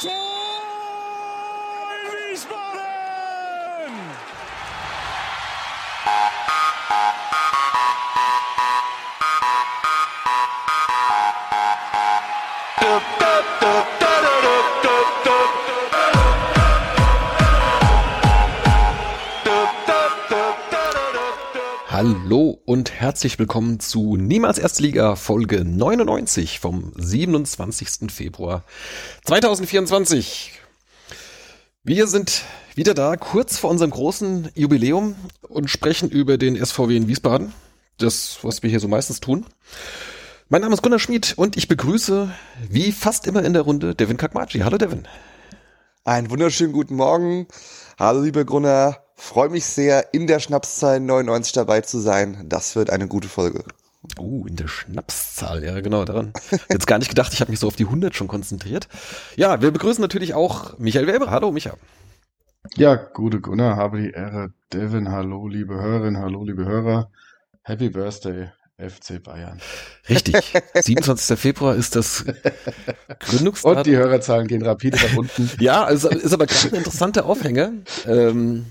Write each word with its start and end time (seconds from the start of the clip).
Tor 0.00 0.12
Wiesbaden! 2.08 3.94
Hallo 22.02 22.58
und 22.64 22.92
herzlich 22.92 23.38
willkommen 23.38 23.78
zu 23.78 24.16
Niemals 24.16 24.56
Erstliga 24.56 25.16
Folge 25.16 25.66
99 25.66 26.58
vom 26.58 26.94
27. 26.96 28.10
Februar 28.10 28.64
2024. 29.26 30.52
Wir 31.84 32.06
sind 32.06 32.44
wieder 32.74 32.94
da, 32.94 33.16
kurz 33.16 33.58
vor 33.58 33.68
unserem 33.68 33.90
großen 33.90 34.48
Jubiläum 34.54 35.14
und 35.42 35.68
sprechen 35.68 36.08
über 36.08 36.38
den 36.38 36.56
SVW 36.56 36.96
in 36.96 37.06
Wiesbaden. 37.06 37.52
Das, 37.98 38.38
was 38.40 38.62
wir 38.62 38.70
hier 38.70 38.80
so 38.80 38.88
meistens 38.88 39.20
tun. 39.20 39.44
Mein 40.48 40.62
Name 40.62 40.72
ist 40.72 40.80
Gunnar 40.80 41.00
Schmid 41.00 41.34
und 41.36 41.58
ich 41.58 41.68
begrüße, 41.68 42.30
wie 42.70 42.92
fast 42.92 43.26
immer 43.26 43.44
in 43.44 43.52
der 43.52 43.60
Runde, 43.60 43.94
Devin 43.94 44.16
Kakmachi. 44.16 44.60
Hallo 44.60 44.78
Devin. 44.78 45.06
Einen 46.04 46.30
wunderschönen 46.30 46.72
guten 46.72 46.96
Morgen. 46.96 47.46
Hallo 47.98 48.22
lieber 48.22 48.46
Gunnar. 48.46 49.04
Freue 49.20 49.50
mich 49.50 49.66
sehr, 49.66 50.12
in 50.14 50.26
der 50.26 50.40
Schnapszahl 50.40 50.98
99 50.98 51.52
dabei 51.52 51.82
zu 51.82 52.00
sein. 52.00 52.46
Das 52.48 52.74
wird 52.74 52.88
eine 52.88 53.06
gute 53.06 53.28
Folge. 53.28 53.64
Uh, 54.18 54.46
in 54.46 54.56
der 54.56 54.66
Schnapszahl, 54.66 55.62
ja 55.62 55.78
genau, 55.82 56.06
daran. 56.06 56.32
Jetzt 56.70 56.86
gar 56.86 56.98
nicht 56.98 57.10
gedacht, 57.10 57.32
ich 57.34 57.40
habe 57.42 57.50
mich 57.50 57.60
so 57.60 57.66
auf 57.66 57.76
die 57.76 57.84
100 57.84 58.16
schon 58.16 58.28
konzentriert. 58.28 58.88
Ja, 59.36 59.60
wir 59.60 59.70
begrüßen 59.70 60.00
natürlich 60.00 60.32
auch 60.32 60.78
Michael 60.78 61.06
Weber. 61.06 61.30
Hallo 61.30 61.52
Micha. 61.52 61.74
Ja, 62.76 62.94
gute 62.94 63.40
Gunnar, 63.40 63.76
habe 63.76 64.00
die 64.00 64.10
Ehre. 64.10 64.54
Devin, 64.72 65.12
hallo 65.12 65.46
liebe 65.46 65.74
Hörerinnen, 65.74 66.20
hallo 66.20 66.42
liebe 66.42 66.64
Hörer. 66.64 67.10
Happy 67.62 67.90
Birthday, 67.90 68.48
FC 68.78 69.22
Bayern. 69.22 69.60
Richtig. 70.08 70.54
27. 70.74 71.38
Februar 71.38 71.76
ist 71.76 71.94
das 71.94 72.24
Gründungsdatum. 73.20 73.76
Und 73.76 73.86
die 73.86 73.96
Hörerzahlen 73.96 74.48
gehen 74.48 74.62
rapide 74.62 74.96
nach 74.96 75.16
unten. 75.16 75.50
Ja, 75.60 75.84
also 75.84 76.08
ist 76.08 76.32
aber 76.32 76.46
gerade 76.46 76.70
ein 76.70 76.78
interessanter 76.78 77.26
Aufhänger, 77.26 77.72
ähm, 78.06 78.64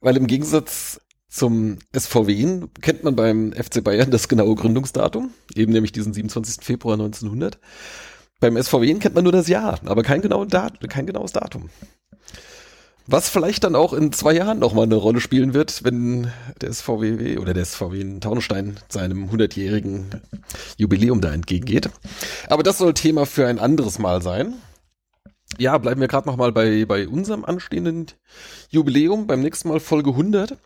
weil 0.00 0.16
im 0.16 0.26
Gegensatz 0.26 1.00
zum 1.28 1.78
SVW 1.96 2.66
kennt 2.80 3.04
man 3.04 3.14
beim 3.14 3.52
FC 3.52 3.84
Bayern 3.84 4.10
das 4.10 4.28
genaue 4.28 4.56
Gründungsdatum, 4.56 5.30
eben 5.54 5.72
nämlich 5.72 5.92
diesen 5.92 6.12
27. 6.12 6.64
Februar 6.64 6.94
1900. 6.94 7.58
Beim 8.40 8.60
SVW 8.60 8.94
kennt 8.94 9.14
man 9.14 9.24
nur 9.24 9.32
das 9.32 9.48
Jahr, 9.48 9.78
aber 9.84 10.02
kein, 10.02 10.22
genau 10.22 10.44
Dat 10.44 10.80
kein 10.88 11.06
genaues 11.06 11.32
Datum. 11.32 11.70
Was 13.06 13.28
vielleicht 13.28 13.64
dann 13.64 13.74
auch 13.74 13.92
in 13.92 14.12
zwei 14.12 14.34
Jahren 14.34 14.60
nochmal 14.60 14.84
eine 14.84 14.94
Rolle 14.94 15.20
spielen 15.20 15.52
wird, 15.52 15.82
wenn 15.84 16.30
der 16.60 16.72
SVW 16.72 17.38
oder 17.38 17.54
der 17.54 17.64
SVW 17.64 18.00
in 18.00 18.20
Taunstein 18.20 18.78
seinem 18.88 19.28
100-jährigen 19.30 20.06
Jubiläum 20.76 21.20
da 21.20 21.32
entgegengeht. 21.32 21.90
Aber 22.48 22.62
das 22.62 22.78
soll 22.78 22.94
Thema 22.94 23.26
für 23.26 23.46
ein 23.46 23.58
anderes 23.58 23.98
Mal 23.98 24.22
sein. 24.22 24.54
Ja, 25.58 25.76
bleiben 25.78 26.00
wir 26.00 26.08
gerade 26.08 26.28
nochmal 26.28 26.52
bei, 26.52 26.84
bei 26.86 27.06
unserem 27.06 27.44
anstehenden 27.44 28.06
Jubiläum, 28.70 29.26
beim 29.26 29.40
nächsten 29.40 29.68
Mal 29.68 29.80
Folge 29.80 30.10
100. 30.10 30.56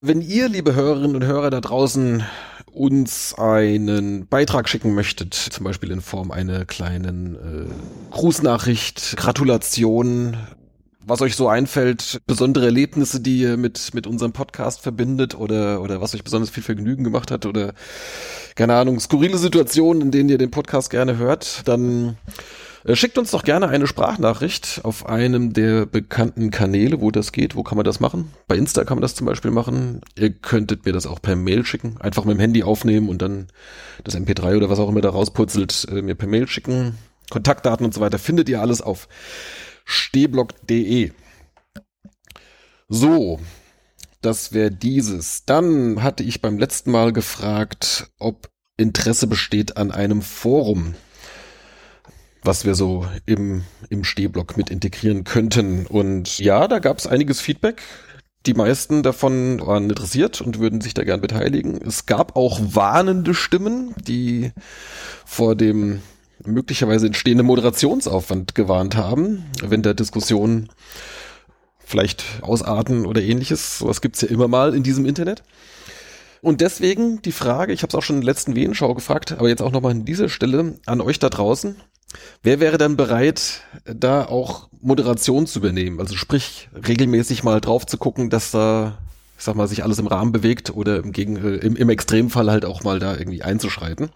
Wenn 0.00 0.20
ihr, 0.20 0.48
liebe 0.48 0.74
Hörerinnen 0.74 1.16
und 1.16 1.24
Hörer 1.24 1.50
da 1.50 1.60
draußen, 1.60 2.24
uns 2.72 3.34
einen 3.34 4.26
Beitrag 4.26 4.68
schicken 4.68 4.94
möchtet, 4.94 5.34
zum 5.34 5.64
Beispiel 5.64 5.90
in 5.90 6.00
Form 6.00 6.30
einer 6.30 6.64
kleinen 6.64 7.36
äh, 7.36 8.10
Grußnachricht, 8.10 9.16
Gratulation, 9.16 10.36
was 11.06 11.20
euch 11.20 11.36
so 11.36 11.48
einfällt, 11.48 12.20
besondere 12.26 12.66
Erlebnisse, 12.66 13.20
die 13.20 13.40
ihr 13.40 13.56
mit, 13.56 13.94
mit 13.94 14.06
unserem 14.06 14.32
Podcast 14.32 14.80
verbindet 14.80 15.34
oder, 15.34 15.80
oder 15.82 16.00
was 16.00 16.14
euch 16.14 16.24
besonders 16.24 16.50
viel 16.50 16.62
Vergnügen 16.62 17.04
gemacht 17.04 17.30
hat 17.30 17.46
oder, 17.46 17.74
keine 18.56 18.74
Ahnung, 18.74 18.98
skurrile 18.98 19.38
Situationen, 19.38 20.02
in 20.02 20.10
denen 20.10 20.28
ihr 20.28 20.38
den 20.38 20.50
Podcast 20.50 20.90
gerne 20.90 21.16
hört, 21.16 21.68
dann 21.68 22.16
schickt 22.92 23.16
uns 23.16 23.30
doch 23.30 23.44
gerne 23.44 23.68
eine 23.68 23.86
Sprachnachricht 23.86 24.80
auf 24.82 25.06
einem 25.06 25.52
der 25.54 25.86
bekannten 25.86 26.50
Kanäle, 26.50 27.00
wo 27.00 27.10
das 27.10 27.32
geht. 27.32 27.56
Wo 27.56 27.62
kann 27.62 27.76
man 27.76 27.84
das 27.84 27.98
machen? 27.98 28.32
Bei 28.46 28.56
Insta 28.56 28.84
kann 28.84 28.98
man 28.98 29.02
das 29.02 29.14
zum 29.14 29.26
Beispiel 29.26 29.50
machen. 29.50 30.02
Ihr 30.18 30.30
könntet 30.30 30.84
mir 30.84 30.92
das 30.92 31.06
auch 31.06 31.22
per 31.22 31.34
Mail 31.34 31.64
schicken. 31.64 31.96
Einfach 32.00 32.24
mit 32.24 32.36
dem 32.36 32.40
Handy 32.40 32.62
aufnehmen 32.62 33.08
und 33.08 33.22
dann 33.22 33.46
das 34.04 34.16
MP3 34.16 34.58
oder 34.58 34.68
was 34.68 34.78
auch 34.78 34.90
immer 34.90 35.00
da 35.00 35.10
rausputzelt, 35.10 35.86
äh, 35.90 36.02
mir 36.02 36.14
per 36.14 36.28
Mail 36.28 36.46
schicken. 36.46 36.98
Kontaktdaten 37.30 37.86
und 37.86 37.94
so 37.94 38.00
weiter 38.00 38.18
findet 38.18 38.48
ihr 38.50 38.60
alles 38.60 38.82
auf 38.82 39.08
stehblock.de. 39.86 41.12
So, 42.88 43.40
das 44.20 44.52
wäre 44.52 44.70
dieses. 44.70 45.44
Dann 45.46 46.02
hatte 46.02 46.22
ich 46.22 46.42
beim 46.42 46.58
letzten 46.58 46.90
Mal 46.90 47.12
gefragt, 47.12 48.10
ob 48.18 48.50
Interesse 48.76 49.26
besteht 49.26 49.76
an 49.76 49.90
einem 49.90 50.22
Forum, 50.22 50.94
was 52.44 52.64
wir 52.64 52.74
so 52.74 53.06
im, 53.26 53.64
im 53.88 54.04
Stehblock 54.04 54.56
mit 54.56 54.70
integrieren 54.70 55.24
könnten. 55.24 55.86
Und 55.86 56.38
ja, 56.38 56.68
da 56.68 56.78
gab 56.78 56.98
es 56.98 57.06
einiges 57.06 57.40
Feedback. 57.40 57.82
Die 58.46 58.54
meisten 58.54 59.02
davon 59.02 59.60
waren 59.66 59.88
interessiert 59.88 60.42
und 60.42 60.58
würden 60.58 60.82
sich 60.82 60.92
da 60.92 61.02
gern 61.02 61.22
beteiligen. 61.22 61.80
Es 61.80 62.04
gab 62.04 62.36
auch 62.36 62.60
warnende 62.62 63.32
Stimmen, 63.32 63.94
die 64.06 64.52
vor 65.24 65.54
dem 65.54 66.02
möglicherweise 66.44 67.06
entstehende 67.06 67.42
Moderationsaufwand 67.42 68.54
gewarnt 68.54 68.96
haben, 68.96 69.44
wenn 69.62 69.82
der 69.82 69.94
Diskussion 69.94 70.68
vielleicht 71.78 72.24
ausarten 72.42 73.06
oder 73.06 73.22
ähnliches. 73.22 73.78
Sowas 73.78 74.02
gibt's 74.02 74.20
ja 74.20 74.28
immer 74.28 74.48
mal 74.48 74.74
in 74.74 74.82
diesem 74.82 75.06
Internet. 75.06 75.42
Und 76.42 76.60
deswegen 76.60 77.22
die 77.22 77.32
Frage, 77.32 77.72
ich 77.72 77.82
habe 77.82 77.88
es 77.88 77.94
auch 77.94 78.02
schon 78.02 78.16
in 78.16 78.22
der 78.22 78.30
letzten 78.30 78.54
Wehenschau 78.54 78.92
gefragt, 78.94 79.32
aber 79.32 79.48
jetzt 79.48 79.62
auch 79.62 79.72
nochmal 79.72 79.92
an 79.92 80.04
dieser 80.04 80.28
Stelle 80.28 80.74
an 80.84 81.00
euch 81.00 81.18
da 81.18 81.30
draußen. 81.30 81.76
Wer 82.42 82.60
wäre 82.60 82.78
dann 82.78 82.96
bereit, 82.96 83.62
da 83.84 84.24
auch 84.24 84.68
Moderation 84.80 85.46
zu 85.46 85.58
übernehmen? 85.58 86.00
Also 86.00 86.16
sprich, 86.16 86.68
regelmäßig 86.74 87.42
mal 87.42 87.60
drauf 87.60 87.86
zu 87.86 87.98
gucken, 87.98 88.30
dass 88.30 88.50
da, 88.50 88.98
ich 89.38 89.44
sag 89.44 89.56
mal, 89.56 89.68
sich 89.68 89.82
alles 89.82 89.98
im 89.98 90.06
Rahmen 90.06 90.32
bewegt 90.32 90.74
oder 90.74 90.98
im, 90.98 91.12
Gegen 91.12 91.36
im, 91.36 91.76
im 91.76 91.88
Extremfall 91.88 92.50
halt 92.50 92.64
auch 92.64 92.82
mal 92.82 92.98
da 92.98 93.16
irgendwie 93.16 93.42
einzuschreiten 93.42 94.10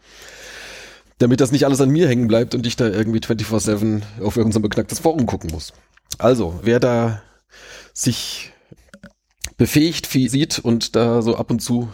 damit 1.19 1.41
das 1.41 1.53
nicht 1.53 1.65
alles 1.67 1.81
an 1.81 1.91
mir 1.91 2.09
hängen 2.09 2.29
bleibt 2.29 2.55
und 2.55 2.67
ich 2.67 2.77
da 2.77 2.89
irgendwie 2.89 3.19
24-7 3.19 4.03
auf 4.23 4.37
irgendein 4.37 4.63
beknacktes 4.63 5.01
Forum 5.01 5.27
gucken 5.27 5.51
muss. 5.51 5.73
Also, 6.17 6.61
wer 6.63 6.81
da 6.81 7.23
sich 7.93 8.53
befähigt 9.57 10.07
sieht 10.07 10.59
und 10.61 10.95
da 10.95 11.21
so 11.21 11.37
ab 11.37 11.51
und 11.51 11.61
zu, 11.61 11.91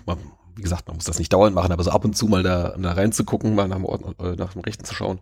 wie 0.57 0.63
gesagt, 0.63 0.87
man 0.87 0.97
muss 0.97 1.05
das 1.05 1.19
nicht 1.19 1.33
dauernd 1.33 1.55
machen, 1.55 1.73
aber 1.73 1.83
so 1.83 1.91
ab 1.91 2.05
und 2.05 2.17
zu 2.17 2.27
mal 2.27 2.43
da, 2.43 2.77
da 2.79 2.93
reinzugucken, 2.93 3.55
mal 3.55 3.69
nach 3.69 3.77
dem, 3.77 3.85
Ort, 3.85 4.03
äh, 4.21 4.37
nach 4.37 4.53
dem 4.53 4.63
Rechten 4.63 4.85
zu 4.85 4.95
schauen, 4.95 5.21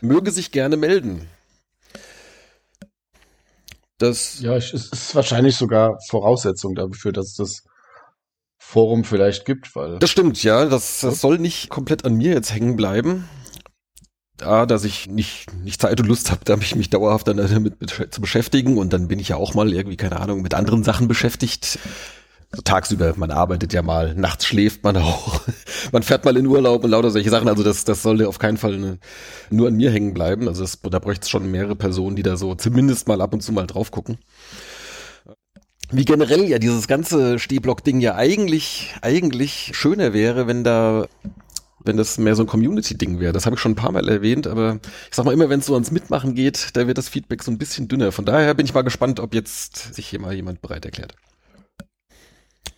möge 0.00 0.30
sich 0.30 0.52
gerne 0.52 0.76
melden. 0.76 1.28
Das 3.98 4.40
ja, 4.40 4.56
es 4.56 4.72
ist 4.72 5.14
wahrscheinlich 5.14 5.56
sogar 5.56 5.98
Voraussetzung 6.08 6.74
dafür, 6.74 7.12
dass 7.12 7.34
das 7.34 7.64
Forum 8.58 9.04
vielleicht 9.04 9.44
gibt, 9.44 9.74
weil. 9.76 9.98
Das 9.98 10.10
stimmt, 10.10 10.42
ja. 10.42 10.66
Das, 10.66 11.00
das 11.00 11.20
soll 11.20 11.38
nicht 11.38 11.70
komplett 11.70 12.04
an 12.04 12.14
mir 12.14 12.32
jetzt 12.32 12.52
hängen 12.52 12.76
bleiben. 12.76 13.28
Da, 14.36 14.66
dass 14.66 14.84
ich 14.84 15.06
nicht, 15.06 15.54
nicht 15.64 15.80
Zeit 15.80 15.98
und 15.98 16.06
Lust 16.06 16.30
habe, 16.30 16.44
da 16.44 16.56
mich, 16.56 16.74
mich 16.74 16.90
dauerhaft 16.90 17.26
damit 17.26 17.76
zu 18.10 18.20
beschäftigen 18.20 18.76
und 18.76 18.92
dann 18.92 19.08
bin 19.08 19.18
ich 19.18 19.28
ja 19.28 19.36
auch 19.36 19.54
mal 19.54 19.72
irgendwie, 19.72 19.96
keine 19.96 20.20
Ahnung, 20.20 20.42
mit 20.42 20.52
anderen 20.52 20.84
Sachen 20.84 21.08
beschäftigt. 21.08 21.78
Tagsüber, 22.64 23.14
man 23.16 23.30
arbeitet 23.30 23.72
ja 23.72 23.82
mal, 23.82 24.14
nachts 24.14 24.46
schläft 24.46 24.84
man 24.84 24.96
auch, 24.96 25.40
man 25.92 26.02
fährt 26.02 26.24
mal 26.24 26.36
in 26.36 26.46
Urlaub 26.46 26.84
und 26.84 26.90
lauter 26.90 27.10
solche 27.10 27.30
Sachen. 27.30 27.48
Also 27.48 27.62
das, 27.62 27.84
das 27.84 28.02
sollte 28.02 28.28
auf 28.28 28.38
keinen 28.38 28.56
Fall 28.56 28.74
eine, 28.74 28.98
nur 29.50 29.68
an 29.68 29.74
mir 29.74 29.90
hängen 29.90 30.14
bleiben. 30.14 30.48
Also 30.48 30.62
das, 30.62 30.78
da 30.80 30.98
bräuchte 30.98 31.24
es 31.24 31.30
schon 31.30 31.50
mehrere 31.50 31.76
Personen, 31.76 32.16
die 32.16 32.22
da 32.22 32.36
so 32.36 32.54
zumindest 32.54 33.08
mal 33.08 33.20
ab 33.20 33.34
und 33.34 33.42
zu 33.42 33.52
mal 33.52 33.66
drauf 33.66 33.90
gucken 33.90 34.18
wie 35.90 36.04
generell 36.04 36.44
ja 36.44 36.58
dieses 36.58 36.88
ganze 36.88 37.38
Stehblock-Ding 37.38 38.00
ja 38.00 38.16
eigentlich, 38.16 38.94
eigentlich 39.02 39.70
schöner 39.74 40.12
wäre, 40.12 40.46
wenn 40.46 40.64
da, 40.64 41.06
wenn 41.84 41.96
das 41.96 42.18
mehr 42.18 42.34
so 42.34 42.42
ein 42.42 42.48
Community-Ding 42.48 43.20
wäre. 43.20 43.32
Das 43.32 43.46
habe 43.46 43.54
ich 43.54 43.60
schon 43.60 43.72
ein 43.72 43.76
paar 43.76 43.92
Mal 43.92 44.08
erwähnt, 44.08 44.46
aber 44.46 44.80
ich 45.08 45.14
sag 45.14 45.24
mal 45.24 45.32
immer, 45.32 45.48
wenn 45.48 45.60
es 45.60 45.66
so 45.66 45.74
ans 45.74 45.92
Mitmachen 45.92 46.34
geht, 46.34 46.70
da 46.74 46.86
wird 46.86 46.98
das 46.98 47.08
Feedback 47.08 47.42
so 47.42 47.50
ein 47.50 47.58
bisschen 47.58 47.88
dünner. 47.88 48.10
Von 48.12 48.24
daher 48.24 48.54
bin 48.54 48.66
ich 48.66 48.74
mal 48.74 48.82
gespannt, 48.82 49.20
ob 49.20 49.34
jetzt 49.34 49.94
sich 49.94 50.08
hier 50.08 50.20
mal 50.20 50.34
jemand 50.34 50.60
bereit 50.60 50.84
erklärt. 50.84 51.14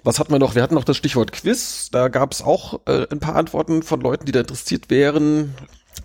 Was 0.05 0.19
hatten 0.19 0.33
wir 0.33 0.39
noch? 0.39 0.55
Wir 0.55 0.63
hatten 0.63 0.75
noch 0.75 0.85
das 0.85 0.97
Stichwort 0.97 1.33
Quiz. 1.33 1.91
Da 1.91 2.09
gab 2.09 2.33
es 2.33 2.43
auch 2.43 2.81
äh, 2.87 3.07
ein 3.11 3.21
paar 3.21 3.37
Antworten 3.37 3.83
von 3.83 4.01
Leuten, 4.01 4.27
die 4.27 4.33
da 4.33 4.41
interessiert 4.41 4.91
wären. 4.91 5.55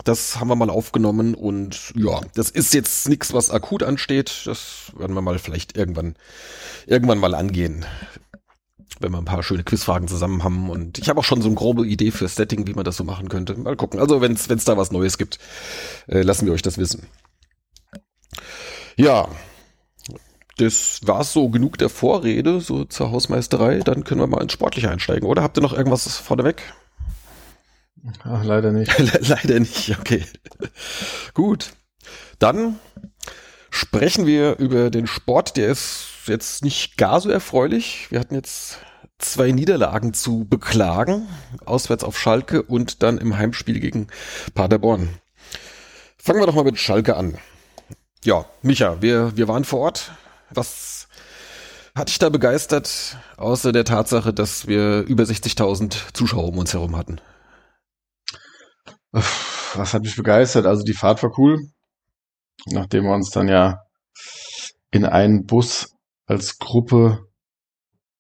Das 0.04 0.40
haben 0.40 0.48
wir 0.48 0.56
mal 0.56 0.70
aufgenommen 0.70 1.36
und 1.36 1.94
ja, 1.96 2.20
das 2.34 2.50
ist 2.50 2.74
jetzt 2.74 3.08
nichts, 3.08 3.34
was 3.34 3.52
akut 3.52 3.84
ansteht. 3.84 4.42
Das 4.46 4.92
werden 4.98 5.16
wir 5.16 5.22
mal 5.22 5.38
vielleicht 5.38 5.78
irgendwann, 5.78 6.16
irgendwann 6.88 7.20
mal 7.20 7.36
angehen. 7.36 7.86
Wenn 9.00 9.12
wir 9.12 9.20
ein 9.20 9.26
paar 9.26 9.44
schöne 9.44 9.64
Quizfragen 9.64 10.08
zusammen 10.08 10.44
haben. 10.44 10.70
Und 10.70 10.98
ich 10.98 11.10
habe 11.10 11.20
auch 11.20 11.24
schon 11.24 11.42
so 11.42 11.48
eine 11.48 11.56
grobe 11.56 11.86
Idee 11.86 12.12
für 12.12 12.28
Setting, 12.28 12.68
wie 12.68 12.74
man 12.74 12.86
das 12.86 12.98
so 12.98 13.04
machen 13.04 13.30
könnte. 13.30 13.56
Mal 13.56 13.76
gucken. 13.76 14.00
Also 14.00 14.22
wenn 14.22 14.34
es 14.34 14.66
da 14.66 14.78
was 14.78 14.92
Neues 14.92 15.18
gibt, 15.18 15.40
äh, 16.08 16.22
lassen 16.22 16.46
wir 16.46 16.54
euch 16.54 16.62
das 16.62 16.78
wissen. 16.78 17.08
Ja, 18.96 19.28
das 20.58 21.02
war 21.04 21.24
so 21.24 21.50
genug 21.50 21.78
der 21.78 21.90
Vorrede, 21.90 22.62
so 22.62 22.86
zur 22.86 23.12
Hausmeisterei. 23.12 23.80
Dann 23.80 24.04
können 24.04 24.22
wir 24.22 24.28
mal 24.28 24.42
ins 24.42 24.54
Sportliche 24.54 24.90
einsteigen. 24.90 25.28
Oder 25.28 25.42
habt 25.42 25.58
ihr 25.58 25.62
noch 25.62 25.74
irgendwas 25.74 26.18
vorneweg? 26.18 26.62
Ach, 28.24 28.44
leider 28.44 28.72
nicht. 28.72 28.92
leider 29.28 29.60
nicht, 29.60 29.98
okay. 30.00 30.26
Gut. 31.34 31.72
Dann 32.40 32.80
sprechen 33.72 34.28
wir 34.28 34.58
über 34.60 34.90
den 34.90 35.08
Sport. 35.08 35.58
Der 35.58 35.70
ist 35.70 36.08
jetzt 36.28 36.64
nicht 36.64 36.98
gar 36.98 37.20
so 37.20 37.30
erfreulich. 37.30 38.08
Wir 38.12 38.20
hatten 38.20 38.36
jetzt 38.36 38.80
zwei 39.18 39.52
Niederlagen 39.52 40.14
zu 40.14 40.46
beklagen. 40.46 41.28
Auswärts 41.66 42.04
auf 42.04 42.20
Schalke 42.20 42.62
und 42.62 43.02
dann 43.02 43.18
im 43.18 43.38
Heimspiel 43.38 43.80
gegen 43.80 44.08
Paderborn. 44.54 45.10
Fangen 46.18 46.40
wir 46.40 46.46
doch 46.46 46.56
mal 46.56 46.64
mit 46.64 46.78
Schalke 46.78 47.16
an. 47.16 47.38
Ja, 48.24 48.46
Micha, 48.62 49.02
wir, 49.02 49.36
wir 49.36 49.48
waren 49.48 49.66
vor 49.66 49.80
Ort. 49.82 50.12
Was 50.54 51.08
hat 51.96 52.10
dich 52.10 52.20
da 52.20 52.30
begeistert, 52.30 53.18
außer 53.38 53.72
der 53.72 53.86
Tatsache, 53.86 54.34
dass 54.34 54.68
wir 54.68 55.02
über 55.02 55.24
60.000 55.24 56.14
Zuschauer 56.14 56.48
um 56.48 56.58
uns 56.58 56.74
herum 56.74 56.96
hatten? 56.96 57.22
Was 59.12 59.94
hat 59.94 60.02
mich 60.02 60.16
begeistert? 60.16 60.66
Also 60.66 60.84
die 60.84 60.94
Fahrt 60.94 61.22
war 61.24 61.38
cool. 61.38 61.60
Nachdem 62.66 63.04
wir 63.04 63.14
uns 63.14 63.30
dann 63.30 63.48
ja 63.48 63.80
in 64.92 65.06
einen 65.06 65.46
Bus 65.46 65.90
als 66.26 66.58
Gruppe, 66.58 67.26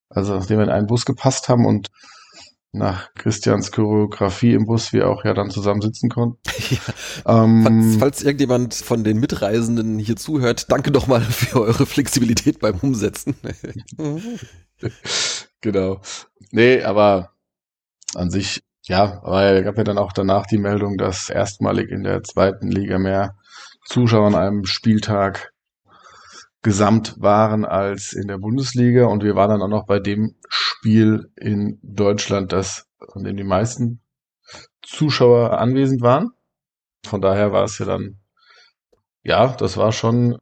also 0.09 0.35
nachdem 0.35 0.57
wir 0.57 0.65
in 0.65 0.71
einen 0.71 0.87
Bus 0.87 1.05
gepasst 1.05 1.49
haben 1.49 1.65
und 1.65 1.89
nach 2.73 3.13
Christians 3.13 3.71
Choreografie 3.71 4.53
im 4.53 4.65
Bus 4.65 4.93
wir 4.93 5.07
auch 5.07 5.23
ja 5.23 5.33
dann 5.33 5.51
zusammen 5.51 5.81
sitzen 5.81 6.09
konnten. 6.09 6.39
Ja. 7.25 7.43
Ähm, 7.43 7.63
falls, 7.63 7.97
falls, 7.99 8.23
irgendjemand 8.23 8.73
von 8.73 9.03
den 9.03 9.19
Mitreisenden 9.19 9.99
hier 9.99 10.15
zuhört, 10.15 10.71
danke 10.71 10.91
doch 10.91 11.07
mal 11.07 11.21
für 11.21 11.61
eure 11.61 11.85
Flexibilität 11.85 12.59
beim 12.59 12.79
Umsetzen. 12.79 13.35
genau. 15.61 16.01
Nee, 16.51 16.81
aber 16.81 17.31
an 18.15 18.31
sich, 18.31 18.63
ja, 18.83 19.21
weil 19.23 19.63
gab 19.63 19.77
ja 19.77 19.83
dann 19.83 19.97
auch 19.97 20.13
danach 20.13 20.47
die 20.47 20.57
Meldung, 20.57 20.97
dass 20.97 21.29
erstmalig 21.29 21.89
in 21.91 22.03
der 22.03 22.23
zweiten 22.23 22.69
Liga 22.69 22.97
mehr 22.97 23.35
Zuschauer 23.85 24.27
an 24.27 24.35
einem 24.35 24.65
Spieltag 24.65 25.52
gesamt 26.63 27.15
waren 27.19 27.65
als 27.65 28.13
in 28.13 28.27
der 28.27 28.37
Bundesliga 28.37 29.05
und 29.05 29.23
wir 29.23 29.35
waren 29.35 29.49
dann 29.49 29.61
auch 29.61 29.67
noch 29.67 29.85
bei 29.85 29.99
dem 29.99 30.35
Spiel 30.47 31.29
in 31.35 31.77
Deutschland, 31.83 32.53
das 32.53 32.87
an 33.13 33.23
dem 33.23 33.37
die 33.37 33.43
meisten 33.43 34.01
Zuschauer 34.81 35.59
anwesend 35.59 36.01
waren. 36.01 36.31
Von 37.05 37.21
daher 37.21 37.51
war 37.51 37.65
es 37.65 37.77
ja 37.79 37.85
dann, 37.85 38.19
ja, 39.23 39.47
das 39.47 39.75
war 39.75 39.91
schon 39.91 40.37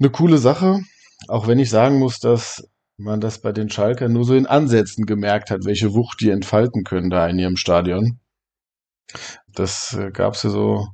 eine 0.00 0.10
coole 0.10 0.38
Sache, 0.38 0.80
auch 1.28 1.46
wenn 1.46 1.60
ich 1.60 1.70
sagen 1.70 1.98
muss, 1.98 2.18
dass 2.18 2.68
man 2.96 3.20
das 3.20 3.40
bei 3.40 3.52
den 3.52 3.70
Schalker 3.70 4.08
nur 4.08 4.24
so 4.24 4.34
in 4.34 4.46
Ansätzen 4.46 5.06
gemerkt 5.06 5.50
hat, 5.50 5.64
welche 5.64 5.94
Wucht 5.94 6.20
die 6.20 6.30
entfalten 6.30 6.82
können 6.82 7.10
da 7.10 7.28
in 7.28 7.38
ihrem 7.38 7.56
Stadion. 7.56 8.18
Das 9.46 9.94
äh, 9.94 10.10
gab 10.10 10.34
es 10.34 10.42
ja 10.42 10.50
so 10.50 10.88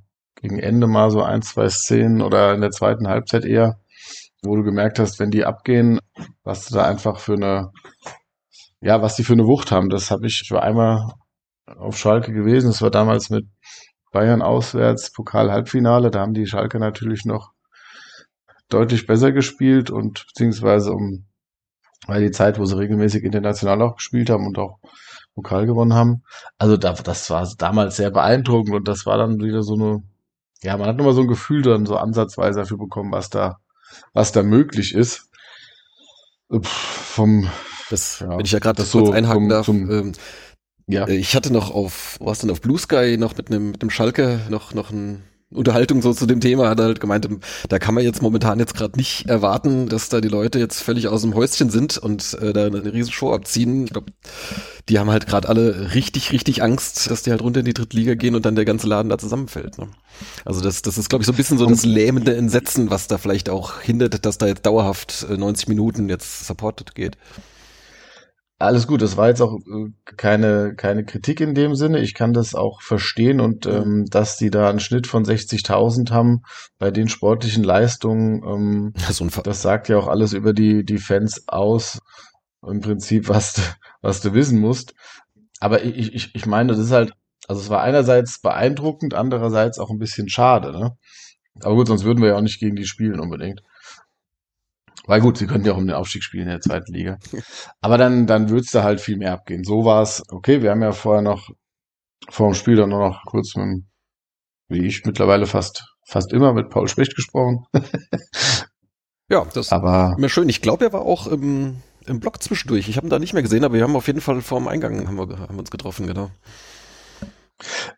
gegen 0.45 0.59
Ende 0.59 0.87
mal 0.87 1.11
so 1.11 1.23
ein, 1.23 1.41
zwei 1.41 1.71
Szenen 1.71 2.21
oder 2.21 2.53
in 2.53 2.61
der 2.61 2.71
zweiten 2.71 3.09
Halbzeit 3.09 3.47
eher, 3.47 3.79
wo 4.43 4.55
du 4.57 4.63
gemerkt 4.63 4.99
hast, 4.99 5.19
wenn 5.19 5.31
die 5.31 5.47
abgehen, 5.47 6.01
was 6.43 6.67
du 6.67 6.75
da 6.75 6.85
einfach 6.85 7.19
für 7.19 7.33
eine, 7.33 7.73
ja, 8.83 9.01
was 9.01 9.17
die 9.17 9.25
für 9.25 9.33
eine 9.33 9.47
Wucht 9.47 9.73
haben. 9.73 9.89
Das 9.89 10.11
habe 10.11 10.27
ich, 10.27 10.43
ich 10.45 10.51
war 10.51 10.63
einmal 10.63 11.15
auf 11.65 11.97
Schalke 11.97 12.31
gewesen, 12.31 12.67
das 12.67 12.83
war 12.83 12.91
damals 12.91 13.31
mit 13.31 13.47
Bayern 14.13 14.43
auswärts, 14.43 15.13
Pokal-Halbfinale, 15.13 16.11
da 16.11 16.21
haben 16.21 16.35
die 16.35 16.47
Schalke 16.47 16.79
natürlich 16.79 17.25
noch 17.25 17.53
deutlich 18.69 19.07
besser 19.07 19.33
gespielt 19.33 19.89
und 19.89 20.27
beziehungsweise 20.27 20.93
um, 20.93 21.25
weil 22.07 22.21
die 22.21 22.33
Zeit, 22.33 22.59
wo 22.59 22.67
sie 22.67 22.77
regelmäßig 22.77 23.25
international 23.25 23.81
auch 23.81 23.97
gespielt 23.97 24.29
haben 24.29 24.47
und 24.47 24.59
auch 24.59 24.79
Pokal 25.35 25.65
gewonnen 25.65 25.95
haben. 25.95 26.23
Also 26.59 26.77
da, 26.77 26.93
das 26.93 27.31
war 27.31 27.51
damals 27.57 27.97
sehr 27.97 28.11
beeindruckend 28.11 28.75
und 28.75 28.89
das 28.89 29.07
war 29.07 29.17
dann 29.17 29.41
wieder 29.41 29.63
so 29.63 29.73
eine, 29.73 30.03
ja, 30.63 30.77
man 30.77 30.89
hat 30.89 30.99
immer 30.99 31.13
so 31.13 31.23
ein 31.23 31.29
Gefühl 31.29 31.63
dann 31.63 31.87
so 31.87 31.97
ansatzweise 31.97 32.61
dafür 32.61 32.79
bekommen, 32.79 33.13
was 33.13 33.31
da, 33.31 33.59
was 34.13 34.33
da 34.33 34.43
möglich 34.43 34.95
ist. 34.95 35.29
Pff, 36.53 36.69
vom, 36.69 37.51
das, 37.91 38.21
ja, 38.21 38.31
wenn 38.31 38.45
ich 38.45 38.53
ja 38.53 38.59
gerade 38.59 38.77
das 38.77 38.91
so 38.91 39.13
einhaken 39.13 39.43
vom, 39.43 39.49
darf, 39.49 39.67
zum, 39.67 39.91
ähm, 39.91 40.13
ja. 40.87 41.07
Äh, 41.07 41.17
ich 41.17 41.35
hatte 41.35 41.53
noch 41.53 41.71
auf, 41.71 42.17
was 42.21 42.41
denn 42.41 42.51
auf 42.51 42.61
Blue 42.61 42.79
Sky 42.79 43.17
noch 43.19 43.37
mit 43.37 43.51
einem 43.51 43.71
mit 43.73 43.83
einem 43.83 43.91
Schalke 43.91 44.41
noch 44.49 44.75
noch 44.75 44.91
ein 44.91 45.25
Unterhaltung 45.55 46.03
so 46.03 46.13
zu 46.13 46.27
dem 46.27 46.41
Thema 46.41 46.69
hat 46.69 46.79
er 46.79 46.87
halt 46.87 47.01
gemeint, 47.01 47.29
da 47.69 47.79
kann 47.79 47.95
man 47.95 48.05
jetzt 48.05 48.23
momentan 48.23 48.59
jetzt 48.59 48.75
gerade 48.75 48.97
nicht 48.97 49.27
erwarten, 49.27 49.89
dass 49.89 50.09
da 50.09 50.21
die 50.21 50.29
Leute 50.29 50.59
jetzt 50.59 50.83
völlig 50.83 51.09
aus 51.09 51.23
dem 51.23 51.35
Häuschen 51.35 51.71
sind 51.71 51.97
und 51.99 52.35
äh, 52.41 52.53
da 52.53 52.67
eine 52.67 52.93
riesen 52.93 53.13
Show 53.13 53.33
abziehen. 53.33 53.85
Ich 53.85 53.93
glaube, 53.93 54.13
die 54.89 54.99
haben 54.99 55.11
halt 55.11 55.27
gerade 55.27 55.49
alle 55.49 55.95
richtig, 55.95 56.33
richtig 56.33 56.63
Angst, 56.63 57.11
dass 57.11 57.23
die 57.23 57.31
halt 57.31 57.43
runter 57.43 57.61
in 57.61 57.67
die 57.67 57.75
dritte 57.75 57.97
Liga 57.97 58.15
gehen 58.15 58.35
und 58.35 58.45
dann 58.45 58.57
der 58.57 58.65
ganze 58.65 58.87
Laden 58.87 59.09
da 59.09 59.19
zusammenfällt. 59.19 59.79
Ne? 59.79 59.89
Also 60.45 60.61
das, 60.61 60.83
das 60.83 60.99
ist, 60.99 61.09
glaube 61.09 61.23
ich, 61.23 61.27
so 61.27 61.33
ein 61.33 61.37
bisschen 61.37 61.59
so 61.59 61.67
das 61.67 61.85
lähmende 61.85 62.37
Entsetzen, 62.37 62.91
was 62.91 63.07
da 63.07 63.19
vielleicht 63.19 63.49
auch 63.49 63.81
hindert, 63.81 64.27
dass 64.27 64.39
da 64.39 64.47
jetzt 64.47 64.67
dauerhaft 64.67 65.27
90 65.29 65.67
äh, 65.67 65.71
Minuten 65.71 66.09
jetzt 66.09 66.47
supported 66.47 66.95
geht. 66.95 67.17
Alles 68.59 68.87
gut, 68.87 69.03
das 69.03 69.17
war 69.17 69.29
jetzt 69.29 69.41
auch 69.41 69.57
äh, 69.57 69.91
keine, 70.17 70.75
keine 70.77 71.05
Kritik 71.05 71.41
in 71.41 71.55
dem 71.55 71.75
Sinne. 71.75 72.01
Ich 72.01 72.15
kann 72.15 72.33
das 72.33 72.55
auch 72.55 72.81
verstehen 72.83 73.41
und 73.41 73.67
ähm, 73.67 74.07
dass 74.09 74.37
die 74.37 74.51
da 74.51 74.71
einen 74.71 74.81
Schnitt 74.81 75.07
von 75.07 75.25
60.000 75.25 76.11
haben 76.11 76.43
bei 76.79 76.91
den 76.91 77.09
sportlichen 77.09 77.65
Leistungen, 77.65 78.43
ähm, 78.45 78.93
das, 79.07 79.23
das 79.43 79.63
sagt 79.63 79.89
ja 79.89 79.99
auch 79.99 80.07
alles 80.07 80.33
über 80.33 80.53
die, 80.53 80.85
die 80.85 80.99
Fans 80.99 81.45
aus, 81.49 81.99
im 82.67 82.81
Prinzip, 82.81 83.29
was 83.29 83.55
du, 83.55 83.63
was 84.03 84.21
du 84.21 84.35
wissen 84.35 84.61
musst. 84.61 84.95
Aber 85.61 85.83
ich, 85.83 86.15
ich, 86.15 86.35
ich 86.35 86.47
meine, 86.47 86.71
das 86.71 86.79
ist 86.79 86.93
halt, 86.93 87.13
also 87.49 87.61
es 87.61 87.71
war 87.71 87.83
einerseits 87.83 88.41
beeindruckend, 88.41 89.15
andererseits 89.15 89.79
auch 89.79 89.91
ein 89.91 89.99
bisschen 89.99 90.29
schade, 90.29 90.73
ne? 90.73 90.97
Aber 91.63 91.75
gut, 91.77 91.87
sonst 91.87 92.05
würden 92.05 92.21
wir 92.21 92.31
ja 92.31 92.37
auch 92.37 92.41
nicht 92.41 92.59
gegen 92.59 92.77
die 92.77 92.87
spielen 92.87 93.21
unbedingt. 93.21 93.63
Weil 95.07 95.21
gut, 95.21 95.37
sie 95.37 95.47
könnten 95.47 95.67
ja 95.67 95.73
auch 95.75 95.79
um 95.79 95.87
den 95.87 95.97
Aufstieg 95.97 96.23
spielen 96.23 96.45
in 96.45 96.51
der 96.51 96.61
zweiten 96.61 96.93
Liga. 96.93 97.19
Aber 97.81 97.99
dann, 97.99 98.27
dann 98.27 98.49
würde 98.49 98.63
es 98.63 98.71
da 98.71 98.83
halt 98.83 99.01
viel 99.01 99.17
mehr 99.17 99.33
abgehen. 99.33 99.65
So 99.65 99.85
war 99.85 100.03
es, 100.03 100.23
okay, 100.31 100.63
wir 100.63 100.71
haben 100.71 100.83
ja 100.83 100.93
vorher 100.93 101.23
noch 101.23 101.51
vor 102.31 102.49
dem 102.49 102.55
Spiel 102.55 102.77
dann 102.77 102.89
nur 102.89 103.01
noch 103.01 103.25
kurz 103.27 103.55
mit, 103.57 103.85
wie 104.69 104.87
ich 104.87 105.05
mittlerweile 105.05 105.47
fast, 105.47 105.85
fast 106.07 106.33
immer 106.33 106.55
mit 106.55 106.71
Paul 106.71 106.89
Specht 106.89 107.15
gesprochen. 107.15 107.67
ja, 109.29 109.45
das 109.53 109.73
aber 109.73 110.17
mir 110.19 110.31
schön. 110.31 110.49
Ich 110.49 110.63
glaube, 110.63 110.87
er 110.87 110.93
war 110.95 111.03
auch 111.03 111.27
im, 111.27 111.83
im 112.07 112.21
Blog 112.21 112.43
zwischendurch. 112.43 112.89
Ich 112.89 112.97
habe 112.97 113.07
ihn 113.07 113.11
da 113.11 113.19
nicht 113.19 113.35
mehr 113.35 113.43
gesehen, 113.43 113.65
aber 113.65 113.75
wir 113.75 113.83
haben 113.83 113.97
auf 113.97 114.07
jeden 114.07 114.23
Fall 114.23 114.41
vor 114.41 114.59
dem 114.59 114.69
Eingang 114.69 115.07
haben 115.07 115.19
wir, 115.19 115.39
haben 115.39 115.59
uns 115.59 115.71
getroffen, 115.71 116.07
genau. 116.07 116.31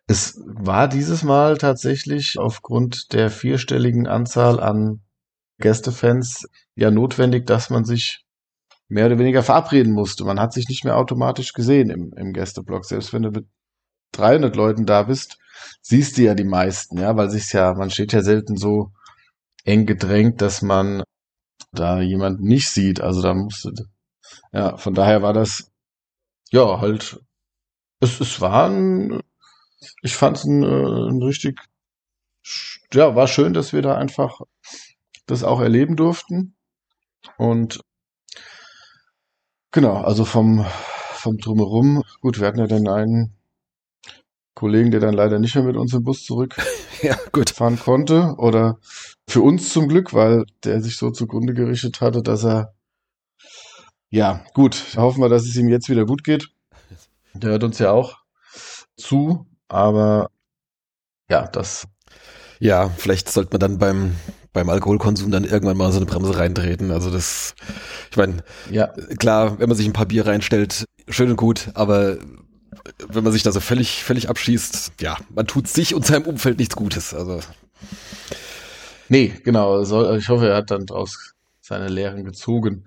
Es 0.07 0.41
war 0.45 0.89
dieses 0.89 1.23
Mal 1.23 1.57
tatsächlich 1.57 2.39
aufgrund 2.39 3.13
der 3.13 3.31
vierstelligen 3.31 4.07
Anzahl 4.07 4.61
an 4.61 5.03
Gästefans 5.59 6.47
ja 6.76 6.90
notwendig, 6.90 7.47
dass 7.47 7.71
man 7.71 7.85
sich 7.85 8.25
mehr 8.88 9.06
oder 9.06 9.18
weniger 9.18 9.42
verabreden 9.42 9.92
musste. 9.92 10.25
Man 10.25 10.40
hat 10.40 10.52
sich 10.52 10.68
nicht 10.68 10.85
mehr 10.85 10.97
automatisch 10.97 11.52
gesehen 11.52 11.90
im, 11.90 12.12
im 12.16 12.33
Gästeblock. 12.33 12.85
Selbst 12.85 13.12
wenn 13.12 13.23
du 13.23 13.30
mit 13.30 13.47
300 14.12 14.54
Leuten 14.56 14.87
da 14.87 15.02
bist, 15.04 15.38
siehst 15.83 16.16
du 16.16 16.23
ja 16.23 16.35
die 16.35 16.45
meisten, 16.45 16.99
ja, 16.99 17.16
weil 17.16 17.30
sich's 17.30 17.52
ja, 17.52 17.75
man 17.75 17.90
steht 17.90 18.12
ja 18.12 18.23
selten 18.23 18.56
so 18.56 18.92
eng 19.64 19.87
gedrängt, 19.87 20.40
dass 20.40 20.62
man 20.62 21.02
da 21.73 22.00
jemanden 22.00 22.45
nicht 22.45 22.71
sieht. 22.71 23.00
Also 23.00 23.23
da 23.23 23.35
musste, 23.35 23.73
ja, 24.52 24.76
von 24.76 24.95
daher 24.95 25.23
war 25.23 25.33
das, 25.33 25.71
ja, 26.50 26.80
halt, 26.80 27.21
es, 28.00 28.21
es 28.21 28.40
war 28.40 28.68
ein, 28.71 29.21
ich 30.02 30.16
fand 30.16 30.38
es 30.38 30.45
ein, 30.45 30.62
äh, 30.62 31.11
ein 31.11 31.23
richtig, 31.23 31.61
ja, 32.92 33.14
war 33.16 33.26
schön, 33.26 33.52
dass 33.52 33.73
wir 33.73 33.83
da 33.83 33.97
einfach 33.97 34.40
das 35.26 35.42
auch 35.42 35.61
erleben 35.61 35.97
durften. 35.97 36.56
Und 37.37 37.80
genau, 39.71 39.97
also 40.02 40.25
vom, 40.25 40.64
vom 41.14 41.38
Drumherum, 41.38 42.02
gut, 42.21 42.40
wir 42.40 42.47
hatten 42.47 42.59
ja 42.59 42.66
dann 42.66 42.88
einen 42.88 43.33
Kollegen, 44.54 44.90
der 44.90 45.00
dann 45.00 45.14
leider 45.14 45.38
nicht 45.38 45.54
mehr 45.54 45.64
mit 45.64 45.76
uns 45.76 45.92
im 45.92 46.02
Bus 46.02 46.25
zurückfahren 46.25 46.71
ja, 47.02 47.16
gut. 47.33 47.54
konnte. 47.80 48.35
Oder 48.38 48.78
für 49.28 49.42
uns 49.42 49.71
zum 49.71 49.88
Glück, 49.88 50.14
weil 50.14 50.45
der 50.64 50.80
sich 50.80 50.97
so 50.97 51.11
zugrunde 51.11 51.52
gerichtet 51.52 52.00
hatte, 52.00 52.23
dass 52.23 52.45
er 52.45 52.73
ja, 54.09 54.45
gut, 54.54 54.97
hoffen 54.97 55.21
wir, 55.21 55.28
dass 55.28 55.45
es 55.45 55.56
ihm 55.56 55.68
jetzt 55.68 55.88
wieder 55.88 56.06
gut 56.06 56.23
geht. 56.23 56.49
Der 57.35 57.50
hört 57.50 57.64
uns 57.64 57.78
ja 57.78 57.90
auch 57.90 58.18
zu, 58.97 59.47
aber 59.68 60.30
ja, 61.28 61.47
das. 61.49 61.87
Ja, 62.61 62.88
vielleicht 62.88 63.28
sollte 63.28 63.50
man 63.52 63.61
dann 63.61 63.78
beim 63.78 64.16
beim 64.57 64.71
Alkoholkonsum 64.71 65.31
dann 65.31 65.45
irgendwann 65.45 65.77
mal 65.77 65.93
so 65.93 65.99
eine 65.99 66.07
Bremse 66.07 66.39
reintreten. 66.39 66.91
Also 66.91 67.11
das, 67.11 67.55
ich 68.11 68.17
meine, 68.17 68.39
ja. 68.71 68.89
klar, 69.19 69.59
wenn 69.59 69.69
man 69.69 69.77
sich 69.77 69.87
ein 69.87 69.93
paar 69.93 70.07
Bier 70.07 70.27
reinstellt, 70.27 70.87
schön 71.09 71.31
und 71.31 71.37
gut, 71.37 71.69
aber 71.75 72.17
wenn 73.09 73.23
man 73.23 73.35
sich 73.35 73.43
da 73.43 73.53
so 73.53 73.61
völlig, 73.61 74.03
völlig 74.03 74.31
abschießt, 74.31 74.93
ja, 75.01 75.19
man 75.35 75.47
tut 75.47 75.69
sich 75.69 75.95
und 75.95 76.07
seinem 76.07 76.25
Umfeld 76.25 76.59
nichts 76.59 76.75
Gutes. 76.75 77.13
Also 77.13 77.41
Nee, 79.09 79.35
genau. 79.45 79.85
Soll, 79.85 80.17
ich 80.19 80.29
hoffe, 80.29 80.49
er 80.49 80.57
hat 80.57 80.71
dann 80.71 80.87
draus 80.87 81.35
seine 81.61 81.89
Lehren 81.89 82.25
gezogen. 82.25 82.85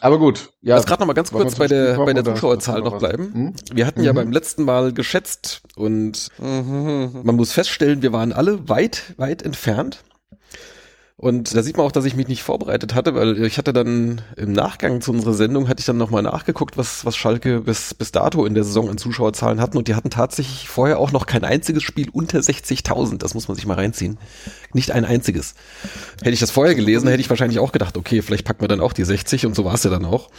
Aber 0.00 0.18
gut. 0.18 0.50
Ja, 0.60 0.76
Lass 0.76 0.86
gerade 0.86 1.00
noch 1.00 1.06
mal 1.06 1.14
ganz 1.14 1.32
kurz 1.32 1.56
bei 1.56 1.66
der, 1.66 1.96
bei 1.96 2.12
der 2.12 2.24
Zuschauerzahl 2.24 2.80
noch 2.80 2.92
was? 2.92 2.98
bleiben. 3.00 3.34
Hm? 3.34 3.52
Wir 3.72 3.86
hatten 3.86 4.02
ja 4.02 4.12
beim 4.12 4.30
letzten 4.30 4.64
Mal 4.64 4.92
geschätzt 4.92 5.62
und 5.76 6.28
man 6.38 7.36
muss 7.36 7.52
feststellen, 7.52 8.02
wir 8.02 8.12
waren 8.12 8.32
alle 8.32 8.68
weit, 8.68 9.14
weit 9.16 9.42
entfernt. 9.42 10.04
Und 11.20 11.52
da 11.56 11.64
sieht 11.64 11.76
man 11.76 11.84
auch, 11.84 11.90
dass 11.90 12.04
ich 12.04 12.14
mich 12.14 12.28
nicht 12.28 12.44
vorbereitet 12.44 12.94
hatte, 12.94 13.12
weil 13.16 13.44
ich 13.44 13.58
hatte 13.58 13.72
dann 13.72 14.20
im 14.36 14.52
Nachgang 14.52 15.00
zu 15.00 15.10
unserer 15.10 15.34
Sendung 15.34 15.66
hatte 15.66 15.80
ich 15.80 15.86
dann 15.86 15.96
nochmal 15.96 16.22
nachgeguckt, 16.22 16.78
was, 16.78 17.04
was 17.04 17.16
Schalke 17.16 17.62
bis, 17.62 17.92
bis 17.92 18.12
dato 18.12 18.46
in 18.46 18.54
der 18.54 18.62
Saison 18.62 18.88
an 18.88 18.98
Zuschauerzahlen 18.98 19.60
hatten 19.60 19.76
und 19.76 19.88
die 19.88 19.96
hatten 19.96 20.10
tatsächlich 20.10 20.68
vorher 20.68 21.00
auch 21.00 21.10
noch 21.10 21.26
kein 21.26 21.42
einziges 21.42 21.82
Spiel 21.82 22.08
unter 22.12 22.38
60.000. 22.38 23.18
Das 23.18 23.34
muss 23.34 23.48
man 23.48 23.56
sich 23.56 23.66
mal 23.66 23.74
reinziehen. 23.74 24.16
Nicht 24.72 24.92
ein 24.92 25.04
einziges. 25.04 25.56
Hätte 26.22 26.34
ich 26.34 26.38
das 26.38 26.52
vorher 26.52 26.76
gelesen, 26.76 27.08
hätte 27.08 27.20
ich 27.20 27.28
wahrscheinlich 27.28 27.58
auch 27.58 27.72
gedacht, 27.72 27.96
okay, 27.96 28.22
vielleicht 28.22 28.44
packen 28.44 28.60
wir 28.60 28.68
dann 28.68 28.80
auch 28.80 28.92
die 28.92 29.04
60 29.04 29.44
und 29.44 29.56
so 29.56 29.64
war 29.64 29.74
es 29.74 29.82
ja 29.82 29.90
dann 29.90 30.04
auch. 30.04 30.30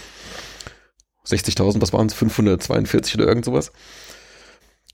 60.000, 1.28 1.82
was 1.82 1.92
waren 1.92 2.08
es? 2.08 2.14
542 2.14 3.16
oder 3.16 3.28
irgend 3.28 3.44
sowas. 3.44 3.74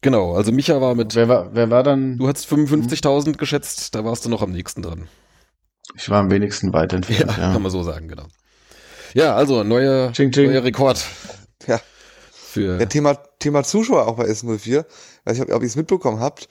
Genau, 0.01 0.34
also 0.34 0.51
Micha 0.51 0.82
war 0.82 0.96
mit, 0.96 1.13
Wer 1.13 1.30
war, 1.30 1.54
wer 1.54 1.70
war 1.70 1.84
dann? 1.84 2.18
du 2.18 2.27
hattest 2.27 2.51
55.000 2.51 3.38
geschätzt, 3.38 3.94
da 3.94 4.04
warst 4.04 4.25
du 4.25 4.30
noch 4.30 4.42
am 4.42 4.51
nächsten 4.51 4.82
dran. 4.82 5.08
Ich 5.96 6.10
war 6.10 6.20
am 6.20 6.32
wenigsten 6.32 6.74
weit 6.74 6.92
Ja, 6.94 6.98
entfernt. 6.98 7.38
Ja, 7.38 7.54
kann 7.54 7.62
man 7.62 7.72
so 7.72 7.84
sagen, 7.84 8.08
genau. 8.08 8.25
Ja, 9.13 9.36
also 9.36 9.63
neuer, 9.63 10.12
Ching, 10.12 10.32
ching. 10.32 10.48
neuer 10.51 10.63
Rekord 10.63 11.04
Ja. 11.68 11.80
für. 12.34 12.80
Ja, 12.80 12.86
Thema, 12.86 13.15
Thema 13.39 13.63
Zuschauer 13.63 14.08
auch 14.08 14.18
bei 14.18 14.25
S04. 14.25 14.86
Weiß 15.25 15.38
nicht, 15.38 15.48
ob, 15.50 15.56
ob 15.56 15.62
ihr 15.62 15.68
es 15.68 15.75
mitbekommen 15.75 16.20
habt. 16.20 16.48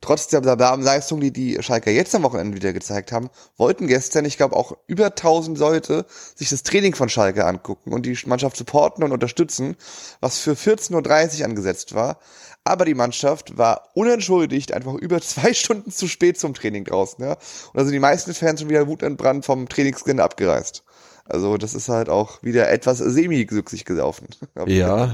Trotz 0.00 0.26
der 0.26 0.42
Leistung, 0.42 1.20
die 1.20 1.32
die 1.32 1.62
Schalker 1.62 1.90
jetzt 1.90 2.14
am 2.14 2.24
Wochenende 2.24 2.56
wieder 2.56 2.72
gezeigt 2.74 3.10
haben, 3.10 3.30
wollten 3.56 3.86
gestern, 3.86 4.26
ich 4.26 4.36
glaube 4.36 4.54
auch 4.54 4.76
über 4.86 5.06
1000 5.06 5.58
Leute, 5.58 6.04
sich 6.34 6.50
das 6.50 6.62
Training 6.62 6.94
von 6.94 7.08
Schalke 7.08 7.46
angucken 7.46 7.92
und 7.92 8.04
die 8.04 8.18
Mannschaft 8.26 8.56
supporten 8.56 9.02
und 9.02 9.12
unterstützen, 9.12 9.76
was 10.20 10.38
für 10.38 10.52
14.30 10.52 11.40
Uhr 11.40 11.44
angesetzt 11.46 11.94
war. 11.94 12.18
Aber 12.64 12.84
die 12.84 12.94
Mannschaft 12.94 13.58
war 13.58 13.88
unentschuldigt 13.94 14.72
einfach 14.72 14.94
über 14.94 15.20
zwei 15.20 15.52
Stunden 15.54 15.90
zu 15.90 16.08
spät 16.08 16.38
zum 16.38 16.54
Training 16.54 16.84
draußen. 16.84 17.22
Ja? 17.24 17.32
Und 17.32 17.74
da 17.74 17.84
sind 17.84 17.92
die 17.92 17.98
meisten 17.98 18.34
Fans 18.34 18.60
schon 18.60 18.70
wieder 18.70 18.86
wutentbrannt 18.86 19.44
vom 19.44 19.68
Trainingsgelände 19.68 20.24
abgereist. 20.24 20.82
Also 21.26 21.56
das 21.56 21.74
ist 21.74 21.88
halt 21.88 22.10
auch 22.10 22.42
wieder 22.42 22.70
etwas 22.70 22.98
semi-glücklich 22.98 23.84
gelaufen. 23.86 24.26
Hab 24.56 24.68
ich 24.68 24.76
Ja, 24.76 25.12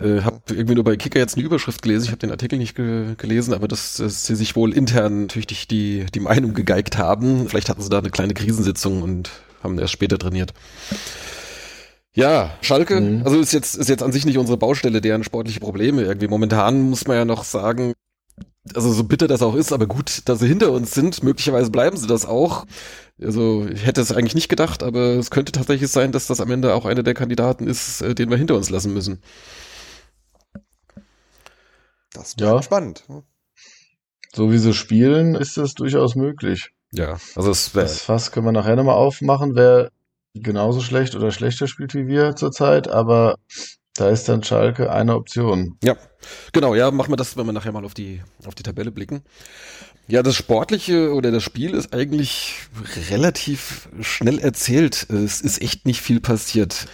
äh, 0.00 0.20
habe 0.22 0.40
irgendwie 0.50 0.74
nur 0.76 0.84
bei 0.84 0.96
Kicker 0.96 1.18
jetzt 1.18 1.36
eine 1.36 1.44
Überschrift 1.44 1.82
gelesen. 1.82 2.04
Ich 2.04 2.10
habe 2.10 2.18
den 2.18 2.30
Artikel 2.30 2.58
nicht 2.58 2.76
ge 2.76 3.14
gelesen, 3.16 3.52
aber 3.52 3.66
dass, 3.66 3.96
dass 3.96 4.24
sie 4.26 4.36
sich 4.36 4.54
wohl 4.54 4.72
intern 4.72 5.22
natürlich 5.22 5.66
die, 5.66 6.06
die 6.14 6.20
Meinung 6.20 6.54
gegeigt 6.54 6.96
haben. 6.96 7.48
Vielleicht 7.48 7.68
hatten 7.68 7.82
sie 7.82 7.88
da 7.90 7.98
eine 7.98 8.10
kleine 8.10 8.34
Krisensitzung 8.34 9.02
und 9.02 9.30
haben 9.62 9.78
erst 9.78 9.92
später 9.92 10.18
trainiert. 10.18 10.52
Ja, 12.14 12.50
Schalke, 12.60 13.00
Mhm. 13.00 13.22
also 13.24 13.40
ist 13.40 13.52
jetzt, 13.52 13.74
ist 13.74 13.88
jetzt 13.88 14.02
an 14.02 14.12
sich 14.12 14.26
nicht 14.26 14.36
unsere 14.38 14.58
Baustelle, 14.58 15.00
deren 15.00 15.24
sportliche 15.24 15.60
Probleme 15.60 16.02
irgendwie. 16.02 16.28
Momentan 16.28 16.82
muss 16.82 17.06
man 17.06 17.16
ja 17.16 17.24
noch 17.24 17.42
sagen, 17.44 17.94
also 18.74 18.92
so 18.92 19.04
bitter 19.04 19.26
das 19.26 19.42
auch 19.42 19.54
ist, 19.54 19.72
aber 19.72 19.86
gut, 19.86 20.22
dass 20.28 20.38
sie 20.38 20.46
hinter 20.48 20.70
uns 20.72 20.92
sind. 20.92 21.22
Möglicherweise 21.22 21.70
bleiben 21.70 21.96
sie 21.96 22.06
das 22.06 22.24
auch. 22.24 22.64
Also 23.20 23.66
ich 23.66 23.84
hätte 23.84 24.00
es 24.00 24.12
eigentlich 24.12 24.34
nicht 24.34 24.48
gedacht, 24.48 24.82
aber 24.82 25.16
es 25.16 25.30
könnte 25.30 25.52
tatsächlich 25.52 25.90
sein, 25.90 26.12
dass 26.12 26.26
das 26.28 26.40
am 26.40 26.50
Ende 26.50 26.74
auch 26.74 26.84
einer 26.84 27.02
der 27.02 27.14
Kandidaten 27.14 27.66
ist, 27.66 28.00
äh, 28.02 28.14
den 28.14 28.30
wir 28.30 28.36
hinter 28.36 28.54
uns 28.56 28.70
lassen 28.70 28.94
müssen. 28.94 29.20
Das 32.12 32.34
Ja. 32.38 32.50
bleibt 32.50 32.64
spannend. 32.64 33.04
So 34.34 34.50
wie 34.50 34.58
sie 34.58 34.74
spielen, 34.74 35.34
ist 35.34 35.56
das 35.56 35.74
durchaus 35.74 36.14
möglich. 36.14 36.70
Ja, 36.92 37.18
also 37.34 37.50
es 37.50 37.74
wäre 37.74 37.86
Das 37.86 38.02
Fass 38.02 38.32
können 38.32 38.46
wir 38.46 38.52
nachher 38.52 38.76
nochmal 38.76 38.96
aufmachen, 38.96 39.54
wer 39.54 39.90
genauso 40.34 40.80
schlecht 40.80 41.14
oder 41.14 41.30
schlechter 41.30 41.66
spielt 41.66 41.94
wie 41.94 42.06
wir 42.06 42.36
zurzeit, 42.36 42.88
aber 42.88 43.36
da 43.94 44.08
ist 44.08 44.28
dann 44.28 44.42
Schalke 44.42 44.90
eine 44.90 45.14
Option. 45.14 45.76
Ja, 45.82 45.96
genau, 46.52 46.74
ja, 46.74 46.90
machen 46.90 47.12
wir 47.12 47.16
das, 47.16 47.36
wenn 47.36 47.46
wir 47.46 47.52
nachher 47.52 47.72
mal 47.72 47.84
auf 47.84 47.94
die, 47.94 48.22
auf 48.46 48.54
die 48.54 48.62
Tabelle 48.62 48.90
blicken. 48.90 49.22
Ja, 50.08 50.22
das 50.22 50.34
Sportliche 50.34 51.12
oder 51.14 51.30
das 51.30 51.42
Spiel 51.42 51.74
ist 51.74 51.94
eigentlich 51.94 52.54
relativ 53.10 53.88
schnell 54.00 54.38
erzählt. 54.38 55.08
Es 55.10 55.40
ist 55.40 55.62
echt 55.62 55.86
nicht 55.86 56.00
viel 56.00 56.20
passiert. 56.20 56.86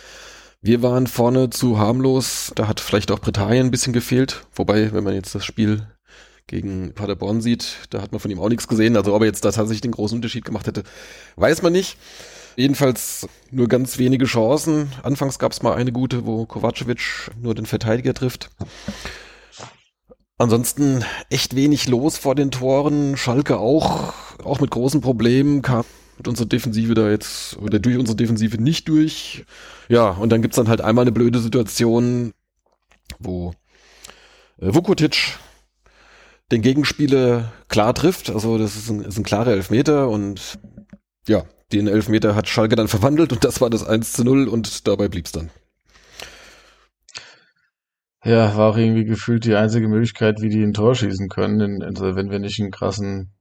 Wir 0.61 0.83
waren 0.83 1.07
vorne 1.07 1.50
zu 1.50 1.78
harmlos, 1.78 2.52
da 2.57 2.67
hat 2.67 2.81
vielleicht 2.81 3.11
auch 3.12 3.21
Britannien 3.21 3.67
ein 3.67 3.71
bisschen 3.71 3.93
gefehlt, 3.93 4.45
wobei, 4.55 4.93
wenn 4.93 5.05
man 5.05 5.14
jetzt 5.14 5.35
das 5.35 5.45
Spiel 5.45 5.87
gegen 6.49 6.95
Paderborn 6.95 7.40
sieht, 7.40 7.76
da 7.90 8.02
hat 8.02 8.11
man 8.11 8.21
von 8.21 8.31
ihm 8.31 8.40
auch 8.40 8.49
nichts 8.49 8.67
gesehen. 8.67 8.97
Also 8.97 9.14
ob 9.14 9.23
er 9.23 9.26
jetzt 9.26 9.45
da 9.45 9.52
tatsächlich 9.52 9.83
den 9.83 9.93
großen 9.93 10.17
Unterschied 10.17 10.45
gemacht 10.45 10.67
hätte, 10.67 10.83
weiß 11.37 11.62
man 11.62 11.73
nicht. 11.73 11.97
Jedenfalls 12.58 13.28
nur 13.52 13.68
ganz 13.68 13.98
wenige 13.98 14.24
Chancen. 14.24 14.90
Anfangs 15.04 15.38
gab 15.38 15.52
es 15.52 15.62
mal 15.62 15.74
eine 15.74 15.92
gute, 15.92 16.26
wo 16.26 16.44
Kovacevic 16.44 17.30
nur 17.40 17.54
den 17.54 17.66
Verteidiger 17.66 18.14
trifft. 18.14 18.50
Ansonsten 20.38 21.04
echt 21.30 21.54
wenig 21.54 21.86
los 21.86 22.18
vor 22.18 22.34
den 22.34 22.50
Toren. 22.50 23.16
Schalke 23.16 23.58
auch, 23.58 24.12
auch 24.42 24.58
mit 24.58 24.72
großen 24.72 25.00
Problemen, 25.00 25.62
kam 25.62 25.84
mit 26.16 26.26
unserer 26.26 26.48
Defensive 26.48 26.94
da 26.94 27.08
jetzt, 27.08 27.56
oder 27.58 27.78
durch 27.78 27.96
unsere 27.96 28.16
Defensive 28.16 28.60
nicht 28.60 28.88
durch. 28.88 29.44
Ja, 29.88 30.10
und 30.10 30.30
dann 30.30 30.42
gibt's 30.42 30.56
dann 30.56 30.66
halt 30.66 30.80
einmal 30.80 31.02
eine 31.02 31.12
blöde 31.12 31.38
Situation, 31.38 32.32
wo 33.20 33.52
äh, 34.60 34.74
Vukotic 34.74 35.38
den 36.50 36.62
Gegenspieler 36.62 37.52
klar 37.68 37.94
trifft. 37.94 38.30
Also 38.30 38.58
das 38.58 38.74
ist 38.74 38.90
ein, 38.90 39.02
ist 39.02 39.16
ein 39.16 39.22
klarer 39.22 39.52
Elfmeter 39.52 40.08
und 40.08 40.58
ja, 41.28 41.44
den 41.72 41.87
Elfmeter 41.87 42.34
hat 42.34 42.48
Schalke 42.48 42.76
dann 42.76 42.88
verwandelt 42.88 43.32
und 43.32 43.44
das 43.44 43.60
war 43.60 43.70
das 43.70 43.87
1 43.87 44.12
zu 44.12 44.25
0 44.25 44.48
und 44.48 44.87
dabei 44.88 45.08
blieb's 45.08 45.32
dann. 45.32 45.50
Ja, 48.25 48.56
war 48.56 48.70
auch 48.72 48.76
irgendwie 48.76 49.04
gefühlt 49.04 49.44
die 49.44 49.54
einzige 49.54 49.88
Möglichkeit, 49.88 50.40
wie 50.40 50.48
die 50.48 50.62
ein 50.62 50.72
Tor 50.75 50.94
schießen 50.94 51.28
können, 51.28 51.60
in, 51.60 51.82
also 51.82 52.16
wenn 52.16 52.30
wir 52.30 52.38
nicht 52.40 52.60
einen 52.60 52.70
krassen 52.70 53.32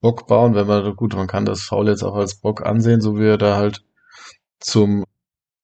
Bock 0.00 0.26
bauen, 0.26 0.54
wenn 0.54 0.66
man, 0.66 0.94
gut, 0.96 1.14
man 1.14 1.26
kann 1.26 1.44
das 1.44 1.62
Foul 1.62 1.88
jetzt 1.88 2.02
auch 2.04 2.14
als 2.14 2.36
Bock 2.36 2.64
ansehen, 2.64 3.00
so 3.00 3.18
wie 3.18 3.26
er 3.26 3.38
da 3.38 3.56
halt 3.56 3.82
zum 4.60 5.04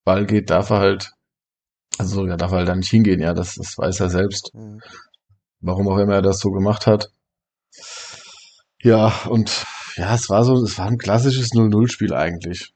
Ball 0.04 0.26
geht, 0.26 0.50
darf 0.50 0.70
er 0.70 0.78
halt, 0.80 1.12
also 1.98 2.26
da 2.26 2.36
darf 2.36 2.52
er 2.52 2.58
halt 2.58 2.68
da 2.68 2.76
nicht 2.76 2.90
hingehen, 2.90 3.20
ja, 3.20 3.34
das, 3.34 3.54
das 3.56 3.78
weiß 3.78 4.00
er 4.00 4.10
selbst, 4.10 4.52
Mhm. 4.54 4.80
warum 5.60 5.88
auch 5.88 5.98
immer 5.98 6.14
er 6.14 6.22
das 6.22 6.38
so 6.40 6.50
gemacht 6.50 6.86
hat. 6.86 7.10
Ja, 8.82 9.12
und 9.28 9.66
ja, 10.00 10.14
es 10.14 10.30
war 10.30 10.44
so, 10.44 10.54
es 10.64 10.78
war 10.78 10.86
ein 10.86 10.96
klassisches 10.96 11.52
0-0-Spiel 11.52 12.14
eigentlich. 12.14 12.72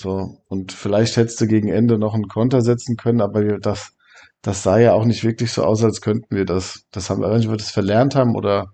So, 0.00 0.40
und 0.48 0.72
vielleicht 0.72 1.16
hättest 1.18 1.38
du 1.40 1.46
gegen 1.46 1.68
Ende 1.68 1.98
noch 1.98 2.14
einen 2.14 2.28
Konter 2.28 2.62
setzen 2.62 2.96
können, 2.96 3.20
aber 3.20 3.58
das, 3.58 3.92
das 4.40 4.62
sah 4.62 4.78
ja 4.78 4.94
auch 4.94 5.04
nicht 5.04 5.22
wirklich 5.22 5.52
so 5.52 5.64
aus, 5.64 5.84
als 5.84 6.00
könnten 6.00 6.34
wir 6.34 6.46
das. 6.46 6.86
Das 6.92 7.10
haben 7.10 7.20
wir, 7.20 7.30
wenn 7.30 7.42
wir 7.42 7.56
das 7.58 7.70
verlernt 7.70 8.14
haben 8.14 8.36
oder, 8.36 8.72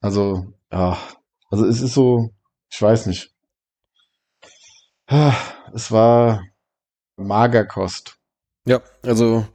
also, 0.00 0.52
ja, 0.70 0.96
also 1.50 1.66
es 1.66 1.80
ist 1.80 1.94
so, 1.94 2.30
ich 2.70 2.80
weiß 2.80 3.06
nicht. 3.06 3.32
Es 5.72 5.90
war 5.90 6.44
Magerkost. 7.16 8.18
Ja, 8.66 8.80
also 9.02 9.46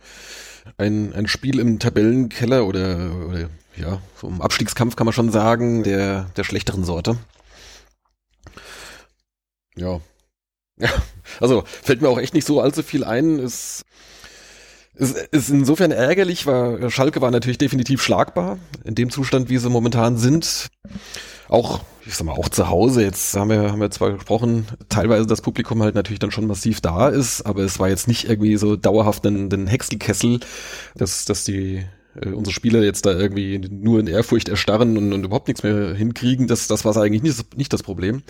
ein, 0.78 1.14
ein 1.14 1.28
Spiel 1.28 1.60
im 1.60 1.80
Tabellenkeller 1.80 2.66
oder, 2.66 3.16
oder 3.30 3.50
ja, 3.78 4.02
so 4.20 4.28
im 4.28 4.42
Abstiegskampf 4.42 4.96
kann 4.96 5.06
man 5.06 5.14
schon 5.14 5.32
sagen, 5.32 5.84
der, 5.84 6.26
der 6.36 6.44
schlechteren 6.44 6.84
Sorte. 6.84 7.18
Ja. 9.76 10.00
Ja, 10.78 10.90
also 11.40 11.64
fällt 11.66 12.02
mir 12.02 12.10
auch 12.10 12.20
echt 12.20 12.34
nicht 12.34 12.46
so 12.46 12.60
allzu 12.60 12.84
viel 12.84 13.04
ein. 13.06 13.40
Es 13.40 13.86
es 14.98 15.12
ist 15.12 15.50
insofern 15.50 15.92
ärgerlich, 15.92 16.46
weil 16.46 16.90
Schalke 16.90 17.22
war 17.22 17.32
natürlich 17.32 17.58
definitiv 17.58 18.02
schlagbar 18.02 18.58
in 18.84 18.96
dem 18.96 19.10
Zustand, 19.10 19.50
wie 19.50 19.58
sie 19.58 19.70
momentan 19.70 20.18
sind. 20.18 20.70
Auch, 21.50 21.82
ich 22.06 22.16
sag 22.16 22.26
mal, 22.26 22.34
auch 22.34 22.50
zu 22.50 22.70
Hause. 22.70 23.04
Jetzt 23.04 23.36
haben 23.36 23.50
wir, 23.50 23.72
haben 23.72 23.82
wir 23.82 23.92
zwar 23.92 24.14
gesprochen, 24.14 24.68
teilweise 24.88 25.28
das 25.28 25.42
Publikum 25.42 25.84
halt 25.84 25.96
natürlich 25.96 26.20
dann 26.20 26.32
schon 26.32 26.48
massiv 26.48 26.80
da 26.82 27.10
ist, 27.10 27.42
aber 27.46 27.64
es 27.64 27.78
war 27.78 27.90
jetzt 27.90 28.08
nicht 28.08 28.30
irgendwie 28.30 28.56
so 28.56 28.76
dauerhaft 28.78 29.26
ein, 29.26 29.52
ein 29.52 29.68
Häckselkessel, 29.68 30.40
dass, 30.96 31.26
dass 31.26 31.44
die 31.44 31.86
äh, 32.22 32.30
unsere 32.30 32.54
Spieler 32.54 32.82
jetzt 32.84 33.06
da 33.06 33.12
irgendwie 33.12 33.60
nur 33.60 34.00
in 34.00 34.08
Ehrfurcht 34.08 34.50
erstarren 34.50 34.98
und, 34.98 35.14
und 35.14 35.24
überhaupt 35.24 35.48
nichts 35.48 35.64
mehr 35.64 35.94
hinkriegen. 35.94 36.48
Das, 36.48 36.68
das 36.68 36.86
war 36.86 36.96
eigentlich 36.98 37.24
nicht, 37.24 37.58
nicht 37.58 37.74
das 37.74 37.84
Problem. 37.84 38.24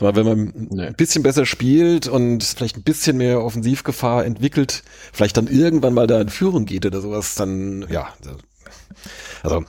Aber 0.00 0.16
wenn 0.16 0.26
man 0.26 0.68
Nee. 0.70 0.86
ein 0.86 0.94
bisschen 0.94 1.22
besser 1.22 1.46
spielt 1.46 2.08
und 2.08 2.42
vielleicht 2.44 2.76
ein 2.76 2.82
bisschen 2.82 3.16
mehr 3.16 3.42
Offensivgefahr 3.42 4.24
entwickelt, 4.24 4.82
vielleicht 5.12 5.36
dann 5.36 5.46
irgendwann 5.46 5.94
mal 5.94 6.06
da 6.06 6.20
in 6.20 6.28
Führung 6.28 6.64
geht 6.66 6.84
oder 6.86 7.00
sowas, 7.00 7.34
dann 7.36 7.86
ja, 7.88 8.08
also 9.42 9.64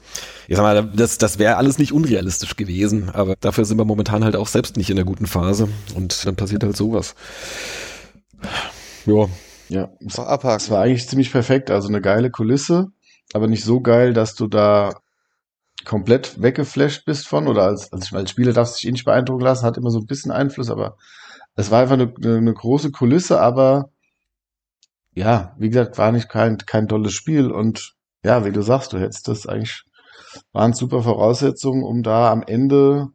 ich 0.47 0.55
sag 0.55 0.63
mal, 0.63 0.91
das, 0.95 1.17
das 1.17 1.39
wäre 1.39 1.57
alles 1.57 1.77
nicht 1.79 1.91
unrealistisch 1.91 2.55
gewesen, 2.55 3.09
aber 3.09 3.35
dafür 3.39 3.65
sind 3.65 3.77
wir 3.77 3.85
momentan 3.85 4.24
halt 4.24 4.35
auch 4.35 4.47
selbst 4.47 4.77
nicht 4.77 4.89
in 4.89 4.95
der 4.95 5.05
guten 5.05 5.25
Phase 5.25 5.67
und 5.95 6.25
dann 6.25 6.35
passiert 6.35 6.63
halt 6.63 6.77
sowas. 6.77 7.15
Ja, 9.05 9.27
Ja, 9.69 9.89
es, 10.05 10.17
War 10.17 10.55
es 10.55 10.69
war 10.69 10.81
eigentlich 10.81 11.07
ziemlich 11.07 11.31
perfekt. 11.31 11.71
Also 11.71 11.88
eine 11.88 12.01
geile 12.01 12.29
Kulisse, 12.29 12.88
aber 13.34 13.48
nicht 13.48 13.63
so 13.63 13.82
geil, 13.82 14.13
dass 14.13 14.36
du 14.36 14.48
da 14.48 15.01
komplett 15.84 16.41
weggeflasht 16.41 17.05
bist 17.05 17.27
von 17.27 17.48
oder 17.48 17.63
als, 17.63 17.91
als, 17.94 18.13
als 18.13 18.32
Spieler 18.32 18.53
darfst 18.53 18.75
du 18.75 18.77
dich 18.79 18.88
eh 18.88 18.91
nicht 18.91 19.05
beeindrucken 19.05 19.44
lassen, 19.44 19.65
hat 19.65 19.77
immer 19.77 19.91
so 19.91 20.00
ein 20.00 20.08
bisschen 20.08 20.32
Einfluss, 20.32 20.70
aber 20.70 20.98
es 21.55 21.72
war 21.72 21.82
einfach 21.82 21.94
eine, 21.94 22.13
eine 22.22 22.53
große 22.53 22.91
Kulisse, 22.91 23.39
aber 23.39 23.89
ja, 25.13 25.55
wie 25.58 25.70
gesagt, 25.70 25.98
war 25.98 26.12
nicht 26.12 26.27
kein, 26.27 26.58
kein 26.58 26.88
tolles 26.88 27.13
Spiel 27.13 27.51
und 27.51 27.96
ja, 28.24 28.44
wie 28.44 28.51
du 28.51 28.62
sagst, 28.62 28.91
du 28.91 29.00
hättest 29.00 29.27
das 29.27 29.48
eigentlich, 29.48 29.84
waren 30.51 30.74
super 30.74 31.03
Voraussetzungen, 31.03 31.84
um 31.84 32.03
da 32.03 32.32
am 32.32 32.44
Ende 32.44 33.08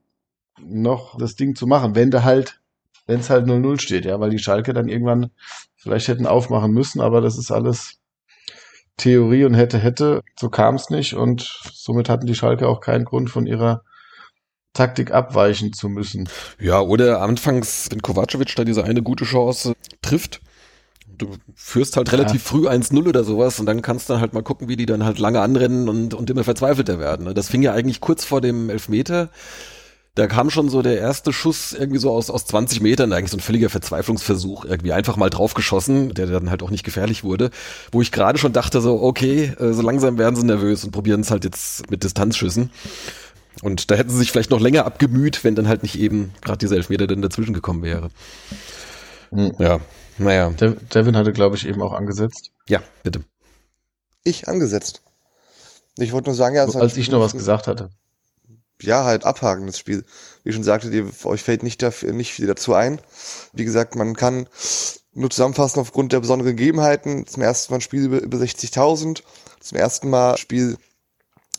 noch 0.63 1.19
das 1.19 1.35
Ding 1.35 1.55
zu 1.55 1.67
machen, 1.67 1.95
wenn 1.95 2.11
du 2.11 2.25
halt, 2.25 2.61
wenn 3.07 3.21
es 3.21 3.29
halt 3.29 3.47
0-0 3.47 3.81
steht, 3.81 4.05
ja, 4.05 4.21
weil 4.21 4.31
die 4.31 4.39
Schalke 4.39 4.73
dann 4.73 4.89
irgendwann 4.89 5.31
vielleicht 5.77 6.09
hätten 6.09 6.27
aufmachen 6.27 6.73
müssen, 6.73 7.01
aber 7.01 7.21
das 7.21 7.37
ist 7.37 7.51
alles 7.51 8.00
Theorie 8.97 9.45
und 9.45 9.55
hätte, 9.55 9.79
hätte, 9.79 10.23
so 10.39 10.51
kam 10.51 10.75
es 10.75 10.91
nicht 10.91 11.15
und 11.15 11.43
somit 11.73 12.09
hatten 12.09 12.27
die 12.27 12.35
Schalke 12.35 12.69
auch 12.69 12.81
keinen 12.81 13.05
Grund 13.05 13.31
von 13.31 13.47
ihrer 13.47 13.83
Taktik 14.73 15.11
abweichen 15.11 15.73
zu 15.73 15.89
müssen. 15.89 16.29
Ja, 16.61 16.81
oder 16.81 17.23
anfangs, 17.23 17.89
wenn 17.91 18.03
Kovacevic 18.03 18.55
da 18.55 18.65
diese 18.65 18.85
eine 18.85 19.03
gute 19.03 19.25
Chance 19.25 19.75
trifft, 20.03 20.41
du 21.21 21.37
führst 21.55 21.97
halt 21.97 22.13
relativ 22.13 22.45
ja. 22.45 22.51
früh 22.51 22.69
1-0 22.69 23.09
oder 23.09 23.25
sowas 23.25 23.61
und 23.61 23.67
dann 23.67 23.83
kannst 23.83 24.09
du 24.09 24.15
dann 24.15 24.21
halt 24.21 24.33
mal 24.33 24.43
gucken, 24.43 24.69
wie 24.69 24.77
die 24.77 24.87
dann 24.87 25.05
halt 25.05 25.19
lange 25.19 25.41
anrennen 25.41 25.89
und, 25.89 26.15
und 26.15 26.31
immer 26.31 26.45
verzweifelter 26.45 26.99
werden. 26.99 27.27
Ne? 27.27 27.35
Das 27.35 27.49
fing 27.49 27.63
ja 27.63 27.73
eigentlich 27.73 28.01
kurz 28.01 28.25
vor 28.25 28.41
dem 28.41 28.71
Elfmeter. 28.71 29.31
Da 30.17 30.27
kam 30.27 30.51
schon 30.51 30.69
so 30.69 30.83
der 30.83 30.99
erste 30.99 31.33
Schuss 31.33 31.73
irgendwie 31.73 32.01
so 32.01 32.11
aus, 32.11 32.31
aus 32.31 32.45
20 32.47 32.81
Metern, 32.81 33.13
eigentlich 33.13 33.31
so 33.31 33.37
ein 33.37 33.41
völliger 33.41 33.71
Verzweiflungsversuch, 33.71 34.65
irgendwie 34.65 34.93
einfach 34.93 35.17
mal 35.17 35.31
draufgeschossen, 35.31 36.15
der 36.15 36.27
dann 36.27 36.51
halt 36.51 36.63
auch 36.63 36.71
nicht 36.71 36.85
gefährlich 36.85 37.23
wurde, 37.23 37.51
wo 37.93 38.03
ich 38.03 38.11
gerade 38.11 38.39
schon 38.39 38.53
dachte 38.53 38.81
so, 38.81 39.01
okay, 39.03 39.55
äh, 39.59 39.73
so 39.73 39.83
langsam 39.83 40.19
werden 40.19 40.35
sie 40.35 40.45
nervös 40.45 40.85
und 40.85 40.91
probieren 40.91 41.21
es 41.21 41.31
halt 41.31 41.45
jetzt 41.45 41.91
mit 41.91 42.03
Distanzschüssen. 42.03 42.71
Und 43.63 43.91
da 43.91 43.95
hätten 43.95 44.11
sie 44.11 44.19
sich 44.19 44.33
vielleicht 44.33 44.51
noch 44.51 44.61
länger 44.61 44.85
abgemüht, 44.85 45.45
wenn 45.45 45.55
dann 45.55 45.69
halt 45.69 45.83
nicht 45.83 45.99
eben 45.99 46.33
gerade 46.41 46.59
dieser 46.59 46.77
Elfmeter 46.77 47.07
dann 47.07 47.23
dazwischen 47.23 47.55
gekommen 47.55 47.83
wäre. 47.83 48.11
Mhm. 49.31 49.55
Ja, 49.59 49.81
naja. 50.19 50.51
Devin 50.51 51.17
hatte, 51.17 51.33
glaube 51.33 51.57
ich, 51.57 51.67
eben 51.67 51.83
auch 51.83 51.93
angesetzt. 51.93 52.51
Ja, 52.69 52.81
bitte. 53.03 53.23
Ich 54.25 54.49
angesetzt. 54.49 55.03
Ich 55.99 56.13
wollte 56.13 56.31
nur 56.31 56.37
sagen, 56.37 56.57
ja, 56.57 56.65
als 56.65 56.97
ich 56.97 57.11
noch 57.11 57.21
was 57.21 57.33
gesagt 57.33 57.67
hatte. 57.67 57.91
Ja, 58.83 59.05
halt 59.05 59.25
abhaken, 59.25 59.67
das 59.67 59.79
Spiel. 59.79 60.05
Wie 60.43 60.51
ich 60.51 60.55
schon 60.55 60.65
sagte, 60.65 60.91
die, 60.91 61.05
euch 61.25 61.43
fällt 61.43 61.63
nicht, 61.63 61.83
dafür, 61.83 62.13
nicht 62.13 62.33
viel 62.33 62.47
dazu 62.47 62.75
ein. 62.75 63.01
Wie 63.53 63.65
gesagt, 63.65 63.95
man 63.95 64.15
kann 64.15 64.49
nur 65.13 65.31
zusammenfassen 65.31 65.81
aufgrund 65.81 66.13
der 66.13 66.21
besonderen 66.21 66.57
Gegebenheiten. 66.57 67.27
Zum 67.27 67.43
ersten 67.43 67.73
Mal 67.73 67.79
ein 67.79 67.83
Spiel 67.83 68.05
über, 68.05 68.21
über 68.21 68.39
60.000. 68.39 69.23
Zum 69.61 69.79
ersten 69.79 70.09
Mal 70.09 70.37
Spiel 70.37 70.77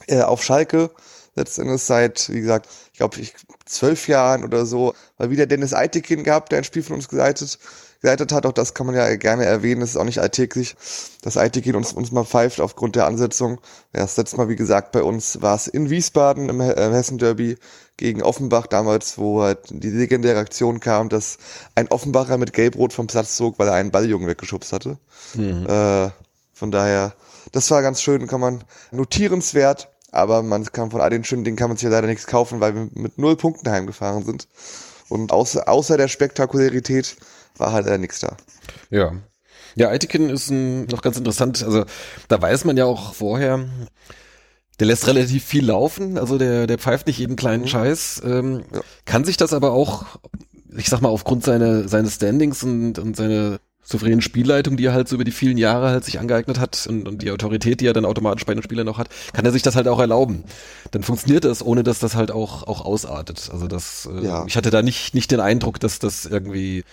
äh, 0.08 0.22
auf 0.22 0.44
Schalke. 0.44 0.92
Letztendlich 1.36 1.82
seit, 1.82 2.30
wie 2.30 2.42
gesagt, 2.42 2.68
ich 2.92 2.98
glaube, 2.98 3.20
ich 3.20 3.34
zwölf 3.66 4.08
Jahren 4.08 4.44
oder 4.44 4.66
so, 4.66 4.94
weil 5.18 5.30
wieder 5.30 5.46
Dennis 5.46 5.74
Eitekin 5.74 6.24
gehabt, 6.24 6.52
der 6.52 6.60
ein 6.60 6.64
Spiel 6.66 6.84
von 6.84 6.96
uns 6.96 7.08
geleitet 7.08 7.58
geleitet 8.02 8.32
hat. 8.32 8.46
Auch 8.46 8.52
das 8.52 8.74
kann 8.74 8.88
man 8.88 8.96
ja 8.96 9.16
gerne 9.16 9.46
erwähnen. 9.46 9.82
Das 9.82 9.92
ist 9.92 9.98
auch 9.98 10.04
nicht 10.04 10.20
alltäglich, 10.20 10.76
dass 11.22 11.36
ITG 11.36 11.74
uns, 11.74 11.94
uns 11.94 12.12
mal 12.12 12.26
pfeift 12.26 12.60
aufgrund 12.60 12.96
der 12.96 13.06
Ansetzung. 13.06 13.62
Ja, 13.94 14.02
das 14.02 14.18
letzte 14.18 14.38
Mal, 14.38 14.50
wie 14.50 14.56
gesagt, 14.56 14.92
bei 14.92 15.04
uns 15.04 15.42
war 15.42 15.56
es 15.56 15.68
in 15.68 15.90
Wiesbaden 15.90 16.50
im, 16.50 16.60
äh, 16.60 16.74
Hessen 16.76 17.20
Derby 17.20 17.58
gegen 17.98 18.24
Offenbach 18.24 18.68
damals, 18.68 19.18
wo 19.18 19.44
halt 19.44 19.60
die 19.70 19.92
legendäre 19.92 20.40
Aktion 20.40 20.80
kam, 20.80 21.10
dass 21.10 21.38
ein 21.76 21.88
Offenbacher 21.90 22.38
mit 22.38 22.54
Gelbrot 22.54 22.94
vom 22.94 23.08
Platz 23.08 23.38
zog, 23.38 23.60
weil 23.60 23.68
er 23.68 23.76
einen 23.76 23.92
Balljungen 23.92 24.28
weggeschubst 24.28 24.74
hatte. 24.74 24.98
Mhm. 25.36 25.68
Äh, 25.68 26.10
von 26.54 26.72
daher, 26.72 27.14
das 27.52 27.70
war 27.70 27.82
ganz 27.84 28.02
schön, 28.02 28.28
kann 28.28 28.42
man 28.42 28.64
notierenswert, 28.92 29.90
aber 30.12 30.42
man 30.42 30.66
kann 30.66 30.92
von 30.92 31.02
all 31.02 31.10
den 31.12 31.24
schönen 31.24 31.44
Dingen 31.44 31.58
kann 31.58 31.70
man 31.70 31.78
sich 31.78 31.84
ja 31.84 31.90
leider 31.90 32.08
nichts 32.08 32.26
kaufen, 32.26 32.60
weil 32.60 32.74
wir 32.74 32.90
mit 32.94 33.18
null 33.18 33.36
Punkten 33.36 33.70
heimgefahren 33.70 34.26
sind. 34.26 34.48
Und 35.08 35.32
außer, 35.32 35.68
außer 35.68 35.98
der 35.98 36.08
Spektakularität 36.08 37.18
war 37.58 37.74
halt 37.74 38.00
nichts 38.00 38.20
da. 38.20 38.38
Ja. 38.90 39.14
Ja, 39.76 39.90
Aitikin 39.90 40.30
ist 40.30 40.50
ein, 40.50 40.86
noch 40.86 41.02
ganz 41.02 41.18
interessant. 41.18 41.64
Also 41.64 41.86
da 42.28 42.42
weiß 42.42 42.66
man 42.66 42.78
ja 42.78 42.86
auch 42.86 43.14
vorher, 43.14 43.66
der 44.80 44.88
lässt 44.88 45.08
relativ 45.08 45.46
viel 45.46 45.66
laufen, 45.66 46.18
also 46.18 46.38
der, 46.38 46.68
der 46.68 46.80
pfeift 46.80 47.08
nicht 47.08 47.20
jeden 47.20 47.36
kleinen 47.36 47.64
mhm. 47.64 47.68
Scheiß, 47.68 48.22
ähm, 48.26 48.64
ja. 48.74 48.82
kann 49.06 49.24
sich 49.24 49.38
das 49.38 49.54
aber 49.54 49.72
auch, 49.72 50.06
ich 50.76 50.90
sag 50.90 51.02
mal, 51.02 51.10
aufgrund 51.10 51.44
seiner, 51.44 51.88
seines 51.88 52.16
Standings 52.16 52.64
und, 52.64 52.98
und 52.98 53.16
seiner 53.16 53.60
souveränen 53.84 54.22
Spielleitung, 54.22 54.78
die 54.78 54.86
er 54.86 54.94
halt 54.94 55.08
so 55.08 55.16
über 55.16 55.24
die 55.24 55.32
vielen 55.32 55.58
Jahre 55.58 55.90
halt 55.90 56.06
sich 56.06 56.20
angeeignet 56.20 56.60
hat 56.60 56.88
und, 56.88 57.08
und 57.08 57.22
die 57.22 57.32
Autorität, 57.32 57.82
die 57.82 57.88
er 57.88 57.94
dann 57.94 58.06
automatisch 58.06 58.46
bei 58.46 58.54
den 58.54 58.64
Spielern 58.64 58.86
noch 58.86 58.98
hat, 58.98 59.10
kann 59.34 59.46
er 59.46 59.52
sich 59.52 59.62
das 59.62 59.76
halt 59.76 59.88
auch 59.88 60.00
erlauben. 60.00 60.44
Dann 60.92 61.04
funktioniert 61.04 61.46
das, 61.46 61.64
ohne 61.64 61.84
dass 61.84 62.00
das 62.00 62.16
halt 62.16 62.32
auch, 62.32 62.64
auch 62.64 62.86
ausartet. 62.86 63.50
Also 63.52 63.68
das, 63.68 64.08
äh, 64.12 64.26
ja. 64.26 64.46
ich 64.48 64.56
hatte 64.56 64.70
da 64.70 64.82
nicht, 64.82 65.14
nicht 65.14 65.32
den 65.32 65.40
Eindruck, 65.40 65.80
dass 65.80 66.00
das 66.00 66.26
irgendwie 66.26 66.84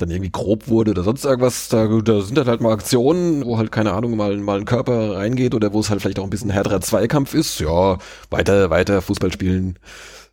dann 0.00 0.10
irgendwie 0.10 0.30
grob 0.30 0.68
wurde 0.68 0.92
oder 0.92 1.02
sonst 1.02 1.24
irgendwas. 1.24 1.68
Da, 1.68 1.86
da 1.86 2.20
sind 2.20 2.36
dann 2.36 2.46
halt 2.46 2.60
mal 2.60 2.72
Aktionen, 2.72 3.44
wo 3.44 3.58
halt, 3.58 3.72
keine 3.72 3.92
Ahnung, 3.92 4.16
mal, 4.16 4.36
mal 4.38 4.58
ein 4.58 4.64
Körper 4.64 5.16
reingeht 5.16 5.54
oder 5.54 5.72
wo 5.72 5.80
es 5.80 5.90
halt 5.90 6.00
vielleicht 6.00 6.18
auch 6.18 6.24
ein 6.24 6.30
bisschen 6.30 6.50
härterer 6.50 6.80
Zweikampf 6.80 7.34
ist. 7.34 7.60
Ja, 7.60 7.98
weiter, 8.30 8.70
weiter 8.70 9.02
Fußball 9.02 9.32
spielen. 9.32 9.78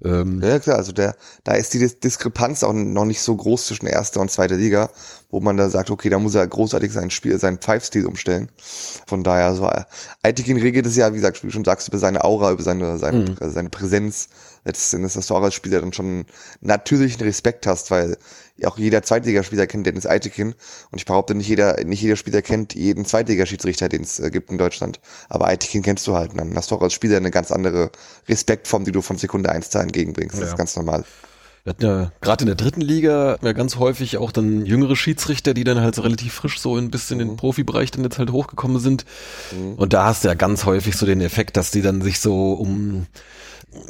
Ähm, 0.04 0.42
ja, 0.44 0.60
klar, 0.60 0.78
also 0.78 0.92
der, 0.92 1.16
da 1.44 1.54
ist 1.54 1.74
die 1.74 1.80
Diskrepanz 1.80 2.64
auch 2.64 2.74
noch 2.74 3.06
nicht 3.06 3.22
so 3.22 3.36
groß 3.36 3.68
zwischen 3.68 3.88
erster 3.88 4.22
und 4.22 4.30
zweiter 4.30 4.56
Liga, 4.56 4.92
wo 5.30 5.42
man 5.42 5.58
da 5.58 5.70
sagt, 5.70 5.92
okay, 5.92 6.10
da 6.10 6.20
muss 6.20 6.36
er 6.36 6.48
großartig 6.48 6.92
sein 6.92 7.10
Spiel, 7.10 7.38
seinen 7.38 7.58
Pfeifstil 7.58 8.06
umstellen. 8.06 8.50
Von 9.08 9.24
daher, 9.24 9.54
so, 9.56 9.70
Aitikin 10.24 10.58
regelt 10.58 10.86
es 10.86 10.96
ja, 10.96 11.12
wie 11.12 11.18
gesagt, 11.18 11.44
wie 11.44 11.52
schon 11.52 11.66
sagst, 11.66 11.88
über 11.90 11.98
seine 11.98 12.24
Aura, 12.24 12.52
über 12.52 12.64
seine, 12.64 12.98
seine, 12.98 13.30
mhm. 13.30 13.36
seine 13.42 13.70
Präsenz. 13.70 14.30
Letztendlich, 14.64 15.14
dass 15.14 15.28
du 15.28 15.36
auch 15.36 15.44
als 15.44 15.54
Spieler 15.54 15.80
dann 15.82 15.94
schon 15.94 16.26
natürlichen 16.62 17.22
Respekt 17.22 17.68
hast, 17.68 17.92
weil 17.92 18.18
auch 18.66 18.78
jeder 18.78 19.04
Zweitligaspieler 19.04 19.68
kennt 19.68 19.86
Dennis 19.86 20.06
Eitekin 20.06 20.56
und 20.92 21.00
ich 21.00 21.06
behaupte, 21.06 21.36
nicht 21.36 21.48
jeder, 21.48 21.84
nicht 21.84 22.02
jeder 22.02 22.16
Spieler 22.16 22.42
kennt 22.42 22.74
jeden 22.74 23.06
Zweitligaschiedsrichter, 23.06 23.88
den 23.88 24.02
es 24.02 24.20
äh, 24.20 24.30
gibt 24.30 24.50
in 24.50 24.58
Deutschland. 24.58 25.00
Aber 25.30 25.48
Eitekin 25.48 25.84
kennst 25.84 26.08
du 26.08 26.16
halt. 26.16 26.32
Und 26.32 26.38
dann 26.38 26.56
hast 26.56 26.72
du 26.72 26.76
auch 26.76 26.82
als 26.82 26.94
Spieler 26.94 27.18
eine 27.18 27.32
ganz 27.32 27.52
andere 27.52 27.92
Respektform, 28.28 28.86
die 28.86 28.92
du 28.92 29.02
von 29.02 29.18
Sekunde 29.18 29.52
eins 29.52 29.70
da 29.70 29.82
entgegenbringst. 29.82 30.36
Das 30.36 30.42
ja. 30.42 30.48
ist 30.48 30.58
ganz 30.58 30.76
normal. 30.76 31.06
Wir 31.68 31.72
hatten 31.72 31.86
ja 31.86 32.12
gerade 32.22 32.44
in 32.44 32.46
der 32.46 32.56
dritten 32.56 32.80
Liga 32.80 33.38
ja 33.42 33.52
ganz 33.52 33.76
häufig 33.76 34.16
auch 34.16 34.32
dann 34.32 34.66
jüngere 34.66 34.96
Schiedsrichter, 34.96 35.54
die 35.54 35.66
dann 35.66 35.82
halt 35.82 35.96
so 35.96 36.02
relativ 36.02 36.32
frisch 36.32 36.62
so 36.62 36.78
ein 36.78 36.90
bisschen 36.92 37.18
mhm. 37.18 37.22
in 37.22 37.28
den 37.28 37.36
Profibereich 37.36 37.92
dann 37.92 38.06
jetzt 38.06 38.20
halt 38.20 38.32
hochgekommen 38.32 38.80
sind. 38.80 39.04
Mhm. 39.52 39.74
Und 39.74 39.92
da 39.92 40.06
hast 40.06 40.24
du 40.24 40.30
ja 40.30 40.34
ganz 40.34 40.64
häufig 40.64 40.96
so 40.96 41.06
den 41.06 41.20
Effekt, 41.20 41.58
dass 41.58 41.70
die 41.70 41.82
dann 41.82 42.02
sich 42.02 42.22
so 42.22 42.54
um 42.54 43.06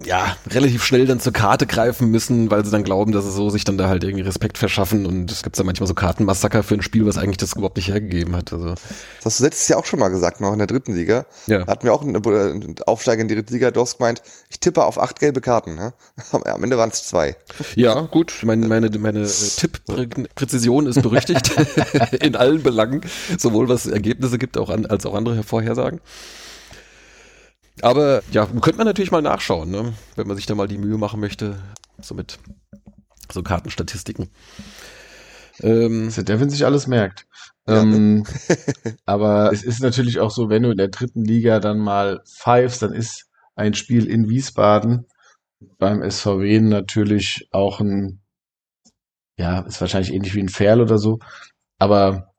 ja, 0.06 0.36
relativ 0.50 0.84
schnell 0.84 1.06
dann 1.06 1.20
zur 1.20 1.34
Karte 1.34 1.68
greifen 1.68 2.10
müssen, 2.10 2.50
weil 2.50 2.66
sie 2.66 2.72
dann 2.72 2.84
glauben, 2.84 3.12
dass 3.12 3.26
sie 3.26 3.32
so 3.32 3.50
sich 3.50 3.63
dann 3.63 3.78
da 3.78 3.88
halt 3.88 4.04
irgendwie 4.04 4.24
Respekt 4.24 4.58
verschaffen 4.58 5.06
und 5.06 5.32
es 5.32 5.44
gibt 5.44 5.58
ja 5.58 5.63
manchmal 5.63 5.88
so 5.88 5.94
Kartenmassaker 5.94 6.63
für 6.63 6.74
ein 6.74 6.82
Spiel, 6.82 7.06
was 7.06 7.18
eigentlich 7.18 7.38
das 7.38 7.54
überhaupt 7.54 7.78
nicht 7.78 7.90
hergegeben 7.90 8.36
hat. 8.36 8.52
Also. 8.52 8.70
Das 8.70 9.26
hast 9.26 9.40
du 9.40 9.44
letztes 9.44 9.68
Jahr 9.68 9.80
auch 9.80 9.86
schon 9.86 10.00
mal 10.00 10.10
gesagt, 10.10 10.42
noch 10.42 10.52
in 10.52 10.58
der 10.58 10.68
dritten 10.68 10.96
Liga. 10.96 11.26
Ja. 11.46 11.60
Da 11.60 11.72
hatten 11.72 11.86
wir 11.86 11.94
auch 11.94 12.02
einen, 12.02 12.16
einen 12.16 12.76
Aufsteiger 12.88 13.22
in 13.22 13.28
die 13.28 13.36
dritte 13.36 13.54
Liga, 13.54 13.70
du 13.70 13.82
hast 13.82 14.00
gemeint, 14.00 14.24
ich 14.50 14.60
tippe 14.60 14.84
auf 14.84 15.00
acht 15.00 15.20
gelbe 15.20 15.42
Karten. 15.42 15.76
Ne? 15.76 15.94
Am 16.32 16.63
Ende 16.63 16.78
waren 16.78 16.90
es 16.90 17.08
zwei. 17.08 17.36
Ja, 17.76 18.02
gut, 18.02 18.34
meine, 18.44 18.68
meine, 18.68 18.90
meine 18.98 19.22
äh, 19.22 19.28
Tipppräzision 19.28 20.88
ist 20.88 21.04
berüchtigt 21.04 21.52
in 22.20 22.36
allen 22.36 22.63
Belangen, 22.63 23.02
sowohl 23.38 23.70
was 23.70 23.86
Ergebnisse 23.86 24.40
gibt 24.40 24.58
auch 24.58 24.72
an, 24.72 24.88
als 24.88 25.06
auch 25.06 25.13
andere 25.13 25.44
Vorhersagen. 25.44 26.02
Aber 27.82 28.24
ja, 28.32 28.46
könnte 28.46 28.78
man 28.78 28.88
natürlich 28.88 29.12
mal 29.12 29.22
nachschauen, 29.22 29.70
ne? 29.70 29.94
wenn 30.16 30.28
man 30.28 30.36
sich 30.36 30.46
da 30.46 30.56
mal 30.56 30.68
die 30.68 30.78
Mühe 30.78 30.98
machen 30.98 31.20
möchte, 31.20 31.58
so 32.02 32.16
mit 32.16 32.40
so 33.32 33.44
Kartenstatistiken. 33.44 34.30
Ähm, 35.62 36.06
das 36.06 36.16
der 36.16 36.24
Devin 36.24 36.50
sich 36.50 36.66
alles 36.66 36.88
merkt. 36.88 37.28
Ja, 37.68 37.82
ähm, 37.82 38.26
aber 39.06 39.52
es 39.52 39.63
ist 39.63 39.82
natürlich 39.82 40.20
auch 40.20 40.32
so, 40.32 40.50
wenn 40.50 40.63
du 40.63 40.72
in 40.72 40.78
der 40.78 40.88
dritten 40.88 41.24
Liga 41.24 41.60
dann 41.60 41.80
mal 41.80 42.22
pfeifst, 42.26 42.82
dann 42.82 42.94
ist 42.94 43.28
ein 43.56 43.74
Spiel 43.74 44.08
in 44.08 44.30
Wiesbaden 44.30 45.06
beim 45.78 46.08
SVW 46.10 46.60
natürlich 46.62 47.48
auch 47.52 47.80
ein, 47.80 48.22
ja, 49.38 49.62
ist 49.62 49.82
wahrscheinlich 49.82 50.13
ähnlich 50.13 50.36
wie 50.36 50.42
ein 50.42 50.50
Ferl 50.50 50.82
oder 50.82 50.98
so, 50.98 51.20
aber 51.80 52.34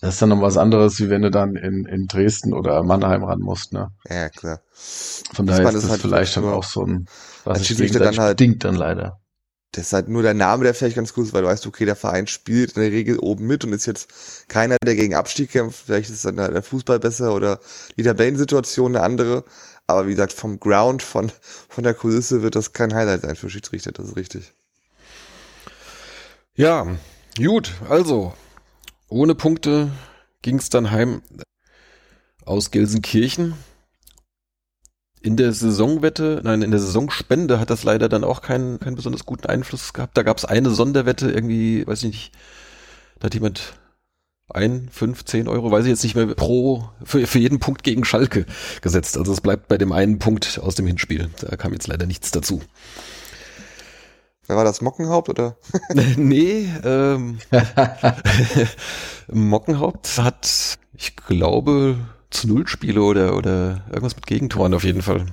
das 0.00 0.14
ist 0.14 0.22
dann 0.22 0.28
noch 0.28 0.40
was 0.40 0.56
anderes, 0.56 1.00
wie 1.00 1.10
wenn 1.10 1.22
du 1.22 1.30
dann 1.30 1.56
in, 1.56 1.84
in 1.84 2.06
Dresden 2.06 2.52
oder 2.52 2.82
Mannheim 2.84 3.24
ran 3.24 3.40
musst, 3.40 3.72
ne? 3.72 3.88
Ja, 4.08 4.28
klar. 4.28 4.60
Von 4.72 5.46
daher 5.46 5.68
ist 5.68 5.82
das 5.82 5.90
halt 5.90 6.00
vielleicht 6.00 6.36
dann 6.36 6.44
auch 6.44 6.62
so 6.62 6.84
ein, 6.84 7.06
was 7.44 7.64
sich 7.64 7.90
dann 7.90 8.16
halt, 8.16 8.38
stinkt 8.38 8.64
dann 8.64 8.76
leider. 8.76 9.20
Das 9.72 9.86
ist 9.86 9.92
halt 9.92 10.08
nur 10.08 10.22
der 10.22 10.34
Name, 10.34 10.64
der 10.64 10.72
vielleicht 10.72 10.96
ganz 10.96 11.12
cool 11.16 11.24
ist, 11.24 11.34
weil 11.34 11.42
du 11.42 11.48
weißt, 11.48 11.66
okay, 11.66 11.84
der 11.84 11.96
Verein 11.96 12.26
spielt 12.26 12.76
in 12.76 12.82
der 12.82 12.92
Regel 12.92 13.18
oben 13.18 13.46
mit 13.46 13.64
und 13.64 13.72
ist 13.72 13.86
jetzt 13.86 14.48
keiner, 14.48 14.76
der 14.82 14.94
gegen 14.94 15.14
Abstieg 15.14 15.50
kämpft. 15.50 15.86
Vielleicht 15.86 16.10
ist 16.10 16.24
dann 16.24 16.36
der 16.36 16.62
Fußball 16.62 17.00
besser 17.00 17.34
oder 17.34 17.58
die 17.96 18.02
Tabellensituation 18.04 18.94
eine 18.94 19.04
andere. 19.04 19.44
Aber 19.86 20.06
wie 20.06 20.12
gesagt, 20.12 20.32
vom 20.32 20.60
Ground, 20.60 21.02
von, 21.02 21.32
von 21.68 21.84
der 21.84 21.94
Kulisse 21.94 22.42
wird 22.42 22.54
das 22.54 22.72
kein 22.72 22.94
Highlight 22.94 23.22
sein 23.22 23.36
für 23.36 23.50
Schiedsrichter, 23.50 23.90
das 23.90 24.06
ist 24.06 24.16
richtig. 24.16 24.52
Ja, 26.54 26.86
gut, 27.36 27.72
also 27.88 28.32
ohne 29.08 29.34
Punkte 29.34 29.90
ging 30.42 30.58
es 30.58 30.70
dann 30.70 30.90
heim 30.90 31.22
aus 32.44 32.70
Gelsenkirchen. 32.70 33.54
In 35.20 35.36
der 35.36 35.52
Saisonwette, 35.52 36.40
nein, 36.44 36.62
in 36.62 36.70
der 36.70 36.80
Saisonspende 36.80 37.58
hat 37.58 37.70
das 37.70 37.82
leider 37.82 38.08
dann 38.08 38.24
auch 38.24 38.40
keinen, 38.40 38.78
keinen 38.78 38.94
besonders 38.94 39.26
guten 39.26 39.46
Einfluss 39.46 39.92
gehabt. 39.92 40.16
Da 40.16 40.22
gab 40.22 40.38
es 40.38 40.44
eine 40.44 40.70
Sonderwette, 40.70 41.30
irgendwie, 41.30 41.86
weiß 41.86 42.04
ich 42.04 42.10
nicht, 42.10 42.32
da 43.18 43.26
hat 43.26 43.34
jemand 43.34 43.74
ein, 44.48 44.88
fünf, 44.90 45.24
zehn 45.24 45.48
Euro, 45.48 45.70
weiß 45.70 45.84
ich 45.84 45.90
jetzt 45.90 46.04
nicht 46.04 46.14
mehr, 46.14 46.26
pro, 46.34 46.88
für, 47.02 47.26
für 47.26 47.38
jeden 47.38 47.58
Punkt 47.58 47.82
gegen 47.82 48.04
Schalke 48.04 48.46
gesetzt. 48.80 49.18
Also 49.18 49.32
es 49.32 49.40
bleibt 49.40 49.68
bei 49.68 49.76
dem 49.76 49.92
einen 49.92 50.18
Punkt 50.18 50.60
aus 50.62 50.76
dem 50.76 50.86
Hinspiel. 50.86 51.28
Da 51.40 51.56
kam 51.56 51.72
jetzt 51.72 51.88
leider 51.88 52.06
nichts 52.06 52.30
dazu. 52.30 52.62
Wer 54.48 54.56
war 54.56 54.64
das, 54.64 54.80
Mockenhaupt 54.80 55.28
oder? 55.28 55.56
nee, 56.16 56.68
ähm, 56.82 57.38
Mockenhaupt 59.30 60.18
hat, 60.18 60.78
ich 60.94 61.16
glaube, 61.16 61.96
zu 62.30 62.48
Null 62.48 62.66
Spiele 62.66 63.02
oder, 63.02 63.36
oder 63.36 63.82
irgendwas 63.88 64.16
mit 64.16 64.26
Gegentoren 64.26 64.72
auf 64.72 64.84
jeden 64.84 65.02
Fall. 65.02 65.26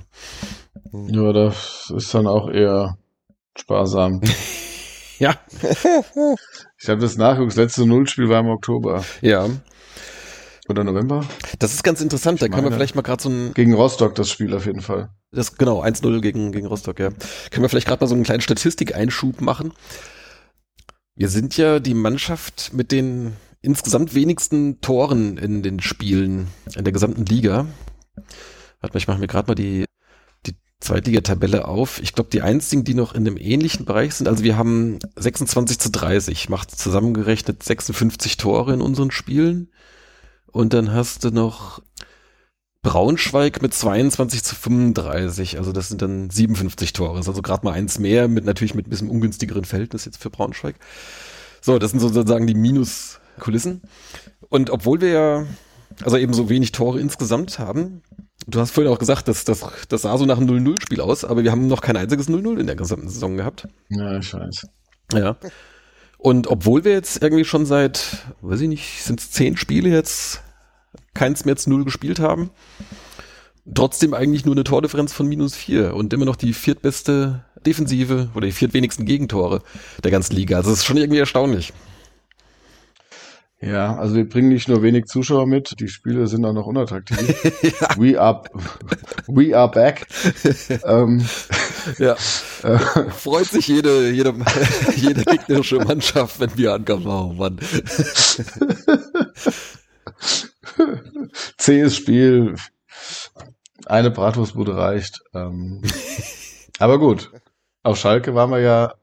Ja, 0.92 1.32
das 1.32 1.90
ist 1.96 2.14
dann 2.14 2.26
auch 2.26 2.50
eher 2.50 2.98
sparsam. 3.58 4.20
ja. 5.18 5.34
Ich 6.78 6.88
habe 6.88 7.00
das 7.00 7.16
nachgeguckt, 7.16 7.52
das 7.52 7.56
letzte 7.56 7.86
Nullspiel 7.86 8.28
war 8.28 8.40
im 8.40 8.48
Oktober. 8.48 9.02
Ja. 9.22 9.48
Oder 10.68 10.84
November? 10.84 11.24
Das 11.58 11.74
ist 11.74 11.84
ganz 11.84 12.00
interessant, 12.00 12.42
da 12.42 12.46
Ich 12.46 12.52
können 12.52 12.64
wir 12.64 12.72
vielleicht 12.72 12.94
mal 12.96 13.02
gerade 13.02 13.22
so 13.22 13.28
ein, 13.28 13.54
Gegen 13.54 13.74
Rostock 13.74 14.14
das 14.14 14.30
Spiel 14.30 14.52
auf 14.54 14.66
jeden 14.66 14.80
Fall. 14.80 15.10
das 15.30 15.56
genau, 15.56 15.82
1-0 15.82 16.20
gegen, 16.20 16.52
gegen 16.52 16.66
Rostock, 16.66 16.98
ja. 16.98 17.10
Können 17.50 17.62
wir 17.62 17.68
vielleicht 17.68 17.86
gerade 17.86 18.02
mal 18.02 18.08
so 18.08 18.14
einen 18.14 18.24
kleinen 18.24 18.40
Statistikeinschub 18.40 19.40
machen. 19.40 19.72
Wir 21.14 21.28
sind 21.28 21.56
ja 21.56 21.78
die 21.78 21.94
Mannschaft 21.94 22.72
mit 22.74 22.92
den 22.92 23.34
insgesamt 23.62 24.14
wenigsten 24.14 24.80
Toren 24.80 25.38
in 25.38 25.62
den 25.62 25.80
Spielen 25.80 26.48
in 26.74 26.84
der 26.84 26.92
gesamten 26.92 27.24
Liga. 27.24 27.66
Warte 28.80 28.94
mal, 28.94 28.98
ich 28.98 29.08
mache 29.08 29.18
mir 29.18 29.26
gerade 29.26 29.48
mal 29.48 29.54
die, 29.54 29.86
die 30.46 30.56
Zweitligatabelle 30.80 31.66
auf. 31.66 32.00
Ich 32.02 32.12
glaube, 32.12 32.30
die 32.30 32.42
einzigen, 32.42 32.84
die 32.84 32.94
noch 32.94 33.14
in 33.14 33.26
einem 33.26 33.38
ähnlichen 33.38 33.86
Bereich 33.86 34.14
sind, 34.14 34.28
also 34.28 34.44
wir 34.44 34.56
haben 34.56 34.98
26 35.16 35.78
zu 35.78 35.90
30, 35.90 36.48
macht 36.48 36.70
zusammengerechnet 36.70 37.62
56 37.62 38.36
Tore 38.36 38.74
in 38.74 38.80
unseren 38.80 39.10
Spielen. 39.10 39.70
Und 40.52 40.72
dann 40.72 40.92
hast 40.92 41.24
du 41.24 41.30
noch 41.30 41.82
Braunschweig 42.82 43.62
mit 43.62 43.74
22 43.74 44.44
zu 44.44 44.54
35, 44.54 45.58
also 45.58 45.72
das 45.72 45.88
sind 45.88 46.02
dann 46.02 46.30
57 46.30 46.92
Tore. 46.92 47.18
Ist 47.18 47.26
also 47.26 47.42
gerade 47.42 47.64
mal 47.64 47.72
eins 47.72 47.98
mehr, 47.98 48.28
mit 48.28 48.44
natürlich 48.44 48.76
mit 48.76 48.86
ein 48.86 48.90
bisschen 48.90 49.10
ungünstigeren 49.10 49.64
Verhältnis 49.64 50.04
jetzt 50.04 50.22
für 50.22 50.30
Braunschweig. 50.30 50.76
So, 51.60 51.80
das 51.80 51.90
sind 51.90 51.98
sozusagen 51.98 52.46
die 52.46 52.54
Minuskulissen. 52.54 53.82
Und 54.48 54.70
obwohl 54.70 55.00
wir 55.00 55.08
ja, 55.08 55.46
also 56.04 56.16
eben 56.16 56.32
so 56.32 56.48
wenig 56.48 56.70
Tore 56.70 57.00
insgesamt 57.00 57.58
haben, 57.58 58.02
du 58.46 58.60
hast 58.60 58.70
vorhin 58.70 58.92
auch 58.92 59.00
gesagt, 59.00 59.26
dass 59.26 59.44
das, 59.44 59.66
das 59.88 60.02
sah 60.02 60.16
so 60.16 60.24
nach 60.24 60.38
einem 60.38 60.48
0-0-Spiel 60.48 61.00
aus, 61.00 61.24
aber 61.24 61.42
wir 61.42 61.50
haben 61.50 61.66
noch 61.66 61.80
kein 61.80 61.96
einziges 61.96 62.28
0-0 62.28 62.60
in 62.60 62.68
der 62.68 62.76
gesamten 62.76 63.08
Saison 63.08 63.36
gehabt. 63.36 63.66
Ja, 63.88 64.16
ich 64.16 64.32
weiß. 64.32 64.66
Ja. 65.12 65.36
Und 66.18 66.48
obwohl 66.48 66.84
wir 66.84 66.92
jetzt 66.92 67.22
irgendwie 67.22 67.44
schon 67.44 67.66
seit, 67.66 68.24
weiß 68.40 68.60
ich 68.62 68.68
nicht, 68.68 69.02
sind 69.02 69.20
es 69.20 69.30
zehn 69.30 69.56
Spiele 69.56 69.90
jetzt, 69.90 70.42
keins 71.14 71.44
mehr 71.44 71.56
zu 71.56 71.70
null 71.70 71.84
gespielt 71.84 72.20
haben, 72.20 72.50
trotzdem 73.72 74.14
eigentlich 74.14 74.44
nur 74.44 74.54
eine 74.54 74.64
Tordifferenz 74.64 75.12
von 75.12 75.26
minus 75.26 75.54
vier 75.54 75.94
und 75.94 76.12
immer 76.12 76.24
noch 76.24 76.36
die 76.36 76.52
viertbeste 76.52 77.44
Defensive 77.64 78.28
oder 78.34 78.46
die 78.46 78.52
viertwenigsten 78.52 79.06
Gegentore 79.06 79.62
der 80.04 80.10
ganzen 80.10 80.36
Liga. 80.36 80.56
Also 80.56 80.70
das 80.70 80.80
ist 80.80 80.84
schon 80.84 80.96
irgendwie 80.96 81.18
erstaunlich. 81.18 81.72
Ja, 83.66 83.96
also 83.96 84.14
wir 84.14 84.28
bringen 84.28 84.48
nicht 84.48 84.68
nur 84.68 84.82
wenig 84.82 85.06
Zuschauer 85.06 85.46
mit, 85.46 85.74
die 85.80 85.88
Spiele 85.88 86.26
sind 86.28 86.44
auch 86.44 86.52
noch 86.52 86.66
unattraktiv. 86.66 87.18
We 87.96 88.20
are, 88.20 88.42
we 89.26 89.56
are 89.56 89.70
back. 89.70 90.06
ähm, 90.84 91.26
Ja. 91.98 92.12
äh, 92.62 92.78
Freut 93.10 93.46
sich 93.46 93.68
jede, 93.68 94.10
jede, 94.10 94.34
jede 94.96 95.24
gegnerische 95.24 95.76
Mannschaft, 95.76 96.40
wenn 96.40 96.56
wir 96.56 96.74
ankommen. 96.74 97.06
Oh 97.06 97.32
Mann. 97.32 97.58
zähes 101.56 101.96
Spiel, 101.96 102.56
eine 103.86 104.10
Bratwurstbude 104.10 104.76
reicht. 104.76 105.20
Ähm, 105.34 105.82
aber 106.78 106.98
gut, 106.98 107.30
auf 107.82 107.96
Schalke 107.98 108.34
waren 108.34 108.50
wir 108.50 108.60
ja, 108.60 108.94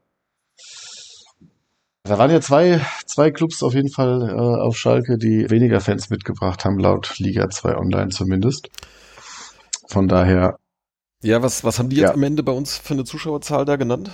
da 2.04 2.18
waren 2.18 2.30
ja 2.30 2.40
zwei, 2.40 2.80
zwei 3.06 3.30
Clubs 3.30 3.62
auf 3.62 3.74
jeden 3.74 3.90
Fall 3.90 4.28
äh, 4.28 4.32
auf 4.34 4.76
Schalke, 4.76 5.16
die 5.18 5.48
weniger 5.50 5.80
Fans 5.80 6.10
mitgebracht 6.10 6.64
haben, 6.64 6.78
laut 6.78 7.18
Liga 7.18 7.48
2 7.50 7.76
Online 7.76 8.10
zumindest. 8.10 8.68
Von 9.88 10.08
daher, 10.08 10.58
Ja, 11.22 11.42
was, 11.42 11.64
was 11.64 11.78
haben 11.78 11.88
die 11.88 11.96
jetzt 11.96 12.10
Ja. 12.10 12.14
am 12.14 12.22
Ende 12.22 12.42
bei 12.42 12.52
uns 12.52 12.76
für 12.76 12.94
eine 12.94 13.04
Zuschauerzahl 13.04 13.64
da 13.64 13.76
genannt? 13.76 14.10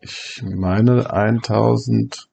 ich 0.00 0.42
meine 0.44 1.10
1100. 1.12 2.28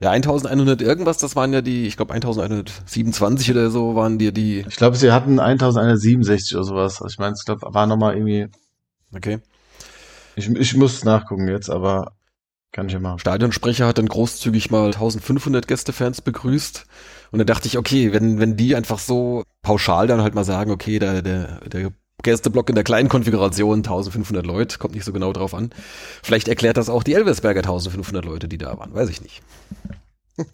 Ja, 0.00 0.10
1100 0.10 0.80
irgendwas, 0.80 1.18
das 1.18 1.34
waren 1.34 1.52
ja 1.52 1.60
die, 1.60 1.86
ich 1.86 1.96
glaube 1.96 2.14
1127 2.14 3.50
oder 3.50 3.70
so 3.70 3.96
waren 3.96 4.18
die, 4.18 4.32
die, 4.32 4.64
Ich 4.68 4.76
glaube, 4.76 4.96
sie 4.96 5.10
hatten 5.10 5.40
1167 5.40 6.54
oder 6.54 6.64
sowas. 6.64 7.02
Also 7.02 7.12
ich 7.12 7.18
meine, 7.18 7.34
ich 7.36 7.44
glaube, 7.44 7.66
war 7.74 7.86
nochmal 7.86 8.14
irgendwie, 8.14 8.46
okay. 9.14 9.40
Ich, 10.38 10.48
ich 10.48 10.76
muss 10.76 11.04
nachgucken 11.04 11.48
jetzt, 11.48 11.68
aber 11.70 12.12
kann 12.72 12.86
ich 12.86 12.92
ja 12.92 13.00
machen. 13.00 13.18
Stadionsprecher 13.18 13.86
hat 13.86 13.98
dann 13.98 14.06
großzügig 14.06 14.70
mal 14.70 14.86
1500 14.86 15.66
Gästefans 15.66 16.20
begrüßt. 16.20 16.86
Und 17.30 17.38
da 17.38 17.44
dachte 17.44 17.66
ich, 17.66 17.78
okay, 17.78 18.12
wenn, 18.12 18.38
wenn 18.40 18.56
die 18.56 18.74
einfach 18.76 18.98
so 18.98 19.42
pauschal 19.62 20.06
dann 20.06 20.22
halt 20.22 20.34
mal 20.34 20.44
sagen, 20.44 20.70
okay, 20.70 20.98
der, 20.98 21.22
der, 21.22 21.60
der 21.68 21.92
Gästeblock 22.22 22.68
in 22.68 22.74
der 22.74 22.84
kleinen 22.84 23.08
Konfiguration, 23.08 23.78
1500 23.78 24.44
Leute, 24.46 24.78
kommt 24.78 24.94
nicht 24.94 25.04
so 25.04 25.12
genau 25.12 25.32
drauf 25.32 25.54
an. 25.54 25.70
Vielleicht 26.22 26.48
erklärt 26.48 26.76
das 26.76 26.88
auch 26.88 27.02
die 27.02 27.14
Elversberger 27.14 27.60
1500 27.60 28.24
Leute, 28.24 28.48
die 28.48 28.58
da 28.58 28.78
waren, 28.78 28.94
weiß 28.94 29.08
ich 29.10 29.22
nicht. 29.22 29.42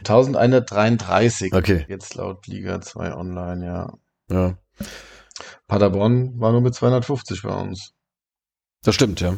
1133. 0.00 1.52
Okay. 1.52 1.84
Jetzt 1.88 2.14
laut 2.14 2.46
Liga 2.46 2.80
2 2.80 3.14
online, 3.14 3.66
ja. 3.66 3.92
Ja, 4.30 4.56
Paderborn 5.66 6.40
war 6.40 6.52
nur 6.52 6.60
mit 6.60 6.74
250 6.74 7.42
bei 7.42 7.54
uns. 7.54 7.94
Das 8.82 8.94
stimmt, 8.94 9.20
ja. 9.20 9.36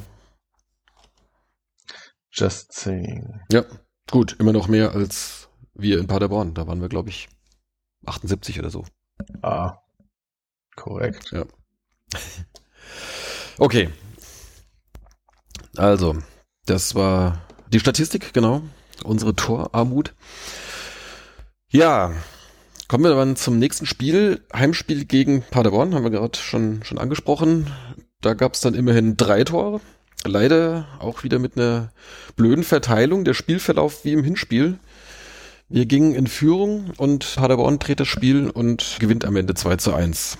Just 2.30 2.72
saying. 2.72 3.40
Ja, 3.50 3.64
gut, 4.10 4.36
immer 4.38 4.52
noch 4.52 4.68
mehr 4.68 4.92
als 4.92 5.48
wir 5.74 5.98
in 5.98 6.06
Paderborn. 6.06 6.54
Da 6.54 6.66
waren 6.66 6.80
wir, 6.80 6.88
glaube 6.88 7.10
ich, 7.10 7.28
78 8.06 8.58
oder 8.58 8.70
so. 8.70 8.84
Ah, 9.42 9.78
korrekt. 10.76 11.34
Okay. 13.58 13.90
Also, 15.76 16.16
das 16.66 16.94
war 16.94 17.42
die 17.68 17.80
Statistik, 17.80 18.32
genau. 18.32 18.62
Unsere 19.04 19.34
Torarmut. 19.34 20.14
Ja, 21.68 22.12
kommen 22.88 23.04
wir 23.04 23.14
dann 23.14 23.36
zum 23.36 23.58
nächsten 23.58 23.86
Spiel. 23.86 24.44
Heimspiel 24.54 25.04
gegen 25.04 25.42
Paderborn, 25.42 25.94
haben 25.94 26.04
wir 26.04 26.10
gerade 26.10 26.38
schon, 26.38 26.82
schon 26.84 26.98
angesprochen. 26.98 27.72
Da 28.22 28.34
gab 28.34 28.54
es 28.54 28.60
dann 28.60 28.74
immerhin 28.74 29.16
drei 29.16 29.44
Tore. 29.44 29.80
Leider 30.24 30.86
auch 31.00 31.24
wieder 31.24 31.40
mit 31.40 31.56
einer 31.56 31.92
blöden 32.36 32.62
Verteilung. 32.62 33.24
Der 33.24 33.34
Spielverlauf 33.34 34.04
wie 34.04 34.12
im 34.12 34.22
Hinspiel. 34.22 34.78
Wir 35.68 35.86
gingen 35.86 36.14
in 36.14 36.28
Führung 36.28 36.92
und 36.96 37.34
Paderborn 37.34 37.80
dreht 37.80 37.98
das 37.98 38.06
Spiel 38.06 38.48
und 38.48 38.96
gewinnt 39.00 39.24
am 39.24 39.36
Ende 39.36 39.54
2 39.54 39.76
zu 39.76 39.92
1. 39.92 40.38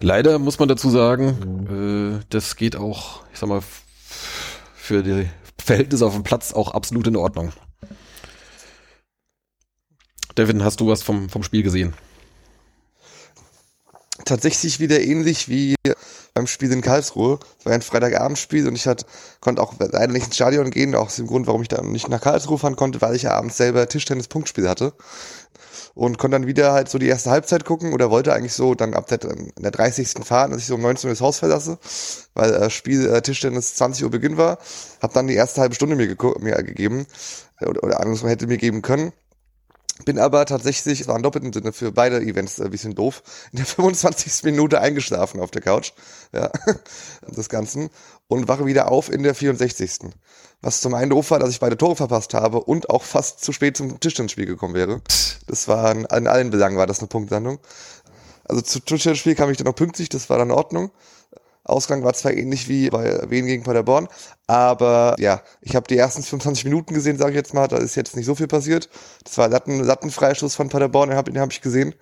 Leider 0.00 0.38
muss 0.38 0.58
man 0.58 0.68
dazu 0.68 0.88
sagen, 0.88 2.20
äh, 2.20 2.24
das 2.30 2.56
geht 2.56 2.76
auch, 2.76 3.24
ich 3.32 3.38
sag 3.38 3.48
mal, 3.48 3.62
für 4.74 5.02
die 5.02 5.28
Verhältnisse 5.58 6.06
auf 6.06 6.14
dem 6.14 6.22
Platz 6.22 6.52
auch 6.52 6.70
absolut 6.70 7.06
in 7.08 7.16
Ordnung. 7.16 7.52
Devin, 10.38 10.64
hast 10.64 10.80
du 10.80 10.86
was 10.86 11.02
vom, 11.02 11.28
vom 11.28 11.42
Spiel 11.42 11.64
gesehen? 11.64 11.94
tatsächlich 14.28 14.78
wieder 14.78 15.00
ähnlich 15.00 15.48
wie 15.48 15.74
beim 16.38 16.46
Spiel 16.46 16.72
in 16.72 16.82
Karlsruhe. 16.82 17.40
Es 17.58 17.66
war 17.66 17.72
ein 17.72 17.82
Freitagabendspiel 17.82 18.68
und 18.68 18.76
ich 18.76 18.86
hat, 18.86 19.06
konnte 19.40 19.60
auch 19.60 19.74
leider 19.78 20.12
nicht 20.12 20.26
ins 20.26 20.36
Stadion 20.36 20.70
gehen, 20.70 20.94
auch 20.94 21.06
aus 21.06 21.16
dem 21.16 21.26
Grund, 21.26 21.48
warum 21.48 21.62
ich 21.62 21.68
dann 21.68 21.90
nicht 21.90 22.08
nach 22.08 22.20
Karlsruhe 22.20 22.58
fahren 22.58 22.76
konnte, 22.76 23.00
weil 23.00 23.16
ich 23.16 23.22
ja 23.22 23.32
abends 23.32 23.56
selber 23.56 23.88
Tischtennis-Punktspiel 23.88 24.68
hatte. 24.68 24.92
Und 25.94 26.16
konnte 26.18 26.36
dann 26.36 26.46
wieder 26.46 26.72
halt 26.72 26.88
so 26.88 26.98
die 26.98 27.08
erste 27.08 27.30
Halbzeit 27.30 27.64
gucken 27.64 27.92
oder 27.92 28.08
wollte 28.08 28.32
eigentlich 28.32 28.52
so 28.52 28.76
dann 28.76 28.94
ab 28.94 29.08
der, 29.08 29.18
der 29.18 29.70
30. 29.72 30.24
fahren, 30.24 30.52
dass 30.52 30.60
ich 30.60 30.66
so 30.66 30.76
um 30.76 30.82
19 30.82 31.08
Uhr 31.08 31.14
das 31.14 31.20
Haus 31.20 31.40
verlasse, 31.40 31.78
weil 32.34 32.54
äh, 32.54 32.70
Spiel 32.70 33.08
äh, 33.08 33.20
Tischtennis 33.20 33.74
20 33.74 34.04
Uhr 34.04 34.10
Beginn 34.10 34.36
war. 34.36 34.58
Hab 35.02 35.12
dann 35.14 35.26
die 35.26 35.34
erste 35.34 35.60
halbe 35.60 35.74
Stunde 35.74 35.96
mir, 35.96 36.06
mir 36.38 36.62
gegeben 36.62 37.06
äh, 37.58 37.66
oder, 37.66 37.82
oder 37.82 38.00
andersrum 38.00 38.28
hätte 38.28 38.46
mir 38.46 38.58
geben 38.58 38.80
können. 38.80 39.12
Bin 40.04 40.18
aber 40.18 40.46
tatsächlich, 40.46 41.00
es 41.00 41.08
war 41.08 41.16
im 41.16 41.22
doppelten 41.22 41.52
Sinne 41.52 41.72
für 41.72 41.92
beide 41.92 42.20
Events 42.20 42.60
ein 42.60 42.70
bisschen 42.70 42.94
doof, 42.94 43.22
in 43.52 43.58
der 43.58 43.66
25. 43.66 44.44
Minute 44.44 44.80
eingeschlafen 44.80 45.40
auf 45.40 45.50
der 45.50 45.62
Couch, 45.62 45.92
ja, 46.32 46.50
des 47.36 47.48
Ganzen, 47.48 47.90
und 48.28 48.48
wache 48.48 48.66
wieder 48.66 48.90
auf 48.90 49.10
in 49.10 49.22
der 49.22 49.34
64. 49.34 50.10
Was 50.60 50.80
zum 50.80 50.94
einen 50.94 51.10
doof 51.10 51.30
war, 51.30 51.38
dass 51.38 51.50
ich 51.50 51.60
beide 51.60 51.76
Tore 51.76 51.96
verpasst 51.96 52.34
habe 52.34 52.60
und 52.60 52.90
auch 52.90 53.04
fast 53.04 53.44
zu 53.44 53.52
spät 53.52 53.76
zum 53.76 54.00
Tischtennisspiel 54.00 54.46
gekommen 54.46 54.74
wäre. 54.74 55.00
Das 55.46 55.68
war 55.68 55.90
in, 55.92 56.04
in 56.04 56.26
allen 56.26 56.50
Belangen 56.50 56.76
war 56.76 56.86
das 56.86 56.98
eine 56.98 57.08
Punktlandung. 57.08 57.58
Also 58.44 58.62
zu 58.62 58.80
Tischtennisspiel 58.80 59.34
kam 59.34 59.50
ich 59.50 59.56
dann 59.56 59.66
noch 59.66 59.74
pünktlich, 59.74 60.08
das 60.08 60.30
war 60.30 60.38
dann 60.38 60.48
in 60.48 60.54
Ordnung. 60.54 60.90
Ausgang 61.68 62.02
war 62.02 62.14
zwar 62.14 62.32
ähnlich 62.32 62.68
wie 62.68 62.90
bei 62.90 63.30
Wien 63.30 63.46
gegen 63.46 63.62
Paderborn, 63.62 64.08
aber 64.46 65.14
ja, 65.18 65.42
ich 65.60 65.76
habe 65.76 65.86
die 65.86 65.96
ersten 65.96 66.22
25 66.22 66.64
Minuten 66.64 66.94
gesehen, 66.94 67.18
sage 67.18 67.30
ich 67.32 67.36
jetzt 67.36 67.54
mal, 67.54 67.68
da 67.68 67.76
ist 67.76 67.94
jetzt 67.94 68.16
nicht 68.16 68.26
so 68.26 68.34
viel 68.34 68.46
passiert. 68.46 68.88
Das 69.24 69.36
war 69.38 69.48
Latten, 69.48 69.80
Lattenfreistoß 69.80 70.54
von 70.54 70.68
Paderborn, 70.68 71.10
den 71.10 71.18
habe 71.18 71.40
hab 71.40 71.52
ich 71.52 71.60
gesehen 71.60 71.94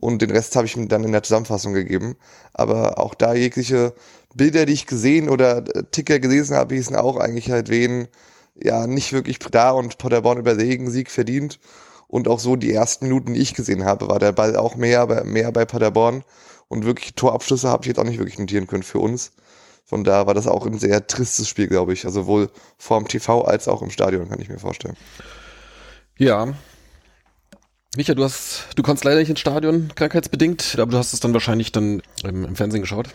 und 0.00 0.22
den 0.22 0.30
Rest 0.30 0.56
habe 0.56 0.66
ich 0.66 0.76
mir 0.76 0.88
dann 0.88 1.04
in 1.04 1.12
der 1.12 1.22
Zusammenfassung 1.22 1.74
gegeben. 1.74 2.16
Aber 2.54 2.98
auch 2.98 3.14
da 3.14 3.34
jegliche 3.34 3.94
Bilder, 4.34 4.66
die 4.66 4.72
ich 4.72 4.86
gesehen 4.86 5.28
oder 5.28 5.64
Ticker 5.90 6.18
gelesen 6.18 6.56
habe, 6.56 6.74
hießen 6.74 6.96
auch 6.96 7.16
eigentlich 7.16 7.50
halt 7.50 7.68
wen 7.68 8.08
ja 8.62 8.86
nicht 8.86 9.12
wirklich 9.12 9.38
da 9.38 9.70
und 9.70 9.98
Paderborn 9.98 10.38
überlegen 10.38 10.90
Sieg 10.90 11.10
verdient. 11.10 11.60
Und 12.08 12.26
auch 12.26 12.40
so 12.40 12.56
die 12.56 12.72
ersten 12.72 13.06
Minuten, 13.06 13.34
die 13.34 13.40
ich 13.40 13.54
gesehen 13.54 13.84
habe, 13.84 14.08
war 14.08 14.18
der 14.18 14.32
Ball 14.32 14.56
auch 14.56 14.74
mehr, 14.74 15.24
mehr 15.24 15.52
bei 15.52 15.64
Paderborn. 15.64 16.24
Und 16.70 16.84
wirklich 16.84 17.16
Torabschlüsse 17.16 17.68
habe 17.68 17.82
ich 17.82 17.88
jetzt 17.88 17.98
auch 17.98 18.04
nicht 18.04 18.18
wirklich 18.18 18.38
notieren 18.38 18.68
können 18.68 18.84
für 18.84 19.00
uns. 19.00 19.32
Von 19.84 20.04
da 20.04 20.28
war 20.28 20.34
das 20.34 20.46
auch 20.46 20.66
ein 20.66 20.78
sehr 20.78 21.04
tristes 21.08 21.48
Spiel, 21.48 21.66
glaube 21.66 21.92
ich. 21.92 22.04
Also 22.06 22.22
sowohl 22.22 22.48
vorm 22.78 23.08
TV 23.08 23.42
als 23.42 23.66
auch 23.66 23.82
im 23.82 23.90
Stadion, 23.90 24.28
kann 24.28 24.40
ich 24.40 24.48
mir 24.48 24.60
vorstellen. 24.60 24.96
Ja. 26.16 26.54
Micha, 27.96 28.14
du 28.14 28.22
hast, 28.22 28.68
du 28.76 28.84
konntest 28.84 29.04
leider 29.04 29.18
nicht 29.18 29.30
ins 29.30 29.40
Stadion, 29.40 29.90
krankheitsbedingt, 29.96 30.76
aber 30.78 30.92
du 30.92 30.98
hast 30.98 31.12
es 31.12 31.18
dann 31.18 31.32
wahrscheinlich 31.32 31.72
dann 31.72 32.02
im, 32.22 32.44
im 32.44 32.54
Fernsehen 32.54 32.82
geschaut. 32.82 33.08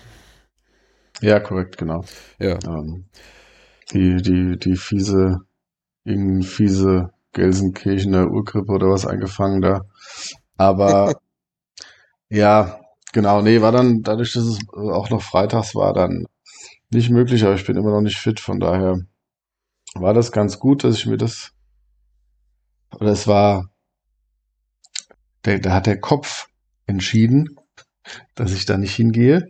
Ja, 1.21 1.39
korrekt, 1.39 1.77
genau. 1.77 2.03
Ja. 2.39 2.59
Ähm, 2.67 3.05
die, 3.93 4.17
die, 4.17 4.59
die 4.59 4.75
fiese, 4.75 5.45
irgendeine 6.03 6.43
fiese 6.43 7.11
Gelsenkirchener 7.31 8.29
Urgrippe 8.29 8.73
oder 8.73 8.89
was 8.89 9.07
eingefangen 9.07 9.61
da. 9.61 9.85
Aber 10.57 11.15
ja, 12.29 12.81
Genau, 13.15 13.41
nee, 13.41 13.62
war 13.62 13.71
dann, 13.71 14.01
dadurch, 14.01 14.34
dass 14.34 14.43
es 14.43 14.60
auch 14.73 15.10
noch 15.10 15.21
freitags 15.21 15.73
war, 15.73 15.93
dann 15.93 16.25
nicht 16.89 17.10
möglich, 17.10 17.45
aber 17.45 17.56
ich 17.56 17.65
bin 17.65 17.78
immer 17.78 17.91
noch 17.91 18.01
nicht 18.01 18.17
fit, 18.17 18.41
von 18.41 18.60
daher 18.60 18.99
war 19.93 20.13
das 20.13 20.34
ganz 20.34 20.60
gut, 20.60 20.84
dass 20.84 20.97
ich 20.97 21.06
mir 21.06 21.15
das, 21.15 21.54
oder 22.93 23.13
es 23.13 23.25
war, 23.25 23.69
da 25.43 25.71
hat 25.71 25.86
der 25.86 25.97
Kopf 25.97 26.49
entschieden, 26.88 27.56
dass 28.36 28.51
ich 28.51 28.65
da 28.65 28.78
nicht 28.78 28.93
hingehe 28.93 29.49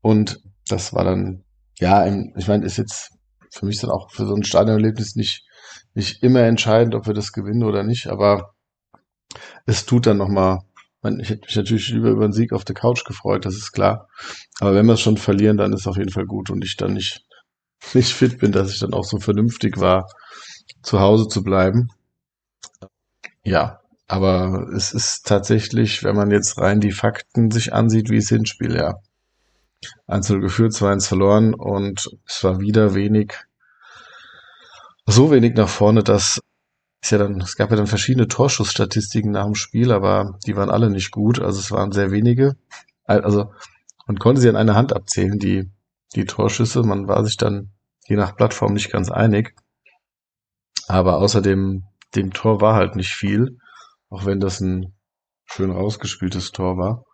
und 0.00 0.40
das 0.66 0.94
war 0.94 1.04
dann, 1.04 1.44
ja, 1.80 2.06
ich 2.06 2.48
meine, 2.48 2.64
ist 2.64 2.78
jetzt 2.78 3.12
für 3.50 3.66
mich 3.66 3.78
dann 3.78 3.90
auch 3.90 4.10
für 4.10 4.24
so 4.24 4.34
ein 4.34 4.42
Stadionerlebnis 4.42 5.16
nicht, 5.16 5.44
nicht 5.92 6.22
immer 6.22 6.44
entscheidend, 6.44 6.94
ob 6.94 7.06
wir 7.06 7.12
das 7.12 7.32
gewinnen 7.32 7.64
oder 7.64 7.82
nicht, 7.82 8.06
aber 8.06 8.54
es 9.66 9.84
tut 9.84 10.06
dann 10.06 10.22
nochmal 11.02 11.20
ich 11.20 11.30
hätte 11.30 11.46
mich 11.46 11.56
natürlich 11.56 11.88
lieber 11.90 12.10
über 12.10 12.24
einen 12.24 12.32
Sieg 12.32 12.52
auf 12.52 12.64
der 12.64 12.74
Couch 12.74 13.04
gefreut, 13.04 13.44
das 13.44 13.54
ist 13.54 13.72
klar. 13.72 14.08
Aber 14.60 14.74
wenn 14.74 14.86
wir 14.86 14.94
es 14.94 15.00
schon 15.00 15.16
verlieren, 15.16 15.56
dann 15.56 15.72
ist 15.72 15.80
es 15.80 15.86
auf 15.86 15.96
jeden 15.96 16.10
Fall 16.10 16.26
gut 16.26 16.50
und 16.50 16.64
ich 16.64 16.76
dann 16.76 16.94
nicht, 16.94 17.24
nicht 17.94 18.12
fit 18.12 18.38
bin, 18.38 18.52
dass 18.52 18.72
ich 18.72 18.80
dann 18.80 18.94
auch 18.94 19.04
so 19.04 19.18
vernünftig 19.18 19.78
war, 19.80 20.06
zu 20.82 21.00
Hause 21.00 21.28
zu 21.28 21.42
bleiben. 21.42 21.88
Ja, 23.44 23.80
aber 24.06 24.68
es 24.74 24.92
ist 24.92 25.26
tatsächlich, 25.26 26.04
wenn 26.04 26.16
man 26.16 26.30
jetzt 26.30 26.58
rein 26.58 26.80
die 26.80 26.92
Fakten 26.92 27.50
sich 27.50 27.72
ansieht, 27.72 28.10
wie 28.10 28.18
es 28.18 28.28
hinspielt, 28.28 28.74
ja. 28.74 28.94
1 30.06 30.28
geführt, 30.28 30.72
2-1 30.72 31.08
verloren 31.08 31.54
und 31.54 32.08
es 32.26 32.44
war 32.44 32.60
wieder 32.60 32.94
wenig, 32.94 33.34
so 35.06 35.32
wenig 35.32 35.54
nach 35.54 35.68
vorne, 35.68 36.04
dass 36.04 36.40
ist 37.02 37.10
ja 37.10 37.18
dann, 37.18 37.40
es 37.40 37.56
gab 37.56 37.70
ja 37.70 37.76
dann 37.76 37.88
verschiedene 37.88 38.28
Torschussstatistiken 38.28 39.32
nach 39.32 39.44
dem 39.44 39.56
Spiel, 39.56 39.90
aber 39.90 40.38
die 40.46 40.54
waren 40.54 40.70
alle 40.70 40.88
nicht 40.88 41.10
gut. 41.10 41.40
Also 41.40 41.58
es 41.58 41.72
waren 41.72 41.90
sehr 41.90 42.12
wenige. 42.12 42.56
Also 43.04 43.52
man 44.06 44.18
konnte 44.18 44.40
sie 44.40 44.48
an 44.48 44.56
einer 44.56 44.76
Hand 44.76 44.94
abzählen, 44.94 45.38
die, 45.38 45.68
die 46.14 46.26
Torschüsse. 46.26 46.82
Man 46.84 47.08
war 47.08 47.24
sich 47.24 47.36
dann 47.36 47.70
je 48.06 48.14
nach 48.14 48.36
Plattform 48.36 48.72
nicht 48.72 48.92
ganz 48.92 49.10
einig. 49.10 49.56
Aber 50.86 51.18
außerdem, 51.18 51.82
dem 52.14 52.32
Tor 52.32 52.60
war 52.60 52.76
halt 52.76 52.94
nicht 52.94 53.12
viel, 53.14 53.58
auch 54.08 54.24
wenn 54.24 54.38
das 54.38 54.60
ein 54.60 54.94
schön 55.44 55.72
rausgespieltes 55.72 56.52
Tor 56.52 56.76
war. 56.78 57.04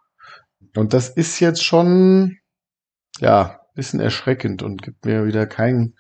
Und 0.77 0.93
das 0.93 1.09
ist 1.09 1.41
jetzt 1.41 1.65
schon, 1.65 2.37
ja, 3.21 3.61
bisschen 3.75 4.01
erschreckend 4.01 4.63
und 4.63 4.83
gibt 4.83 5.05
mir 5.05 5.25
wieder 5.25 5.47
kein, 5.47 5.95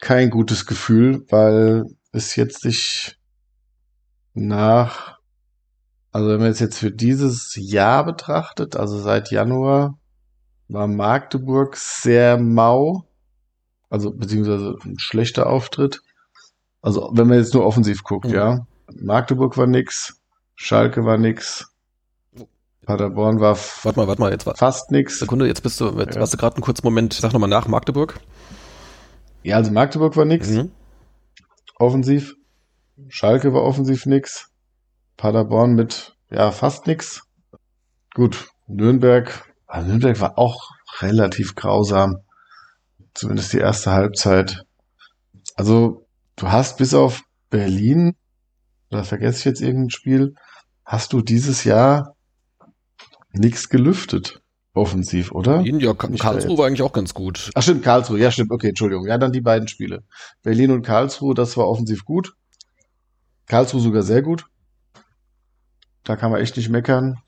kein 0.00 0.28
gutes 0.28 0.66
Gefühl, 0.66 1.24
weil 1.30 1.86
ist 2.12 2.36
jetzt 2.36 2.62
sich 2.62 3.16
nach, 4.34 5.18
also 6.12 6.28
wenn 6.28 6.40
man 6.40 6.50
es 6.50 6.60
jetzt 6.60 6.78
für 6.78 6.90
dieses 6.90 7.54
Jahr 7.56 8.04
betrachtet, 8.04 8.76
also 8.76 8.98
seit 8.98 9.30
Januar, 9.30 9.98
war 10.68 10.86
Magdeburg 10.86 11.76
sehr 11.76 12.38
mau, 12.38 13.04
also 13.88 14.12
beziehungsweise 14.12 14.76
ein 14.84 14.98
schlechter 14.98 15.48
Auftritt. 15.48 16.00
Also 16.80 17.10
wenn 17.12 17.26
man 17.26 17.38
jetzt 17.38 17.54
nur 17.54 17.66
offensiv 17.66 18.04
guckt, 18.04 18.26
mhm. 18.26 18.34
ja. 18.34 18.66
Magdeburg 18.92 19.56
war 19.56 19.66
nix, 19.66 20.20
Schalke 20.54 21.04
war 21.04 21.18
nix, 21.18 21.72
Paderborn 22.86 23.40
war 23.40 23.56
warte 23.82 24.00
mal, 24.00 24.08
warte 24.08 24.20
mal, 24.20 24.32
jetzt 24.32 24.46
war 24.46 24.56
fast 24.56 24.90
nix. 24.90 25.20
Sekunde, 25.20 25.46
jetzt 25.46 25.62
bist 25.62 25.80
du, 25.80 25.90
jetzt 25.98 26.14
ja. 26.14 26.20
warst 26.20 26.32
du 26.32 26.38
gerade 26.38 26.56
einen 26.56 26.64
kurzen 26.64 26.84
Moment, 26.84 27.12
sag 27.12 27.32
nochmal 27.32 27.50
nach, 27.50 27.68
Magdeburg. 27.68 28.18
Ja, 29.42 29.56
also 29.56 29.70
Magdeburg 29.70 30.16
war 30.16 30.24
nix. 30.24 30.48
Mhm 30.50 30.72
offensiv. 31.80 32.34
Schalke 33.08 33.52
war 33.52 33.62
offensiv 33.62 34.06
nix. 34.06 34.50
Paderborn 35.16 35.74
mit, 35.74 36.16
ja, 36.30 36.50
fast 36.52 36.86
nix. 36.86 37.22
Gut, 38.14 38.48
Nürnberg, 38.66 39.52
also 39.66 39.88
Nürnberg 39.88 40.20
war 40.20 40.38
auch 40.38 40.70
relativ 41.00 41.54
grausam. 41.54 42.18
Zumindest 43.14 43.52
die 43.52 43.58
erste 43.58 43.92
Halbzeit. 43.92 44.64
Also, 45.56 46.06
du 46.36 46.50
hast 46.50 46.78
bis 46.78 46.94
auf 46.94 47.22
Berlin, 47.50 48.16
da 48.90 49.02
vergesse 49.02 49.40
ich 49.40 49.44
jetzt 49.44 49.60
irgendein 49.60 49.90
Spiel, 49.90 50.34
hast 50.84 51.12
du 51.12 51.20
dieses 51.20 51.64
Jahr 51.64 52.16
nichts 53.32 53.68
gelüftet 53.68 54.40
offensiv, 54.74 55.32
oder? 55.32 55.58
Berlin, 55.58 55.80
ja, 55.80 55.94
Karlsruhe 55.94 56.58
war 56.58 56.66
eigentlich 56.66 56.82
auch 56.82 56.92
ganz 56.92 57.14
gut. 57.14 57.50
Ach 57.54 57.62
stimmt, 57.62 57.82
Karlsruhe, 57.82 58.18
ja 58.18 58.30
stimmt, 58.30 58.52
okay, 58.52 58.68
Entschuldigung. 58.68 59.06
Ja, 59.06 59.18
dann 59.18 59.32
die 59.32 59.40
beiden 59.40 59.68
Spiele. 59.68 60.04
Berlin 60.42 60.70
und 60.70 60.82
Karlsruhe, 60.82 61.34
das 61.34 61.56
war 61.56 61.68
offensiv 61.68 62.04
gut. 62.04 62.34
Karlsruhe 63.46 63.80
sogar 63.80 64.02
sehr 64.02 64.22
gut. 64.22 64.46
Da 66.04 66.16
kann 66.16 66.30
man 66.30 66.40
echt 66.40 66.56
nicht 66.56 66.68
meckern. 66.68 67.18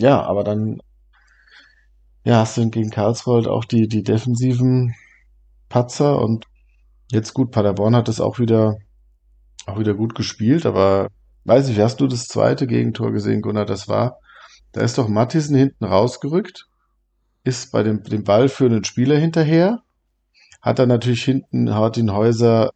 Ja, 0.00 0.20
aber 0.22 0.42
dann 0.42 0.80
ja, 2.24 2.38
hast 2.38 2.56
du 2.56 2.68
gegen 2.70 2.90
Karlsruhe 2.90 3.36
halt 3.36 3.48
auch 3.48 3.64
die, 3.64 3.88
die 3.88 4.02
defensiven 4.02 4.94
Patzer 5.68 6.20
und 6.20 6.46
jetzt 7.10 7.34
gut, 7.34 7.50
Paderborn 7.50 7.96
hat 7.96 8.08
das 8.08 8.20
auch 8.20 8.38
wieder, 8.38 8.76
auch 9.66 9.78
wieder 9.78 9.94
gut 9.94 10.14
gespielt, 10.14 10.64
aber 10.66 11.08
weiß 11.44 11.68
ich, 11.68 11.80
hast 11.80 12.00
du 12.00 12.06
das 12.06 12.28
zweite 12.28 12.66
Gegentor 12.66 13.12
gesehen, 13.12 13.42
Gunnar? 13.42 13.66
Das 13.66 13.88
war, 13.88 14.20
da 14.72 14.80
ist 14.80 14.98
doch 14.98 15.08
Mattisen 15.08 15.56
hinten 15.56 15.84
rausgerückt, 15.84 16.68
ist 17.44 17.72
bei 17.72 17.82
dem, 17.82 18.02
dem 18.02 18.24
Ball 18.24 18.48
führenden 18.48 18.84
Spieler 18.84 19.16
hinterher, 19.16 19.82
hat 20.60 20.78
dann 20.78 20.88
natürlich 20.88 21.24
hinten 21.24 21.74
Hartin 21.74 22.12
Häuser 22.12 22.70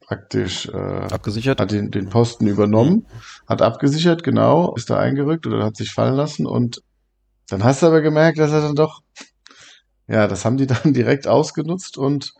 praktisch 0.00 0.68
äh, 0.68 0.72
abgesichert, 0.72 1.60
hat 1.60 1.72
den, 1.72 1.90
den 1.90 2.08
Posten 2.08 2.46
übernommen, 2.46 3.06
mhm. 3.08 3.48
hat 3.48 3.62
abgesichert, 3.62 4.22
genau, 4.22 4.74
ist 4.76 4.90
da 4.90 4.98
eingerückt 4.98 5.46
oder 5.46 5.64
hat 5.64 5.76
sich 5.76 5.92
fallen 5.92 6.14
lassen 6.14 6.46
und 6.46 6.82
dann 7.48 7.64
hast 7.64 7.82
du 7.82 7.86
aber 7.86 8.00
gemerkt, 8.00 8.38
dass 8.38 8.52
er 8.52 8.60
dann 8.60 8.74
doch, 8.74 9.02
ja, 10.08 10.28
das 10.28 10.44
haben 10.44 10.56
die 10.56 10.66
dann 10.66 10.92
direkt 10.92 11.26
ausgenutzt 11.26 11.98
und 11.98 12.34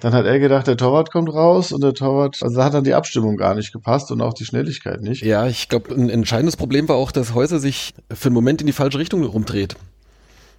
dann 0.00 0.12
hat 0.12 0.26
er 0.26 0.38
gedacht, 0.38 0.66
der 0.66 0.76
Torwart 0.76 1.10
kommt 1.10 1.32
raus 1.32 1.72
und 1.72 1.82
der 1.82 1.94
Torwart, 1.94 2.38
also 2.42 2.56
da 2.56 2.64
hat 2.64 2.74
dann 2.74 2.84
die 2.84 2.94
Abstimmung 2.94 3.36
gar 3.36 3.54
nicht 3.54 3.72
gepasst 3.72 4.10
und 4.10 4.20
auch 4.20 4.34
die 4.34 4.44
Schnelligkeit 4.44 5.00
nicht. 5.02 5.22
Ja, 5.22 5.46
ich 5.46 5.68
glaube, 5.68 5.94
ein 5.94 6.08
entscheidendes 6.08 6.56
Problem 6.56 6.88
war 6.88 6.96
auch, 6.96 7.12
dass 7.12 7.34
Häuser 7.34 7.58
sich 7.58 7.94
für 8.12 8.26
einen 8.26 8.34
Moment 8.34 8.60
in 8.60 8.66
die 8.66 8.72
falsche 8.72 8.98
Richtung 8.98 9.22
rumdreht. 9.24 9.76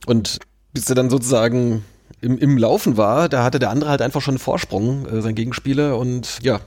Und 0.05 0.39
bis 0.73 0.89
er 0.89 0.95
dann 0.95 1.09
sozusagen 1.09 1.83
im, 2.21 2.37
im 2.37 2.57
Laufen 2.57 2.97
war, 2.97 3.29
da 3.29 3.43
hatte 3.43 3.59
der 3.59 3.69
andere 3.69 3.89
halt 3.89 4.01
einfach 4.01 4.21
schon 4.21 4.33
einen 4.33 4.39
Vorsprung, 4.39 5.07
äh, 5.07 5.21
sein 5.21 5.35
Gegenspieler, 5.35 5.97
und 5.97 6.39
ja, 6.41 6.59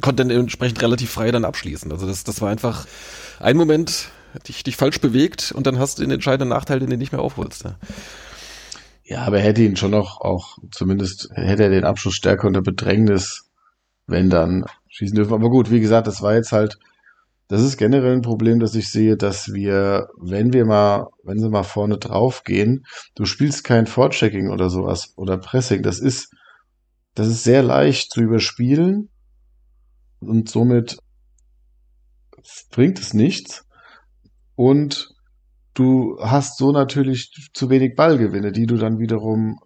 konnte 0.00 0.24
dann 0.24 0.30
entsprechend 0.30 0.82
relativ 0.82 1.10
frei 1.10 1.30
dann 1.30 1.44
abschließen. 1.44 1.92
Also 1.92 2.06
das, 2.06 2.24
das 2.24 2.40
war 2.40 2.50
einfach 2.50 2.86
ein 3.38 3.56
Moment, 3.56 4.08
dich, 4.48 4.64
dich 4.64 4.76
falsch 4.76 5.00
bewegt 5.00 5.52
und 5.52 5.66
dann 5.66 5.78
hast 5.78 5.98
du 5.98 6.02
den 6.02 6.10
entscheidenden 6.10 6.48
Nachteil, 6.48 6.80
den 6.80 6.90
du 6.90 6.96
nicht 6.96 7.12
mehr 7.12 7.20
aufholst. 7.20 7.64
Ja. 7.64 7.76
Ja, 9.04 9.22
aber 9.22 9.38
er 9.38 9.44
hätte 9.44 9.62
ihn 9.62 9.76
schon 9.76 9.90
noch 9.90 10.20
auch, 10.20 10.58
zumindest 10.70 11.28
hätte 11.34 11.64
er 11.64 11.70
den 11.70 11.84
Abschluss 11.84 12.14
stärker 12.14 12.46
unter 12.46 12.62
Bedrängnis, 12.62 13.50
wenn 14.06 14.30
dann 14.30 14.64
schießen 14.88 15.14
dürfen. 15.14 15.34
Aber 15.34 15.50
gut, 15.50 15.70
wie 15.70 15.80
gesagt, 15.80 16.06
das 16.06 16.22
war 16.22 16.34
jetzt 16.34 16.52
halt 16.52 16.78
das 17.48 17.62
ist 17.62 17.76
generell 17.76 18.14
ein 18.14 18.22
Problem, 18.22 18.58
dass 18.58 18.74
ich 18.74 18.90
sehe, 18.90 19.16
dass 19.16 19.52
wir, 19.52 20.08
wenn 20.16 20.52
wir 20.52 20.64
mal, 20.64 21.08
wenn 21.24 21.38
sie 21.38 21.50
mal 21.50 21.62
vorne 21.62 21.98
drauf 21.98 22.42
gehen, 22.42 22.86
du 23.14 23.26
spielst 23.26 23.64
kein 23.64 23.86
Vorchecking 23.86 24.50
oder 24.50 24.70
sowas 24.70 25.12
oder 25.16 25.36
Pressing. 25.36 25.82
Das 25.82 25.98
ist, 25.98 26.32
das 27.14 27.28
ist 27.28 27.44
sehr 27.44 27.62
leicht 27.62 28.10
zu 28.10 28.22
überspielen 28.22 29.10
und 30.20 30.48
somit 30.48 30.98
bringt 32.70 32.98
es 32.98 33.12
nichts. 33.12 33.66
Und 34.56 35.13
du 35.74 36.18
hast 36.20 36.58
so 36.58 36.72
natürlich 36.72 37.50
zu 37.52 37.70
wenig 37.70 37.94
Ballgewinne, 37.96 38.52
die 38.52 38.66
du 38.66 38.76
dann 38.76 38.98
wiederum, 38.98 39.58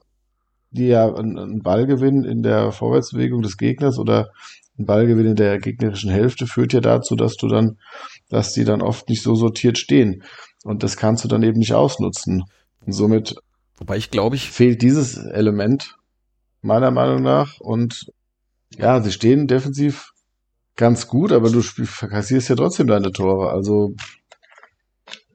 die 0.70 0.88
ja 0.88 1.14
ein 1.14 1.60
Ballgewinn 1.62 2.24
in 2.24 2.42
der 2.42 2.72
Vorwärtsbewegung 2.72 3.42
des 3.42 3.56
Gegners 3.56 3.98
oder 3.98 4.28
ein 4.78 4.86
Ballgewinn 4.86 5.26
in 5.26 5.36
der 5.36 5.58
gegnerischen 5.58 6.10
Hälfte 6.10 6.46
führt 6.46 6.72
ja 6.72 6.80
dazu, 6.80 7.16
dass 7.16 7.36
du 7.36 7.48
dann, 7.48 7.78
dass 8.28 8.52
die 8.52 8.64
dann 8.64 8.82
oft 8.82 9.08
nicht 9.08 9.22
so 9.22 9.34
sortiert 9.34 9.78
stehen. 9.78 10.22
Und 10.64 10.82
das 10.82 10.96
kannst 10.96 11.24
du 11.24 11.28
dann 11.28 11.42
eben 11.42 11.58
nicht 11.58 11.72
ausnutzen. 11.72 12.44
Und 12.84 12.92
somit 12.92 13.36
Wobei 13.78 13.96
ich 13.96 14.10
glaube, 14.10 14.36
ich 14.36 14.50
fehlt 14.50 14.82
dieses 14.82 15.16
Element 15.16 15.96
meiner 16.62 16.90
Meinung 16.90 17.22
nach. 17.22 17.60
Und 17.60 18.12
ja, 18.76 19.00
sie 19.00 19.12
stehen 19.12 19.46
defensiv 19.46 20.12
ganz 20.76 21.06
gut, 21.06 21.32
aber 21.32 21.50
du 21.50 21.62
kassierst 21.62 22.48
ja 22.48 22.56
trotzdem 22.56 22.88
deine 22.88 23.12
Tore. 23.12 23.50
Also, 23.50 23.94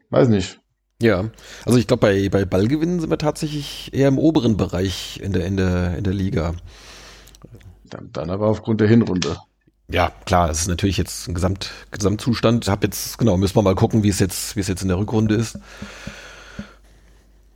weiß 0.09 0.27
nicht. 0.27 0.59
Ja, 1.03 1.25
also 1.65 1.77
ich 1.77 1.85
glaube, 1.85 1.99
bei, 1.99 2.29
bei 2.29 2.45
Ballgewinnen 2.45 3.01
sind 3.01 3.09
wir 3.09 3.17
tatsächlich 3.17 3.93
eher 3.93 4.07
im 4.07 4.17
oberen 4.17 4.55
Bereich 4.55 5.19
in 5.21 5.33
der, 5.33 5.45
in 5.45 5.57
der, 5.57 5.97
in 5.97 6.05
der 6.05 6.13
Liga. 6.13 6.53
Dann, 7.83 8.09
dann 8.13 8.29
aber 8.29 8.47
aufgrund 8.47 8.79
der 8.79 8.87
Hinrunde. 8.87 9.35
Ja, 9.89 10.13
klar, 10.23 10.49
es 10.49 10.61
ist 10.61 10.69
natürlich 10.69 10.95
jetzt 10.95 11.27
ein 11.27 11.33
Gesamt, 11.33 11.71
Gesamtzustand. 11.91 12.69
Hab 12.69 12.85
jetzt, 12.85 13.17
genau, 13.17 13.35
müssen 13.35 13.57
wir 13.57 13.61
mal 13.63 13.75
gucken, 13.75 14.01
wie 14.03 14.07
es 14.07 14.19
jetzt, 14.19 14.55
wie 14.55 14.61
es 14.61 14.69
jetzt 14.69 14.81
in 14.81 14.87
der 14.87 14.97
Rückrunde 14.97 15.35
ist. 15.35 15.59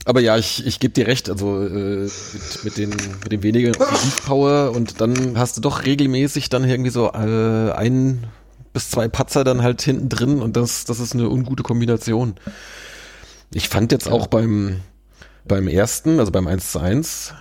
Aber 0.03 0.19
ja, 0.19 0.36
ich, 0.38 0.65
ich 0.67 0.81
gebe 0.81 0.93
dir 0.93 1.07
recht, 1.07 1.29
also 1.29 1.65
äh, 1.65 2.03
mit, 2.03 2.63
mit, 2.65 2.77
den, 2.77 2.89
mit 2.89 3.31
dem 3.31 3.43
weniger 3.43 3.79
Offensivpower 3.79 4.73
und 4.75 4.99
dann 4.99 5.39
hast 5.39 5.55
du 5.55 5.62
doch 5.62 5.86
regelmäßig 5.86 6.49
dann 6.49 6.65
irgendwie 6.65 6.91
so 6.91 7.13
äh, 7.13 7.71
ein 7.71 8.27
bis 8.73 8.89
zwei 8.89 9.07
Patzer 9.07 9.45
dann 9.45 9.63
halt 9.63 9.81
hinten 9.81 10.10
drin 10.10 10.41
und 10.41 10.57
das, 10.57 10.83
das 10.83 10.99
ist 10.99 11.13
eine 11.13 11.29
ungute 11.29 11.63
Kombination. 11.63 12.36
Ich 13.53 13.69
fand 13.69 13.91
jetzt 13.91 14.10
auch 14.10 14.27
beim, 14.27 14.81
beim 15.45 15.67
ersten, 15.67 16.19
also 16.19 16.31
beim 16.31 16.47
1 16.47 16.71
zu 16.71 16.79
1, 16.79 17.33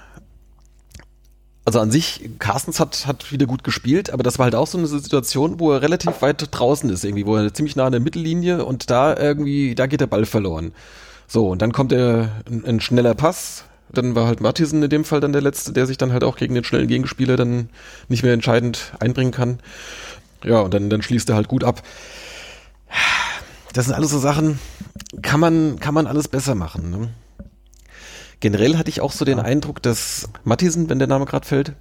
also 1.67 1.81
an 1.81 1.91
sich, 1.91 2.31
Carstens 2.39 2.79
hat, 2.79 3.09
hat 3.09 3.33
wieder 3.33 3.47
gut 3.47 3.65
gespielt, 3.65 4.11
aber 4.11 4.23
das 4.23 4.39
war 4.39 4.45
halt 4.45 4.55
auch 4.55 4.69
so 4.69 4.79
eine 4.79 4.87
Situation, 4.87 5.59
wo 5.59 5.73
er 5.73 5.83
relativ 5.83 6.23
weit 6.23 6.47
draußen 6.53 6.89
ist, 6.91 7.05
irgendwie, 7.05 7.27
wo 7.27 7.35
er 7.35 7.53
ziemlich 7.53 7.75
nah 7.75 7.87
an 7.87 7.93
der 7.93 8.01
Mittellinie 8.01 8.65
und 8.65 8.89
da 8.89 9.17
irgendwie, 9.17 9.75
da 9.75 9.87
geht 9.87 10.01
der 10.01 10.07
Ball 10.07 10.27
verloren. 10.27 10.73
So, 11.27 11.49
und 11.49 11.63
dann 11.63 11.73
kommt 11.73 11.91
er 11.91 12.31
ein, 12.49 12.65
ein 12.65 12.81
schneller 12.81 13.17
Pass, 13.17 13.65
dann 13.89 14.15
war 14.15 14.29
halt 14.29 14.41
Mattisen 14.41 14.81
in 14.81 14.91
dem 14.91 15.05
Fall 15.05 15.21
dann 15.21 15.33
der 15.33 15.43
Letzte, 15.43 15.73
der 15.73 15.87
sich 15.87 15.99
dann 15.99 16.13
halt 16.13 16.23
auch 16.23 16.37
gegen 16.37 16.55
den 16.55 16.63
schnellen 16.63 16.87
Gegenspieler 16.87 17.37
dann 17.37 17.69
nicht 18.09 18.23
mehr 18.23 18.33
entscheidend 18.33 18.93
einbringen 19.01 19.33
kann. 19.33 19.59
Ja, 20.45 20.61
und 20.61 20.73
dann, 20.73 20.89
dann 20.89 21.03
schließt 21.03 21.29
er 21.31 21.35
halt 21.35 21.49
gut 21.49 21.65
ab. 21.65 21.83
Das 23.77 23.85
sind 23.85 23.95
alles 23.95 24.11
so 24.11 24.19
Sachen, 24.19 24.59
kann 25.21 25.39
man, 25.39 25.79
kann 25.79 25.93
man 25.93 26.07
alles 26.07 26.29
besser 26.29 26.55
machen. 26.55 26.91
Ne? 26.91 27.11
Generell 28.41 28.79
hatte 28.79 28.89
ich 28.89 29.03
auch 29.03 29.13
so 29.13 29.27
den 29.27 29.39
Eindruck, 29.39 29.83
dass 29.83 30.31
Mattisen, 30.45 30.89
wenn 30.89 30.99
der 30.99 31.09
Name 31.09 31.27
gerade 31.27 31.47
fällt. 31.47 31.75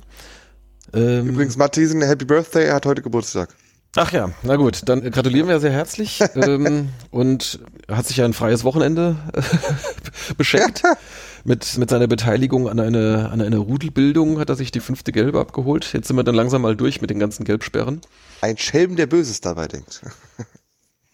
Ähm, 0.94 1.26
Übrigens, 1.26 1.56
Mattisen, 1.56 2.02
Happy 2.02 2.26
Birthday, 2.26 2.66
er 2.66 2.76
hat 2.76 2.86
heute 2.86 3.02
Geburtstag. 3.02 3.56
Ach 3.96 4.12
ja, 4.12 4.30
na 4.44 4.58
gut, 4.58 4.82
dann 4.88 5.10
gratulieren 5.10 5.48
wir 5.48 5.62
sehr 5.62 5.72
herzlich 5.72 6.20
ähm, 6.36 6.90
und 7.12 7.60
hat 7.90 8.06
sich 8.06 8.18
ja 8.18 8.26
ein 8.26 8.34
freies 8.34 8.66
Wochenende 8.66 9.16
beschenkt. 10.38 10.84
mit, 11.46 11.78
mit 11.78 11.90
seiner 11.90 12.08
Beteiligung 12.08 12.68
an 12.68 12.82
eine, 12.82 13.30
an 13.32 13.40
eine 13.40 13.58
Rudelbildung 13.58 14.38
hat 14.38 14.50
er 14.50 14.56
sich 14.56 14.70
die 14.70 14.82
fünfte 14.82 15.14
Gelbe 15.14 15.40
abgeholt. 15.40 15.94
Jetzt 15.94 16.10
sind 16.10 16.18
wir 16.18 16.26
dann 16.26 16.36
langsam 16.36 16.64
mal 16.64 16.76
durch 16.76 17.00
mit 17.00 17.10
den 17.10 17.20
ganzen 17.20 17.46
Gelbsperren. 17.46 18.02
Ein 18.42 18.58
Schelm, 18.58 18.98
der 18.98 19.08
Böses 19.08 19.40
dabei 19.40 19.70
denkt. 19.70 20.02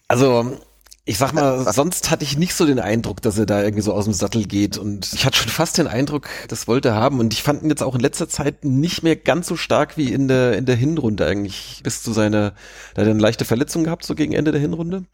Also, 0.08 0.58
ich 1.04 1.18
sag 1.18 1.32
mal, 1.32 1.64
sonst 1.72 2.10
hatte 2.10 2.24
ich 2.24 2.38
nicht 2.38 2.54
so 2.54 2.66
den 2.66 2.78
Eindruck, 2.78 3.22
dass 3.22 3.38
er 3.38 3.46
da 3.46 3.62
irgendwie 3.62 3.82
so 3.82 3.92
aus 3.92 4.04
dem 4.04 4.14
Sattel 4.14 4.44
geht. 4.44 4.78
Und 4.78 5.12
ich 5.12 5.24
hatte 5.24 5.38
schon 5.38 5.48
fast 5.48 5.78
den 5.78 5.86
Eindruck, 5.86 6.28
das 6.48 6.68
wollte 6.68 6.90
er 6.90 6.94
haben. 6.94 7.18
Und 7.18 7.32
ich 7.32 7.42
fand 7.42 7.62
ihn 7.62 7.70
jetzt 7.70 7.82
auch 7.82 7.94
in 7.94 8.00
letzter 8.00 8.28
Zeit 8.28 8.64
nicht 8.64 9.02
mehr 9.02 9.16
ganz 9.16 9.46
so 9.48 9.56
stark 9.56 9.96
wie 9.96 10.12
in 10.12 10.28
der, 10.28 10.56
in 10.56 10.66
der 10.66 10.76
Hinrunde 10.76 11.26
eigentlich. 11.26 11.80
Bis 11.82 12.02
zu 12.02 12.12
seiner, 12.12 12.52
da 12.94 13.02
hat 13.02 13.08
er 13.08 13.10
eine 13.10 13.20
leichte 13.20 13.44
Verletzung 13.44 13.84
gehabt, 13.84 14.04
so 14.04 14.14
gegen 14.14 14.32
Ende 14.32 14.52
der 14.52 14.60
Hinrunde. 14.60 15.04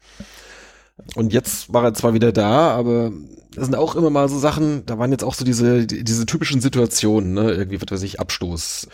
Und 1.15 1.33
jetzt 1.33 1.73
war 1.73 1.83
er 1.83 1.93
zwar 1.93 2.13
wieder 2.13 2.31
da, 2.31 2.71
aber 2.71 3.11
das 3.55 3.65
sind 3.65 3.75
auch 3.75 3.95
immer 3.95 4.09
mal 4.09 4.27
so 4.27 4.37
Sachen, 4.37 4.85
da 4.85 4.99
waren 4.99 5.11
jetzt 5.11 5.23
auch 5.23 5.33
so 5.33 5.45
diese, 5.45 5.87
diese 5.87 6.25
typischen 6.25 6.59
Situationen, 6.59 7.33
ne, 7.33 7.51
irgendwie, 7.51 7.81
was 7.81 7.89
weiß 7.89 8.03
ich, 8.03 8.19
Abstoß 8.19 8.87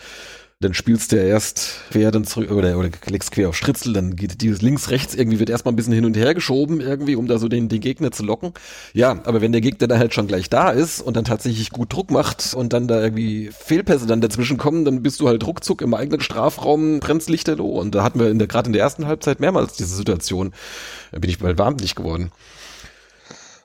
dann 0.60 0.72
spielst 0.72 1.12
du 1.12 1.16
ja 1.16 1.24
erst 1.24 1.80
quer 1.90 2.10
dann 2.10 2.24
zurück 2.24 2.50
oder, 2.50 2.78
oder 2.78 2.88
legst 3.06 3.30
quer 3.30 3.50
auf 3.50 3.56
Stritzel, 3.56 3.92
dann 3.92 4.16
geht 4.16 4.40
dieses 4.40 4.62
links, 4.62 4.88
rechts 4.88 5.14
irgendwie 5.14 5.38
wird 5.38 5.50
erstmal 5.50 5.74
ein 5.74 5.76
bisschen 5.76 5.92
hin 5.92 6.06
und 6.06 6.16
her 6.16 6.32
geschoben 6.32 6.80
irgendwie, 6.80 7.14
um 7.14 7.26
da 7.26 7.38
so 7.38 7.48
den, 7.48 7.68
den 7.68 7.80
Gegner 7.80 8.10
zu 8.10 8.24
locken. 8.24 8.52
Ja, 8.94 9.20
aber 9.24 9.42
wenn 9.42 9.52
der 9.52 9.60
Gegner 9.60 9.86
dann 9.86 9.98
halt 9.98 10.14
schon 10.14 10.26
gleich 10.26 10.48
da 10.48 10.70
ist 10.70 11.02
und 11.02 11.14
dann 11.14 11.26
tatsächlich 11.26 11.70
gut 11.70 11.92
Druck 11.92 12.10
macht 12.10 12.54
und 12.54 12.72
dann 12.72 12.88
da 12.88 13.02
irgendwie 13.02 13.50
Fehlpässe 13.52 14.06
dann 14.06 14.22
dazwischen 14.22 14.56
kommen, 14.56 14.86
dann 14.86 15.02
bist 15.02 15.20
du 15.20 15.28
halt 15.28 15.46
ruckzuck 15.46 15.82
im 15.82 15.92
eigenen 15.92 16.22
Strafraum, 16.22 17.00
brennst 17.00 17.28
Lichterloh. 17.28 17.78
Und 17.78 17.94
da 17.94 18.02
hatten 18.02 18.18
wir 18.18 18.30
in 18.30 18.38
der, 18.38 18.48
gerade 18.48 18.68
in 18.68 18.72
der 18.72 18.82
ersten 18.82 19.06
Halbzeit 19.06 19.40
mehrmals 19.40 19.74
diese 19.74 19.94
Situation. 19.94 20.54
Da 21.12 21.18
bin 21.18 21.28
ich 21.28 21.38
bald 21.38 21.58
wahnsinnig 21.58 21.96
geworden. 21.96 22.32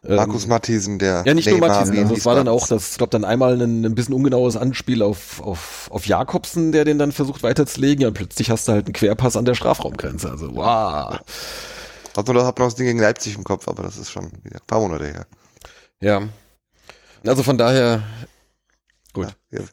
Markus 0.03 0.43
ähm, 0.43 0.49
Matthiesen, 0.49 0.97
der. 0.97 1.23
Ja, 1.25 1.33
nicht 1.33 1.45
Neymar 1.45 1.59
nur 1.59 1.69
Matthiesen, 1.69 1.97
also 1.99 2.15
es 2.15 2.25
war 2.25 2.35
dann 2.35 2.47
auch 2.47 2.67
das, 2.67 2.91
ich 2.91 2.97
glaube, 2.97 3.11
dann 3.11 3.23
einmal 3.23 3.61
ein, 3.61 3.85
ein 3.85 3.93
bisschen 3.93 4.15
ungenaues 4.15 4.57
Anspiel 4.57 5.03
auf, 5.03 5.41
auf, 5.41 5.89
auf 5.91 6.07
Jakobsen, 6.07 6.71
der 6.71 6.85
den 6.85 6.97
dann 6.97 7.11
versucht 7.11 7.43
weiterzulegen. 7.43 8.01
Ja, 8.01 8.07
und 8.07 8.15
plötzlich 8.15 8.49
hast 8.49 8.67
du 8.67 8.71
halt 8.71 8.87
einen 8.87 8.93
Querpass 8.93 9.37
an 9.37 9.45
der 9.45 9.53
Strafraumgrenze. 9.53 10.29
Also, 10.31 10.55
wow. 10.55 11.19
Also, 12.15 12.33
da 12.33 12.45
hat 12.45 12.57
noch 12.57 12.65
das 12.65 12.75
Ding 12.75 12.87
gegen 12.87 12.99
Leipzig 12.99 13.35
im 13.35 13.43
Kopf, 13.43 13.67
aber 13.67 13.83
das 13.83 13.97
ist 13.97 14.09
schon 14.09 14.31
wieder 14.43 14.57
ein 14.57 14.65
paar 14.65 14.79
Monate 14.79 15.05
her. 15.05 15.27
Ja. 15.99 16.21
Also 17.23 17.43
von 17.43 17.59
daher, 17.59 18.01
gut. 19.13 19.27
Ja, 19.51 19.59
ja. 19.59 19.65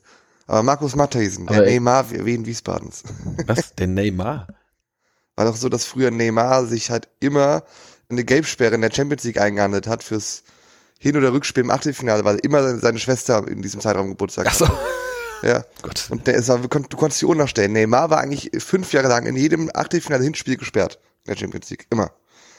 Aber 0.46 0.62
Markus 0.62 0.94
Matthiesen, 0.94 1.46
der 1.46 1.62
Neymar 1.62 2.10
wie 2.10 2.34
in 2.34 2.44
Wiesbadens. 2.44 3.02
Was? 3.46 3.74
Der 3.74 3.86
Neymar? 3.86 4.46
War 5.36 5.44
doch 5.46 5.56
so, 5.56 5.68
dass 5.68 5.84
früher 5.84 6.10
Neymar 6.10 6.66
sich 6.66 6.90
halt 6.90 7.08
immer 7.20 7.62
eine 8.08 8.24
Gelbsperre 8.24 8.74
in 8.74 8.80
der 8.80 8.92
Champions 8.92 9.24
League 9.24 9.40
eingehandelt 9.40 9.86
hat 9.86 10.02
fürs 10.02 10.42
Hin- 10.98 11.16
oder 11.16 11.32
Rückspiel 11.32 11.64
im 11.64 11.70
Achtelfinale, 11.70 12.24
weil 12.24 12.38
immer 12.38 12.78
seine 12.78 12.98
Schwester 12.98 13.46
in 13.46 13.62
diesem 13.62 13.80
Zeitraum 13.80 14.08
Geburtstag 14.08 14.46
Ach 14.48 14.54
so. 14.54 14.68
hatte. 14.68 14.78
Ja. 15.42 15.64
Gott. 15.82 16.08
Und 16.10 16.26
der 16.26 16.34
ist, 16.34 16.48
du 16.48 16.68
konntest 16.68 17.20
die 17.20 17.26
Uhr 17.26 17.36
nachstellen. 17.36 17.72
Neymar 17.72 18.10
war 18.10 18.18
eigentlich 18.18 18.50
fünf 18.58 18.92
Jahre 18.92 19.08
lang 19.08 19.26
in 19.26 19.36
jedem 19.36 19.70
Achtelfinale 19.72 20.24
Hinspiel 20.24 20.56
gesperrt 20.56 20.98
in 21.24 21.32
der 21.32 21.38
Champions 21.38 21.70
League. 21.70 21.86
Immer. 21.90 22.10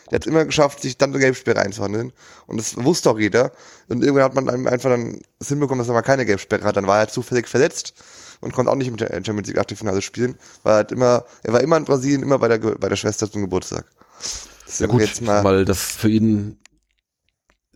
Der 0.10 0.16
hat 0.16 0.26
es 0.26 0.28
immer 0.28 0.46
geschafft, 0.46 0.82
sich 0.82 0.98
dann 0.98 1.12
eine 1.12 1.20
Gelbsperre 1.20 1.60
einzuhandeln. 1.60 2.14
Und 2.48 2.58
das 2.58 2.78
wusste 2.84 3.12
auch 3.12 3.20
jeder. 3.20 3.52
Und 3.90 4.04
irgendwann 4.04 4.24
hat 4.24 4.34
man 4.34 4.68
einfach 4.68 4.90
dann 4.90 5.22
das 5.38 5.50
hinbekommen, 5.50 5.80
dass 5.80 5.88
er 5.88 5.94
mal 5.94 6.02
keine 6.02 6.26
Gelbsperre 6.26 6.64
hat. 6.64 6.78
Dann 6.78 6.88
war 6.88 7.00
er 7.00 7.10
zufällig 7.10 7.48
verletzt 7.48 7.94
und 8.42 8.54
konnte 8.54 8.72
auch 8.72 8.76
nicht 8.76 8.90
mit 8.90 9.02
der 9.02 9.10
Champions 9.10 9.48
League 9.50 9.60
Achtelfinale 9.60 10.02
spielen. 10.02 10.38
Weil 10.64 10.74
er 10.74 10.78
halt 10.78 10.92
immer, 10.92 11.26
er 11.44 11.54
war 11.54 11.62
immer 11.62 11.78
in 11.78 11.86
Brasilien, 11.86 12.24
immer 12.24 12.40
bei 12.40 12.48
der, 12.48 12.58
bei 12.58 12.90
der 12.90 12.96
Schwester 12.96 13.30
zum 13.30 13.42
Geburtstag. 13.42 13.86
Ja 14.78 14.88
gut, 14.88 15.02
jetzt 15.02 15.22
mal 15.22 15.44
weil 15.44 15.66
das 15.66 15.92
für 15.96 16.10
ihn 16.10 16.60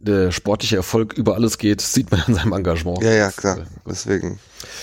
der 0.03 0.32
sportliche 0.32 0.75
Erfolg 0.75 1.13
über 1.13 1.36
alles 1.36 1.58
geht, 1.58 1.82
sieht 1.82 2.12
man 2.12 2.21
in 2.27 2.36
seinem 2.36 2.53
Engagement. 2.53 3.01
Ja, 3.01 3.13
ja, 3.13 3.32
klar. 3.32 3.65
Deswegen. 3.88 4.39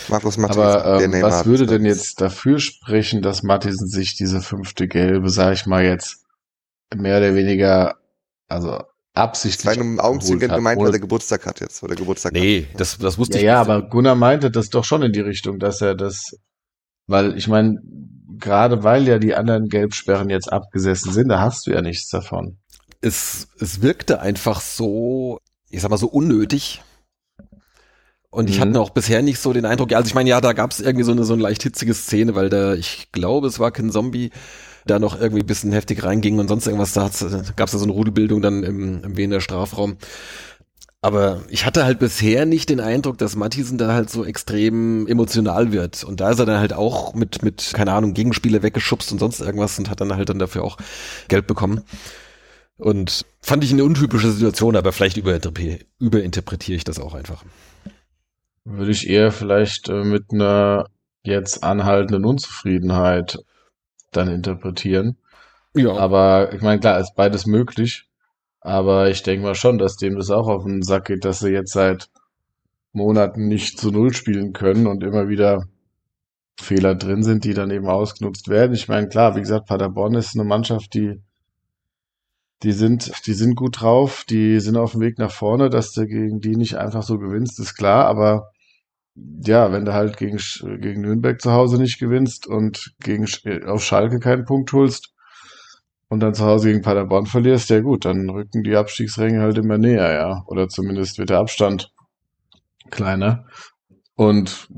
Markus 0.08 0.38
Matthiesen. 0.38 0.62
Aber 0.62 1.02
ähm, 1.02 1.12
was 1.20 1.44
würde 1.44 1.66
denn 1.66 1.84
jetzt 1.84 2.20
dafür 2.20 2.58
sprechen, 2.58 3.20
dass 3.20 3.42
Matthiesen 3.42 3.86
sich 3.86 4.16
diese 4.16 4.40
fünfte 4.40 4.88
Gelbe, 4.88 5.28
sag 5.28 5.52
ich 5.52 5.66
mal 5.66 5.84
jetzt, 5.84 6.24
mehr 6.94 7.18
oder 7.18 7.34
weniger, 7.34 7.96
also 8.48 8.80
absichtlich. 9.14 9.74
In 9.74 9.80
einem 9.82 10.00
Augenzwinkern 10.00 10.50
gemeint, 10.56 10.80
weil 10.80 10.92
er 10.92 10.98
Geburtstag 10.98 11.46
hat 11.46 11.60
jetzt, 11.60 11.82
oder 11.82 11.94
Geburtstag 11.94 12.32
Nee, 12.32 12.66
hat. 12.72 12.80
das, 12.80 12.98
das 12.98 13.18
wusste 13.18 13.34
ja, 13.34 13.40
ich 13.40 13.44
Ja, 13.44 13.60
aber 13.60 13.88
Gunnar 13.88 14.14
meinte 14.14 14.50
das 14.50 14.70
doch 14.70 14.84
schon 14.84 15.02
in 15.02 15.12
die 15.12 15.20
Richtung, 15.20 15.58
dass 15.58 15.80
er 15.80 15.94
das, 15.94 16.36
weil 17.06 17.36
ich 17.36 17.46
meine, 17.46 17.80
gerade 18.40 18.83
weil 18.83 19.07
ja 19.07 19.18
die 19.18 19.35
anderen 19.35 19.68
Gelbsperren 19.68 20.30
jetzt 20.30 20.53
abgesessen 20.53 21.12
sind, 21.12 21.28
da 21.28 21.41
hast 21.41 21.66
du 21.66 21.72
ja 21.72 21.82
nichts 21.82 22.09
davon. 22.09 22.59
Es, 23.01 23.49
es 23.59 23.82
wirkte 23.82 24.20
einfach 24.20 24.61
so, 24.61 25.41
ich 25.70 25.80
sag 25.80 25.91
mal 25.91 25.97
so 25.97 26.09
unnötig. 26.09 26.82
Und 28.30 28.49
ich 28.49 28.59
mhm. 28.59 28.62
hatte 28.62 28.80
auch 28.80 28.91
bisher 28.91 29.22
nicht 29.22 29.41
so 29.41 29.53
den 29.53 29.64
Eindruck, 29.64 29.93
also 29.93 30.07
ich 30.07 30.14
meine, 30.14 30.30
ja, 30.30 30.41
da 30.41 30.53
gab 30.53 30.70
es 30.70 30.80
irgendwie 30.80 31.05
so 31.05 31.12
eine 31.12 31.24
so 31.24 31.32
eine 31.32 31.43
leicht 31.43 31.62
hitzige 31.62 31.95
Szene, 31.95 32.34
weil 32.34 32.49
da, 32.49 32.74
ich 32.74 33.09
glaube, 33.11 33.49
es 33.49 33.59
war 33.59 33.72
kein 33.72 33.91
Zombie, 33.91 34.30
da 34.86 34.99
noch 34.99 35.20
irgendwie 35.20 35.43
ein 35.43 35.47
bisschen 35.47 35.72
heftig 35.72 36.05
reinging 36.05 36.38
und 36.38 36.49
sonst 36.49 36.66
irgendwas, 36.66 36.93
da 36.93 37.11
gab 37.57 37.66
es 37.66 37.72
ja 37.72 37.78
so 37.78 37.84
eine 37.84 37.93
Rudelbildung 37.93 38.41
dann 38.41 38.62
im, 38.62 39.03
im 39.03 39.16
Wiener 39.16 39.41
Strafraum. 39.41 39.97
Aber 41.03 41.42
ich 41.48 41.64
hatte 41.64 41.84
halt 41.84 41.98
bisher 41.98 42.44
nicht 42.44 42.68
den 42.68 42.80
Eindruck, 42.80 43.16
dass 43.16 43.34
Mattisen 43.34 43.78
da 43.78 43.94
halt 43.94 44.11
so 44.11 44.24
extrem 44.24 45.07
emotional 45.07 45.72
wird. 45.72 46.05
Und 46.05 46.20
da 46.20 46.30
ist 46.30 46.38
er 46.38 46.46
dann 46.46 46.61
halt 46.61 46.74
auch 46.74 47.14
mit, 47.14 47.42
mit, 47.42 47.72
keine 47.74 47.92
Ahnung, 47.92 48.12
Gegenspiele 48.12 48.62
weggeschubst 48.62 49.11
und 49.11 49.18
sonst 49.18 49.40
irgendwas 49.40 49.78
und 49.78 49.88
hat 49.88 50.01
dann 50.03 50.14
halt 50.14 50.28
dann 50.28 50.38
dafür 50.38 50.62
auch 50.62 50.76
Geld 51.28 51.46
bekommen. 51.46 51.84
Und 52.76 53.24
fand 53.40 53.64
ich 53.64 53.72
eine 53.72 53.84
untypische 53.84 54.30
Situation, 54.30 54.76
aber 54.76 54.92
vielleicht 54.92 55.16
überinterpretiere, 55.16 55.84
überinterpretiere 55.98 56.76
ich 56.76 56.84
das 56.84 56.98
auch 56.98 57.14
einfach. 57.14 57.44
Würde 58.64 58.90
ich 58.90 59.09
eher 59.09 59.32
vielleicht 59.32 59.88
äh, 59.88 60.05
mit 60.05 60.32
einer 60.32 60.86
jetzt 61.22 61.64
anhaltenden 61.64 62.26
Unzufriedenheit 62.26 63.38
dann 64.12 64.28
interpretieren. 64.28 65.16
Ja. 65.74 65.94
Aber 65.96 66.53
ich 66.53 66.61
meine, 66.61 66.80
klar, 66.80 67.01
ist 67.01 67.14
beides 67.14 67.46
möglich. 67.46 68.09
Aber 68.61 69.08
ich 69.11 69.22
denke 69.22 69.46
mal 69.46 69.54
schon, 69.54 69.78
dass 69.78 69.96
dem 69.96 70.16
das 70.16 70.30
auch 70.30 70.48
auf 70.48 70.64
den 70.64 70.82
Sack 70.82 71.06
geht, 71.06 71.24
dass 71.24 71.40
sie 71.40 71.50
jetzt 71.50 71.72
seit 71.72 72.11
Monaten 72.92 73.48
nicht 73.48 73.78
zu 73.78 73.90
Null 73.90 74.12
spielen 74.12 74.52
können 74.52 74.86
und 74.86 75.02
immer 75.02 75.28
wieder 75.28 75.66
Fehler 76.61 76.94
drin 76.94 77.22
sind, 77.22 77.44
die 77.44 77.54
dann 77.54 77.70
eben 77.70 77.88
ausgenutzt 77.88 78.48
werden. 78.48 78.74
Ich 78.74 78.88
meine, 78.88 79.08
klar, 79.08 79.34
wie 79.36 79.40
gesagt, 79.40 79.66
Paderborn 79.66 80.14
ist 80.14 80.34
eine 80.34 80.44
Mannschaft, 80.44 80.92
die, 80.94 81.20
die 82.62 82.72
sind, 82.72 83.26
die 83.26 83.32
sind 83.32 83.54
gut 83.54 83.80
drauf, 83.80 84.24
die 84.28 84.61
sind 84.61 84.76
auf 84.76 84.92
dem 84.92 85.00
Weg 85.00 85.18
nach 85.18 85.30
vorne, 85.30 85.70
dass 85.70 85.92
du 85.92 86.06
gegen 86.06 86.40
die 86.40 86.56
nicht 86.56 86.76
einfach 86.76 87.02
so 87.02 87.18
gewinnst, 87.18 87.58
ist 87.61 87.76
klar, 87.76 88.04
aber 88.06 88.50
ja, 89.14 89.72
wenn 89.72 89.84
du 89.84 89.94
halt 89.94 90.16
gegen, 90.16 90.38
gegen 90.80 91.00
Nürnberg 91.00 91.40
zu 91.40 91.52
Hause 91.52 91.78
nicht 91.78 91.98
gewinnst 91.98 92.46
und 92.46 92.94
gegen, 93.00 93.26
auf 93.66 93.82
Schalke 93.82 94.18
keinen 94.20 94.44
Punkt 94.44 94.72
holst, 94.72 95.09
und 96.11 96.20
dann 96.20 96.34
zu 96.34 96.44
Hause 96.44 96.68
gegen 96.68 96.82
Paderborn 96.82 97.26
verlierst, 97.26 97.70
ja 97.70 97.80
gut, 97.80 98.04
dann 98.04 98.28
rücken 98.28 98.64
die 98.64 98.76
Abstiegsränge 98.76 99.40
halt 99.40 99.56
immer 99.58 99.78
näher, 99.78 100.12
ja. 100.12 100.44
Oder 100.46 100.68
zumindest 100.68 101.18
wird 101.18 101.30
der 101.30 101.38
Abstand 101.38 101.92
kleiner. 102.90 103.46
Und 104.16 104.68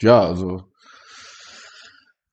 ja, 0.00 0.20
also 0.26 0.62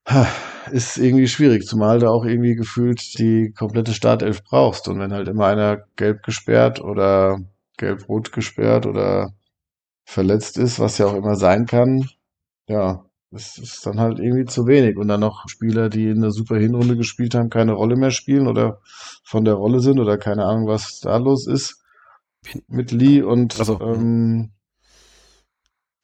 ist 0.71 0.97
irgendwie 0.97 1.27
schwierig, 1.27 1.65
zumal 1.67 1.99
du 1.99 2.07
auch 2.09 2.23
irgendwie 2.23 2.55
gefühlt 2.55 3.19
die 3.19 3.51
komplette 3.51 3.93
Startelf 3.93 4.43
brauchst. 4.45 4.88
Und 4.88 4.99
wenn 4.99 5.11
halt 5.11 5.27
immer 5.27 5.47
einer 5.47 5.84
gelb 5.97 6.23
gesperrt 6.23 6.82
oder 6.82 7.38
gelb-rot 7.77 8.32
gesperrt 8.32 8.86
oder 8.86 9.34
verletzt 10.05 10.57
ist, 10.57 10.79
was 10.79 10.97
ja 10.97 11.07
auch 11.07 11.15
immer 11.15 11.36
sein 11.36 11.65
kann, 11.65 12.07
ja, 12.67 13.03
das 13.32 13.57
ist 13.57 13.86
dann 13.86 13.99
halt 13.99 14.19
irgendwie 14.19 14.45
zu 14.45 14.67
wenig. 14.67 14.97
Und 14.97 15.07
dann 15.07 15.21
noch 15.21 15.47
Spieler, 15.47 15.89
die 15.89 16.09
in 16.09 16.17
einer 16.17 16.32
super 16.32 16.57
Hinrunde 16.57 16.97
gespielt 16.97 17.34
haben, 17.34 17.49
keine 17.49 17.73
Rolle 17.73 17.95
mehr 17.95 18.11
spielen 18.11 18.47
oder 18.47 18.82
von 19.23 19.45
der 19.45 19.53
Rolle 19.55 19.79
sind 19.79 19.99
oder 19.99 20.17
keine 20.17 20.45
Ahnung, 20.45 20.67
was 20.67 20.99
da 20.99 21.17
los 21.17 21.47
ist 21.47 21.82
mit 22.67 22.91
Lee 22.91 23.21
und 23.21 23.53
so. 23.53 23.79
ähm, 23.79 24.51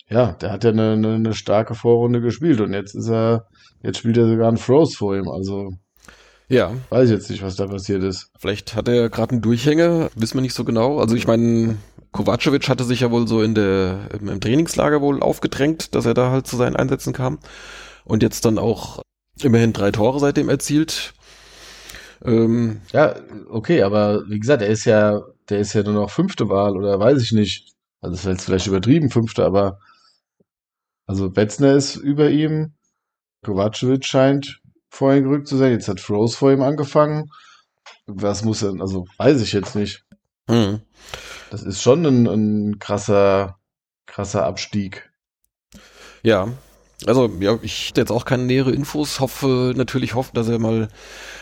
ja, 0.09 0.33
der 0.33 0.51
hat 0.51 0.63
ja 0.63 0.69
eine, 0.69 0.93
eine, 0.93 1.15
eine 1.15 1.33
starke 1.33 1.75
Vorrunde 1.75 2.21
gespielt 2.21 2.61
und 2.61 2.73
jetzt 2.73 2.95
ist 2.95 3.09
er, 3.09 3.47
jetzt 3.81 3.97
spielt 3.97 4.17
er 4.17 4.27
sogar 4.27 4.47
einen 4.47 4.57
Froze 4.57 4.95
vor 4.97 5.15
ihm. 5.17 5.27
Also 5.27 5.73
ja. 6.49 6.71
Weiß 6.89 7.09
ich 7.09 7.15
jetzt 7.15 7.29
nicht, 7.29 7.43
was 7.43 7.57
da 7.57 7.67
passiert 7.67 8.03
ist. 8.03 8.31
Vielleicht 8.39 8.73
hat 8.73 8.87
er 8.87 9.09
gerade 9.09 9.31
einen 9.31 9.41
Durchhänger, 9.41 10.09
wissen 10.15 10.35
wir 10.35 10.41
nicht 10.41 10.53
so 10.53 10.63
genau. 10.63 10.99
Also 10.99 11.15
ich 11.15 11.27
meine, 11.27 11.75
Kovacevic 12.17 12.67
hatte 12.67 12.83
sich 12.83 13.01
ja 13.01 13.11
wohl 13.11 13.27
so 13.27 13.41
in 13.41 13.53
der, 13.53 14.09
im 14.19 14.41
Trainingslager 14.41 15.01
wohl 15.01 15.21
aufgedrängt, 15.21 15.93
dass 15.95 16.05
er 16.05 16.15
da 16.15 16.31
halt 16.31 16.47
zu 16.47 16.57
seinen 16.57 16.75
Einsätzen 16.75 17.13
kam. 17.13 17.39
Und 18.03 18.23
jetzt 18.23 18.45
dann 18.45 18.57
auch 18.57 19.01
immerhin 19.41 19.73
drei 19.73 19.91
Tore 19.91 20.19
seitdem 20.19 20.49
erzielt. 20.49 21.13
Ähm, 22.25 22.81
ja, 22.91 23.15
okay, 23.49 23.83
aber 23.83 24.23
wie 24.27 24.39
gesagt, 24.39 24.63
er 24.63 24.69
ist 24.69 24.85
ja, 24.85 25.21
der 25.49 25.59
ist 25.59 25.73
ja 25.73 25.83
nur 25.83 25.93
noch 25.93 26.09
fünfte 26.09 26.49
Wahl 26.49 26.75
oder 26.75 26.99
weiß 26.99 27.21
ich 27.21 27.31
nicht. 27.31 27.73
Also 28.01 28.15
das 28.15 28.25
ist 28.25 28.31
jetzt 28.31 28.45
vielleicht 28.45 28.67
übertrieben, 28.67 29.11
fünfte, 29.11 29.45
aber 29.45 29.79
also 31.05 31.29
Betzner 31.29 31.73
ist 31.73 31.95
über 31.95 32.29
ihm. 32.29 32.73
Kovacevic 33.45 34.05
scheint 34.05 34.59
vorhin 34.89 35.23
gerückt 35.23 35.47
zu 35.47 35.57
sein. 35.57 35.71
Jetzt 35.71 35.87
hat 35.87 35.99
Froze 35.99 36.35
vor 36.35 36.51
ihm 36.51 36.63
angefangen. 36.63 37.29
Was 38.07 38.43
muss 38.43 38.63
er, 38.63 38.73
also 38.79 39.05
weiß 39.17 39.41
ich 39.41 39.53
jetzt 39.53 39.75
nicht. 39.75 40.03
Hm. 40.49 40.81
Das 41.49 41.63
ist 41.63 41.81
schon 41.81 42.05
ein, 42.05 42.27
ein 42.27 42.79
krasser, 42.79 43.59
krasser 44.05 44.45
Abstieg. 44.45 45.09
Ja, 46.23 46.49
also 47.05 47.31
ja, 47.39 47.57
ich 47.61 47.89
hätte 47.89 48.01
jetzt 48.01 48.11
auch 48.11 48.25
keine 48.25 48.43
nähere 48.43 48.71
Infos, 48.71 49.19
hoffe 49.19 49.73
natürlich 49.75 50.15
hoffe, 50.15 50.31
dass 50.33 50.47
er 50.47 50.59
mal, 50.59 50.87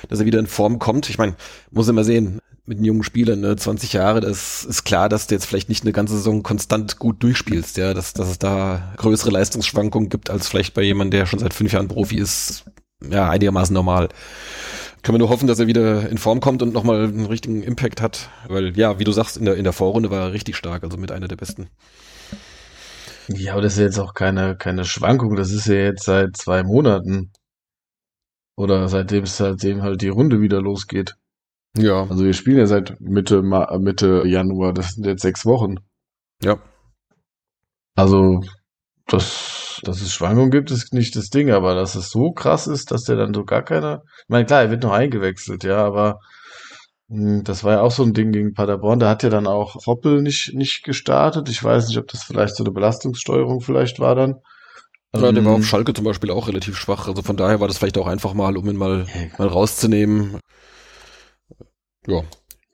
dass 0.09 0.19
er 0.19 0.25
wieder 0.25 0.39
in 0.39 0.47
Form 0.47 0.79
kommt. 0.79 1.09
Ich 1.09 1.17
meine, 1.17 1.35
muss 1.71 1.87
immer 1.87 2.03
sehen, 2.03 2.39
mit 2.65 2.77
einem 2.77 2.85
jungen 2.85 3.03
Spieler, 3.03 3.35
ne, 3.35 3.55
20 3.55 3.93
Jahre, 3.93 4.21
das 4.21 4.65
ist 4.65 4.83
klar, 4.83 5.07
dass 5.07 5.27
du 5.27 5.35
jetzt 5.35 5.45
vielleicht 5.45 5.69
nicht 5.69 5.83
eine 5.83 5.93
ganze 5.93 6.15
Saison 6.15 6.43
konstant 6.43 6.97
gut 6.97 7.21
durchspielst, 7.21 7.77
ja, 7.77 7.93
dass, 7.93 8.13
dass 8.13 8.29
es 8.29 8.39
da 8.39 8.93
größere 8.97 9.29
Leistungsschwankungen 9.29 10.09
gibt 10.09 10.29
als 10.29 10.47
vielleicht 10.47 10.73
bei 10.73 10.81
jemandem, 10.81 11.19
der 11.19 11.25
schon 11.27 11.39
seit 11.39 11.53
fünf 11.53 11.71
Jahren 11.71 11.87
Profi 11.87 12.17
ist, 12.17 12.65
ja, 13.07 13.29
einigermaßen 13.29 13.73
normal. 13.73 14.09
Können 15.05 15.17
wir 15.17 15.19
nur 15.19 15.29
hoffen, 15.29 15.45
dass 15.45 15.59
er 15.59 15.67
wieder 15.67 16.09
in 16.09 16.17
Form 16.17 16.39
kommt 16.39 16.63
und 16.63 16.73
nochmal 16.73 17.03
einen 17.03 17.27
richtigen 17.27 17.61
Impact 17.61 18.01
hat. 18.01 18.31
Weil, 18.47 18.75
ja, 18.75 18.97
wie 18.97 19.03
du 19.03 19.11
sagst, 19.11 19.37
in 19.37 19.45
der, 19.45 19.55
in 19.55 19.63
der 19.63 19.71
Vorrunde 19.71 20.09
war 20.09 20.19
er 20.19 20.33
richtig 20.33 20.55
stark, 20.55 20.83
also 20.83 20.97
mit 20.97 21.11
einer 21.11 21.27
der 21.27 21.35
besten. 21.35 21.69
Ja, 23.27 23.53
aber 23.53 23.61
das 23.61 23.73
ist 23.73 23.81
jetzt 23.81 23.99
auch 23.99 24.15
keine, 24.15 24.57
keine 24.57 24.83
Schwankung. 24.83 25.35
Das 25.35 25.51
ist 25.51 25.67
ja 25.67 25.75
jetzt 25.75 26.05
seit 26.05 26.35
zwei 26.35 26.63
Monaten. 26.63 27.31
Oder 28.57 28.87
seitdem 28.87 29.27
seitdem 29.27 29.83
halt 29.83 30.01
die 30.01 30.09
Runde 30.09 30.41
wieder 30.41 30.59
losgeht. 30.59 31.13
Ja. 31.77 32.01
Also 32.09 32.25
wir 32.25 32.33
spielen 32.33 32.57
ja 32.57 32.65
seit 32.65 32.99
Mitte, 32.99 33.43
Mitte 33.43 34.23
Januar. 34.25 34.73
Das 34.73 34.93
sind 34.93 35.05
jetzt 35.05 35.21
sechs 35.21 35.45
Wochen. 35.45 35.75
Ja. 36.41 36.57
Also, 37.95 38.41
das 39.05 39.64
dass 39.83 40.01
es 40.01 40.13
Schwankungen 40.13 40.51
gibt, 40.51 40.71
ist 40.71 40.93
nicht 40.93 41.15
das 41.15 41.29
Ding, 41.29 41.51
aber 41.51 41.75
dass 41.75 41.95
es 41.95 42.09
so 42.09 42.31
krass 42.31 42.67
ist, 42.67 42.91
dass 42.91 43.03
der 43.03 43.15
dann 43.15 43.33
so 43.33 43.45
gar 43.45 43.63
keine. 43.63 44.01
Ich 44.23 44.29
meine, 44.29 44.45
klar, 44.45 44.63
er 44.63 44.71
wird 44.71 44.83
noch 44.83 44.91
eingewechselt, 44.91 45.63
ja, 45.63 45.83
aber 45.83 46.19
hm, 47.09 47.43
das 47.43 47.63
war 47.63 47.73
ja 47.73 47.81
auch 47.81 47.91
so 47.91 48.03
ein 48.03 48.13
Ding 48.13 48.31
gegen 48.31 48.53
Paderborn. 48.53 48.99
Da 48.99 49.09
hat 49.09 49.23
ja 49.23 49.29
dann 49.29 49.47
auch 49.47 49.85
Hoppel 49.85 50.21
nicht, 50.21 50.53
nicht 50.53 50.83
gestartet. 50.83 51.49
Ich 51.49 51.63
weiß 51.63 51.87
nicht, 51.87 51.97
ob 51.97 52.07
das 52.07 52.23
vielleicht 52.23 52.55
so 52.55 52.63
eine 52.63 52.73
Belastungssteuerung 52.73 53.61
vielleicht 53.61 53.99
war 53.99 54.15
dann. 54.15 54.35
Ja, 55.15 55.31
der 55.31 55.45
war 55.45 55.53
auf 55.53 55.59
ähm, 55.59 55.63
Schalke 55.63 55.93
zum 55.93 56.03
Beispiel 56.03 56.31
auch 56.31 56.47
relativ 56.47 56.77
schwach. 56.77 57.07
Also 57.07 57.21
von 57.21 57.37
daher 57.37 57.59
war 57.59 57.67
das 57.67 57.77
vielleicht 57.77 57.97
auch 57.97 58.07
einfach 58.07 58.33
mal, 58.33 58.57
um 58.57 58.67
ihn 58.67 58.75
mal, 58.75 59.05
mal 59.37 59.47
rauszunehmen. 59.47 60.39
Ja, 62.05 62.21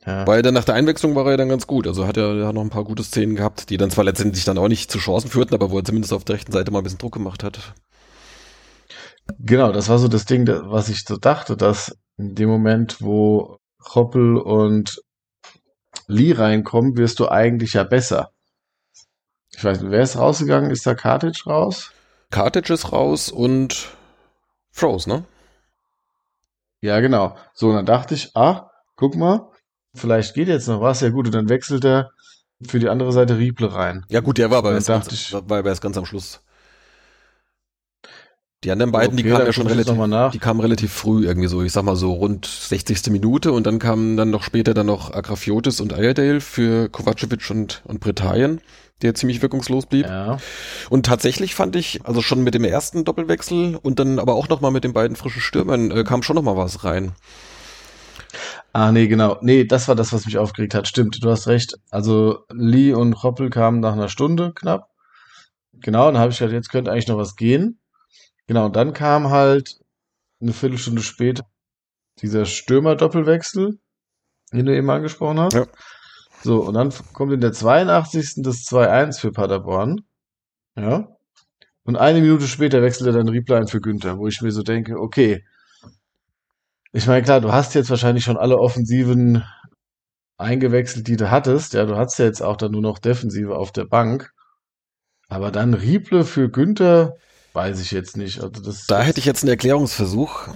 ja. 0.06 0.26
Weil 0.26 0.41
dann 0.41 0.56
nach 0.56 0.64
der 0.64 0.76
Einwechslung 0.76 1.16
war 1.16 1.30
er 1.30 1.38
dann 1.38 1.49
ganz 1.49 1.68
gut. 1.68 1.86
Also 1.86 2.08
hat 2.08 2.18
er, 2.18 2.36
er 2.36 2.47
hat 2.47 2.56
noch 2.56 2.64
ein 2.64 2.70
paar 2.70 2.84
gute 2.84 3.04
Szenen 3.04 3.36
gehabt, 3.36 3.70
die 3.70 3.78
dann 3.78 3.91
zwar 3.91 4.04
letztendlich 4.04 4.43
dann 4.45 4.58
auch 4.58 4.68
nicht 4.68 4.91
zu 4.91 4.97
Chancen 4.97 5.30
führten, 5.30 5.54
aber 5.54 5.70
wo 5.70 5.78
er 5.78 5.86
zumindest 5.86 6.14
auf 6.14 6.24
der 6.24 6.36
rechten 6.36 6.52
Seite 6.52 6.72
mal 6.72 6.80
ein 6.80 6.84
bisschen 6.84 6.97
Druck 6.97 7.14
gemacht 7.14 7.43
hat. 7.43 7.74
Genau, 9.39 9.72
das 9.72 9.89
war 9.89 9.99
so 9.99 10.08
das 10.08 10.26
Ding, 10.26 10.47
was 10.47 10.89
ich 10.89 11.06
so 11.06 11.18
dachte, 11.18 11.56
dass 11.56 11.95
in 12.18 12.34
dem 12.34 12.49
Moment, 12.49 13.02
wo 13.02 13.60
Hoppel 13.93 14.38
und 14.38 15.02
Lee 16.08 16.34
reinkommen, 16.34 16.97
wirst 16.97 17.20
du 17.20 17.30
eigentlich 17.30 17.74
ja 17.74 17.84
besser. 17.84 18.32
Ich 19.52 19.64
weiß 19.64 19.82
nicht, 19.82 19.91
wer 19.91 20.02
ist 20.02 20.18
rausgegangen? 20.18 20.72
Ist 20.72 20.88
da 20.88 20.95
Cartage 20.95 21.43
raus? 21.45 21.91
Cartage 22.32 22.74
ist 22.74 22.91
raus 22.91 23.30
und 23.30 23.95
Froze, 24.72 25.10
ne? 25.10 25.26
Ja, 26.82 26.99
genau. 26.99 27.36
So, 27.54 27.70
und 27.70 27.76
dann 27.76 27.86
dachte 27.86 28.16
ich, 28.16 28.36
ah, 28.36 28.72
guck 28.95 29.16
mal, 29.16 29.51
vielleicht 29.96 30.34
geht 30.34 30.48
jetzt 30.48 30.68
noch 30.68 30.82
was, 30.82 31.02
ja 31.02 31.10
gut, 31.10 31.28
und 31.28 31.36
dann 31.36 31.50
wechselt 31.50 31.86
er 31.86 32.12
für 32.66 32.80
die 32.80 32.89
andere 32.89 33.12
Seite 33.12 33.38
Rieble 33.38 33.74
rein. 33.74 34.06
Ja 34.10 34.20
gut, 34.20 34.38
der 34.38 34.52
war 34.52 34.60
aber 34.60 34.74
erst 34.74 34.88
ganz, 34.88 35.12
ich, 35.12 35.34
war 35.34 35.60
aber 35.60 35.70
erst 35.70 35.82
ganz 35.82 35.98
am 35.98 36.06
Schluss. 36.06 36.42
Die 38.64 38.70
anderen 38.70 38.92
beiden, 38.92 39.14
okay, 39.14 39.24
die 39.24 39.30
kamen 39.30 39.46
ja 39.48 39.54
schon 39.54 39.66
relativ, 39.66 40.32
die 40.34 40.39
kamen 40.39 40.60
relativ 40.60 40.94
früh 40.94 41.26
irgendwie 41.26 41.48
so, 41.48 41.64
ich 41.64 41.72
sag 41.72 41.84
mal 41.84 41.96
so 41.96 42.14
rund 42.14 42.46
60. 42.46 43.08
Minute 43.10 43.54
und 43.54 43.66
dann 43.66 43.80
kamen 43.80 44.18
dann 44.18 44.30
noch 44.30 44.44
später 44.44 44.76
dann 44.76 44.86
noch 44.86 45.12
Agrafiotis 45.12 45.82
und 45.82 45.94
Ayerdale 45.94 46.42
für 46.42 46.88
Kovacevic 46.88 47.50
und, 47.50 47.82
und 47.86 48.00
Britannien, 48.02 48.62
der 49.02 49.16
ziemlich 49.16 49.42
wirkungslos 49.42 49.88
blieb. 49.88 50.06
Ja. 50.06 50.38
Und 50.92 51.08
tatsächlich 51.08 51.56
fand 51.56 51.76
ich, 51.76 52.02
also 52.06 52.22
schon 52.22 52.44
mit 52.44 52.54
dem 52.54 52.64
ersten 52.64 53.04
Doppelwechsel 53.04 53.80
und 53.82 53.98
dann 53.98 54.20
aber 54.20 54.36
auch 54.36 54.48
nochmal 54.48 54.70
mit 54.70 54.84
den 54.84 54.94
beiden 54.94 55.16
frischen 55.16 55.42
Stürmern 55.42 55.89
äh, 55.89 56.04
kam 56.04 56.22
schon 56.22 56.36
nochmal 56.36 56.56
was 56.56 56.84
rein. 56.84 57.14
Ah, 58.74 58.92
nee, 58.92 59.08
genau. 59.08 59.38
Nee, 59.42 59.66
das 59.66 59.88
war 59.88 59.96
das, 59.96 60.14
was 60.14 60.26
mich 60.26 60.38
aufgeregt 60.38 60.74
hat. 60.74 60.88
Stimmt, 60.88 61.24
du 61.24 61.30
hast 61.30 61.48
recht. 61.48 61.76
Also 61.90 62.46
Lee 62.52 62.94
und 62.94 63.24
Hoppel 63.24 63.50
kamen 63.50 63.80
nach 63.80 63.94
einer 63.94 64.10
Stunde 64.10 64.54
knapp. 64.54 64.90
Genau, 65.74 66.12
dann 66.12 66.20
habe 66.20 66.32
ich 66.32 66.40
gedacht, 66.40 66.54
jetzt 66.54 66.70
könnte 66.70 66.92
eigentlich 66.92 67.08
noch 67.08 67.18
was 67.18 67.36
gehen. 67.36 67.80
Genau, 68.48 68.66
und 68.66 68.76
dann 68.76 68.94
kam 68.94 69.30
halt 69.30 69.80
eine 70.42 70.54
Viertelstunde 70.54 71.02
später 71.02 71.46
dieser 72.22 72.46
Stürmer-Doppelwechsel, 72.46 73.80
den 74.52 74.66
du 74.66 74.76
eben 74.76 74.90
angesprochen 74.90 75.40
hast. 75.40 75.54
Ja. 75.54 75.66
So, 76.44 76.62
und 76.64 76.74
dann 76.74 76.92
kommt 77.14 77.34
in 77.34 77.42
der 77.42 77.54
82. 77.54 78.44
das 78.44 78.66
2-1 78.66 79.20
für 79.20 79.32
Paderborn. 79.32 80.02
Ja. 80.76 81.08
Und 81.84 81.98
eine 81.98 82.22
Minute 82.22 82.48
später 82.48 82.82
wechselt 82.82 83.08
er 83.08 83.14
dann 83.14 83.30
Repline 83.30 83.68
für 83.68 83.82
Günther, 83.82 84.18
wo 84.18 84.28
ich 84.28 84.42
mir 84.42 84.52
so 84.52 84.64
denke, 84.64 85.00
okay, 85.00 85.44
ich 86.94 87.08
meine, 87.08 87.24
klar, 87.24 87.42
du 87.42 87.52
hast 87.52 87.74
jetzt 87.74 87.89
wahrscheinlich 87.89 88.24
schon 88.24 88.38
alle 88.38 88.58
offensiven 88.58 89.44
eingewechselt, 90.38 91.08
die 91.08 91.18
du 91.18 91.32
hattest. 91.32 91.74
Ja, 91.74 91.86
du 91.86 91.96
hast 91.96 92.18
ja 92.20 92.26
jetzt 92.26 92.42
auch 92.42 92.58
dann 92.58 92.72
nur 92.72 92.82
noch 92.82 93.00
Defensive 93.00 93.56
auf 93.56 93.72
der 93.72 93.86
Bank. 93.86 94.32
Aber 95.30 95.52
dann 95.52 95.74
Rieble 95.74 96.26
für 96.26 96.50
Günther, 96.50 97.16
weiß 97.54 97.80
ich 97.80 97.92
jetzt 97.92 98.18
nicht. 98.18 98.42
Also 98.42 98.62
das 98.62 98.88
Da 98.88 99.02
hätte 99.02 99.20
ich 99.20 99.26
jetzt 99.26 99.44
einen 99.44 99.50
Erklärungsversuch. 99.52 100.50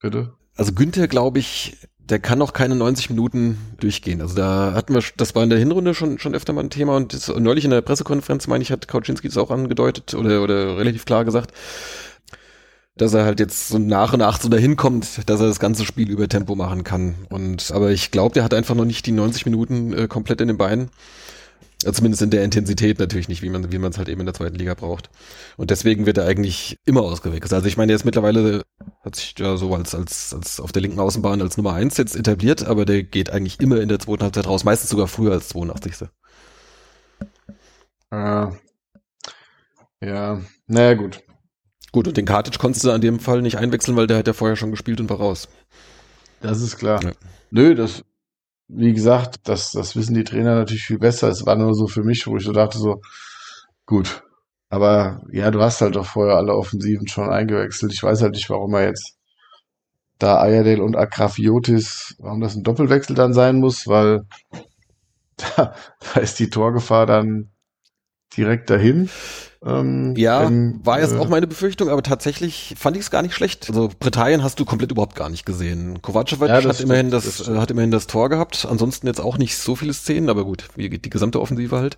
bitte. 0.00 0.34
Also 0.56 0.72
Günther, 0.72 1.08
glaube 1.08 1.38
ich, 1.38 1.78
der 1.98 2.18
kann 2.18 2.38
noch 2.38 2.52
keine 2.52 2.76
90 2.76 3.10
Minuten 3.10 3.58
durchgehen. 3.78 4.20
Also 4.20 4.36
da 4.36 4.72
hatten 4.74 4.94
wir, 4.94 5.02
das 5.16 5.34
war 5.34 5.42
in 5.42 5.50
der 5.50 5.58
Hinrunde 5.58 5.94
schon, 5.94 6.18
schon 6.18 6.34
öfter 6.34 6.52
mal 6.52 6.62
ein 6.62 6.70
Thema 6.70 6.96
und 6.96 7.12
das, 7.12 7.28
neulich 7.28 7.64
in 7.64 7.70
der 7.70 7.80
Pressekonferenz, 7.80 8.46
meine 8.46 8.62
ich, 8.62 8.70
hat 8.70 8.86
Kauczynski 8.86 9.28
das 9.28 9.36
auch 9.36 9.50
angedeutet 9.50 10.14
oder, 10.14 10.42
oder 10.42 10.76
relativ 10.78 11.04
klar 11.04 11.24
gesagt, 11.24 11.52
dass 12.96 13.12
er 13.12 13.24
halt 13.24 13.40
jetzt 13.40 13.68
so 13.68 13.78
nach 13.78 14.12
und 14.14 14.20
nach 14.20 14.40
so 14.40 14.48
dahin 14.48 14.76
kommt, 14.76 15.28
dass 15.28 15.40
er 15.40 15.46
das 15.46 15.60
ganze 15.60 15.84
Spiel 15.84 16.10
über 16.10 16.28
Tempo 16.28 16.54
machen 16.54 16.82
kann. 16.82 17.14
Und 17.28 17.70
aber 17.72 17.90
ich 17.90 18.10
glaube, 18.10 18.34
der 18.34 18.44
hat 18.44 18.54
einfach 18.54 18.74
noch 18.74 18.86
nicht 18.86 19.04
die 19.06 19.12
90 19.12 19.44
Minuten 19.44 19.92
äh, 19.92 20.08
komplett 20.08 20.40
in 20.40 20.48
den 20.48 20.56
Beinen. 20.56 20.90
Zumindest 21.92 22.22
in 22.22 22.30
der 22.30 22.42
Intensität 22.42 22.98
natürlich 22.98 23.28
nicht, 23.28 23.42
wie 23.42 23.50
man 23.50 23.70
wie 23.70 23.78
man 23.78 23.92
es 23.92 23.98
halt 23.98 24.08
eben 24.08 24.20
in 24.20 24.26
der 24.26 24.34
zweiten 24.34 24.56
Liga 24.56 24.72
braucht. 24.72 25.10
Und 25.58 25.70
deswegen 25.70 26.06
wird 26.06 26.16
er 26.16 26.24
eigentlich 26.24 26.78
immer 26.86 27.02
ausgewechselt. 27.02 27.52
Also 27.52 27.68
ich 27.68 27.76
meine, 27.76 27.92
ist 27.92 28.06
mittlerweile 28.06 28.62
hat 29.04 29.16
sich 29.16 29.34
ja 29.38 29.58
so 29.58 29.74
als 29.74 29.94
als 29.94 30.32
als 30.32 30.58
auf 30.58 30.72
der 30.72 30.80
linken 30.80 30.98
Außenbahn 30.98 31.42
als 31.42 31.58
Nummer 31.58 31.74
eins 31.74 31.98
jetzt 31.98 32.16
etabliert, 32.16 32.66
aber 32.66 32.86
der 32.86 33.02
geht 33.02 33.30
eigentlich 33.30 33.60
immer 33.60 33.78
in 33.80 33.90
der 33.90 33.98
zweiten 33.98 34.22
Halbzeit 34.22 34.46
raus, 34.46 34.64
meistens 34.64 34.88
sogar 34.88 35.06
früher 35.06 35.32
als 35.32 35.48
82. 35.48 36.08
Äh, 38.10 38.46
ja, 40.00 40.40
naja, 40.66 40.94
gut. 40.94 41.25
Gut, 41.92 42.08
und 42.08 42.16
den 42.16 42.24
Kartic 42.24 42.58
konntest 42.58 42.84
du 42.84 42.90
an 42.90 43.00
dem 43.00 43.20
Fall 43.20 43.42
nicht 43.42 43.58
einwechseln, 43.58 43.96
weil 43.96 44.06
der 44.06 44.18
hat 44.18 44.26
ja 44.26 44.32
vorher 44.32 44.56
schon 44.56 44.70
gespielt 44.70 45.00
und 45.00 45.08
war 45.08 45.18
raus. 45.18 45.48
Das 46.40 46.60
ist 46.60 46.76
klar. 46.76 47.02
Ja. 47.02 47.12
Nö, 47.50 47.74
das, 47.74 48.04
wie 48.68 48.92
gesagt, 48.92 49.40
das, 49.44 49.72
das 49.72 49.96
wissen 49.96 50.14
die 50.14 50.24
Trainer 50.24 50.56
natürlich 50.56 50.84
viel 50.84 50.98
besser. 50.98 51.28
Es 51.28 51.46
war 51.46 51.56
nur 51.56 51.74
so 51.74 51.86
für 51.86 52.02
mich, 52.02 52.26
wo 52.26 52.36
ich 52.36 52.44
so 52.44 52.52
dachte, 52.52 52.78
so, 52.78 53.00
gut. 53.86 54.22
Aber 54.68 55.22
ja, 55.30 55.50
du 55.50 55.62
hast 55.62 55.80
halt 55.80 55.96
doch 55.96 56.06
vorher 56.06 56.36
alle 56.36 56.54
Offensiven 56.54 57.06
schon 57.06 57.30
eingewechselt. 57.30 57.92
Ich 57.92 58.02
weiß 58.02 58.22
halt 58.22 58.34
nicht, 58.34 58.50
warum 58.50 58.74
er 58.74 58.86
jetzt 58.86 59.16
da 60.18 60.38
Ayerdale 60.38 60.82
und 60.82 60.96
Akrafiotis, 60.96 62.16
warum 62.18 62.40
das 62.40 62.56
ein 62.56 62.62
Doppelwechsel 62.62 63.14
dann 63.14 63.32
sein 63.32 63.56
muss, 63.56 63.86
weil 63.86 64.22
da, 65.36 65.74
da 66.14 66.20
ist 66.20 66.38
die 66.38 66.50
Torgefahr 66.50 67.06
dann 67.06 67.50
direkt 68.36 68.70
dahin. 68.70 69.08
Ähm, 69.66 70.14
Ja, 70.16 70.46
wenn, 70.46 70.80
war 70.84 71.00
jetzt 71.00 71.14
äh, 71.14 71.18
auch 71.18 71.28
meine 71.28 71.46
Befürchtung, 71.46 71.88
aber 71.88 72.02
tatsächlich 72.02 72.74
fand 72.78 72.96
ich 72.96 73.02
es 73.02 73.10
gar 73.10 73.22
nicht 73.22 73.34
schlecht. 73.34 73.68
Also 73.68 73.90
Britannien 73.98 74.42
hast 74.42 74.60
du 74.60 74.64
komplett 74.64 74.92
überhaupt 74.92 75.16
gar 75.16 75.28
nicht 75.28 75.44
gesehen. 75.44 76.00
Kovacevic 76.02 76.48
Ja, 76.48 76.62
hat 76.62 76.80
immerhin 76.80 77.10
das 77.10 77.24
das, 77.24 77.48
äh, 77.48 77.56
hat 77.56 77.70
immerhin 77.70 77.90
das 77.90 78.06
Tor 78.06 78.28
gehabt. 78.28 78.66
Ansonsten 78.70 79.06
jetzt 79.08 79.20
auch 79.20 79.38
nicht 79.38 79.56
so 79.56 79.74
viele 79.74 79.92
Szenen, 79.92 80.30
aber 80.30 80.44
gut, 80.44 80.68
wie 80.76 80.88
die 80.88 81.10
gesamte 81.10 81.40
Offensive 81.40 81.76
halt. 81.76 81.96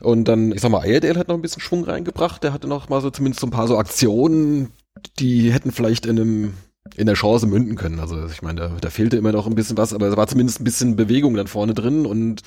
Und 0.00 0.24
dann, 0.26 0.52
ich 0.52 0.60
sag 0.60 0.70
mal, 0.70 0.82
Ayerdale 0.82 1.18
hat 1.18 1.28
noch 1.28 1.34
ein 1.34 1.42
bisschen 1.42 1.62
Schwung 1.62 1.84
reingebracht. 1.84 2.42
Der 2.44 2.52
hatte 2.52 2.68
noch 2.68 2.88
mal 2.88 3.00
so 3.00 3.10
zumindest 3.10 3.40
so 3.40 3.46
ein 3.48 3.50
paar 3.50 3.66
so 3.66 3.76
Aktionen, 3.76 4.70
die 5.18 5.52
hätten 5.52 5.72
vielleicht 5.72 6.06
in 6.06 6.20
einem 6.20 6.54
in 6.96 7.06
der 7.06 7.14
Chance 7.14 7.46
münden 7.46 7.76
können. 7.76 7.98
Also 7.98 8.26
ich 8.26 8.42
meine, 8.42 8.60
da, 8.60 8.70
da 8.80 8.90
fehlte 8.90 9.16
immer 9.16 9.32
noch 9.32 9.46
ein 9.46 9.54
bisschen 9.54 9.76
was, 9.78 9.94
aber 9.94 10.08
es 10.08 10.16
war 10.16 10.26
zumindest 10.26 10.60
ein 10.60 10.64
bisschen 10.64 10.96
Bewegung 10.96 11.34
dann 11.34 11.46
vorne 11.46 11.74
drin 11.74 12.04
und 12.06 12.42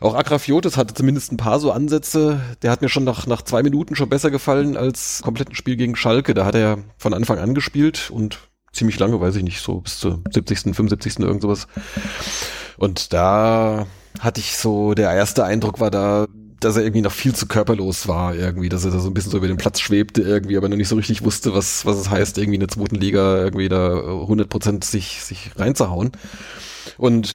auch 0.00 0.14
Akrafiotis 0.14 0.76
hatte 0.76 0.94
zumindest 0.94 1.32
ein 1.32 1.36
paar 1.36 1.58
so 1.58 1.72
Ansätze. 1.72 2.40
Der 2.62 2.70
hat 2.70 2.82
mir 2.82 2.88
schon 2.88 3.04
nach, 3.04 3.26
nach 3.26 3.42
zwei 3.42 3.62
Minuten 3.62 3.96
schon 3.96 4.08
besser 4.08 4.30
gefallen 4.30 4.76
als 4.76 5.22
kompletten 5.22 5.54
Spiel 5.54 5.76
gegen 5.76 5.96
Schalke. 5.96 6.34
Da 6.34 6.44
hat 6.44 6.54
er 6.54 6.78
von 6.98 7.14
Anfang 7.14 7.38
an 7.38 7.54
gespielt 7.54 8.10
und 8.10 8.38
ziemlich 8.72 8.98
lange, 8.98 9.20
weiß 9.20 9.36
ich 9.36 9.42
nicht, 9.42 9.60
so 9.60 9.80
bis 9.80 9.98
zur 9.98 10.20
70., 10.30 10.74
75. 10.74 11.20
irgend 11.20 11.42
sowas. 11.42 11.66
Und 12.76 13.12
da 13.12 13.86
hatte 14.20 14.40
ich 14.40 14.56
so, 14.56 14.94
der 14.94 15.12
erste 15.12 15.44
Eindruck 15.44 15.80
war 15.80 15.90
da, 15.90 16.26
dass 16.60 16.76
er 16.76 16.82
irgendwie 16.82 17.02
noch 17.02 17.12
viel 17.12 17.34
zu 17.34 17.46
körperlos 17.46 18.08
war, 18.08 18.34
irgendwie, 18.34 18.68
dass 18.68 18.84
er 18.84 18.90
da 18.90 18.98
so 18.98 19.08
ein 19.08 19.14
bisschen 19.14 19.30
so 19.30 19.38
über 19.38 19.48
den 19.48 19.56
Platz 19.56 19.80
schwebte, 19.80 20.22
irgendwie, 20.22 20.56
aber 20.56 20.68
noch 20.68 20.76
nicht 20.76 20.88
so 20.88 20.96
richtig 20.96 21.24
wusste, 21.24 21.54
was, 21.54 21.84
was 21.84 21.96
es 21.96 22.10
heißt, 22.10 22.38
irgendwie 22.38 22.56
in 22.56 22.60
der 22.60 22.68
zweiten 22.68 22.96
Liga 22.96 23.36
irgendwie 23.36 23.68
da 23.68 23.94
100 23.94 24.48
Prozent 24.48 24.84
sich, 24.84 25.22
sich 25.22 25.50
reinzuhauen. 25.56 26.12
Und 26.98 27.32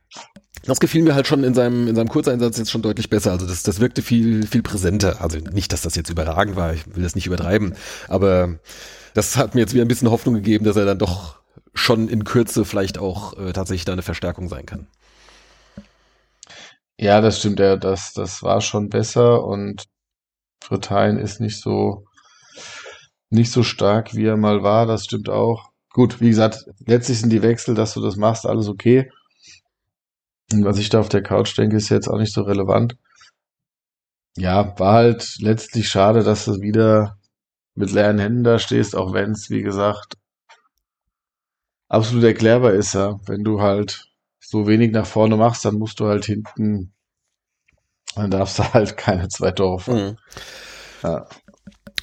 das 0.64 0.80
gefiel 0.80 1.04
mir 1.04 1.16
halt 1.16 1.28
schon 1.28 1.44
in 1.44 1.54
seinem, 1.54 1.88
in 1.88 1.96
seinem 1.96 2.10
Kurzeinsatz 2.10 2.58
jetzt 2.58 2.72
schon 2.72 2.82
deutlich 2.82 3.10
besser. 3.10 3.32
Also 3.32 3.48
das, 3.48 3.64
das 3.64 3.80
wirkte 3.80 4.02
viel, 4.02 4.46
viel 4.46 4.62
präsenter. 4.62 5.22
Also 5.22 5.38
nicht, 5.38 5.74
dass 5.74 5.82
das 5.82 5.96
jetzt 5.96 6.10
überragend 6.10 6.56
war, 6.56 6.74
ich 6.74 6.96
will 6.96 7.04
das 7.04 7.16
nicht 7.16 7.26
übertreiben, 7.26 7.76
aber 8.08 8.60
das 9.14 9.38
hat 9.38 9.56
mir 9.56 9.62
jetzt 9.62 9.74
wieder 9.74 9.84
ein 9.84 9.88
bisschen 9.88 10.12
Hoffnung 10.12 10.36
gegeben, 10.36 10.66
dass 10.66 10.76
er 10.76 10.86
dann 10.86 11.00
doch 11.00 11.42
schon 11.74 12.10
in 12.10 12.24
Kürze 12.24 12.66
vielleicht 12.66 12.98
auch 12.98 13.38
äh, 13.38 13.54
tatsächlich 13.54 13.86
da 13.86 13.94
eine 13.94 14.02
Verstärkung 14.02 14.50
sein 14.50 14.66
kann. 14.66 14.88
Ja, 16.98 17.22
das 17.22 17.40
stimmt, 17.40 17.60
ja, 17.60 17.78
das, 17.78 18.14
das 18.14 18.44
war 18.44 18.62
schon 18.62 18.90
besser 18.90 19.44
und 19.44 19.86
Britannien 20.60 21.18
ist 21.18 21.40
nicht 21.42 21.60
so, 21.60 22.06
nicht 23.30 23.52
so 23.52 23.64
stark, 23.64 24.14
wie 24.14 24.26
er 24.26 24.38
mal 24.38 24.62
war, 24.62 24.86
das 24.86 25.06
stimmt 25.06 25.30
auch. 25.30 25.72
Gut, 25.94 26.22
wie 26.22 26.30
gesagt, 26.30 26.66
letztlich 26.86 27.20
sind 27.20 27.32
die 27.32 27.42
Wechsel, 27.42 27.74
dass 27.74 27.96
du 27.96 28.02
das 28.02 28.18
machst, 28.18 28.46
alles 28.46 28.68
okay. 28.68 29.10
Und 30.54 30.66
was 30.66 30.78
ich 30.78 30.90
da 30.90 31.00
auf 31.00 31.10
der 31.10 31.24
Couch 31.24 31.58
denke, 31.58 31.78
ist 31.78 31.90
jetzt 31.90 32.08
auch 32.08 32.18
nicht 32.18 32.34
so 32.34 32.42
relevant. 32.44 32.98
Ja, 34.38 34.78
war 34.80 34.94
halt 34.94 35.38
letztlich 35.40 35.90
schade, 35.90 36.24
dass 36.24 36.46
du 36.46 36.62
wieder 36.62 37.18
mit 37.76 37.92
leeren 37.92 38.20
Händen 38.20 38.44
da 38.44 38.60
stehst, 38.60 38.96
auch 38.96 39.14
wenn 39.14 39.32
es, 39.32 39.50
wie 39.50 39.62
gesagt, 39.62 40.16
absolut 41.90 42.24
erklärbar 42.24 42.74
ist, 42.74 42.94
ja. 42.94 43.20
Wenn 43.26 43.44
du 43.44 43.62
halt 43.62 44.06
so 44.40 44.68
wenig 44.68 44.92
nach 44.92 45.06
vorne 45.06 45.36
machst, 45.38 45.66
dann 45.66 45.76
musst 45.76 46.00
du 46.00 46.08
halt 46.08 46.26
hinten, 46.26 46.94
dann 48.16 48.32
darfst 48.32 48.60
du 48.60 48.64
halt 48.74 48.98
keine 48.98 49.28
zwei 49.28 49.52
Tore. 49.52 49.92
Mhm. 49.92 50.18
Ja. 51.04 51.28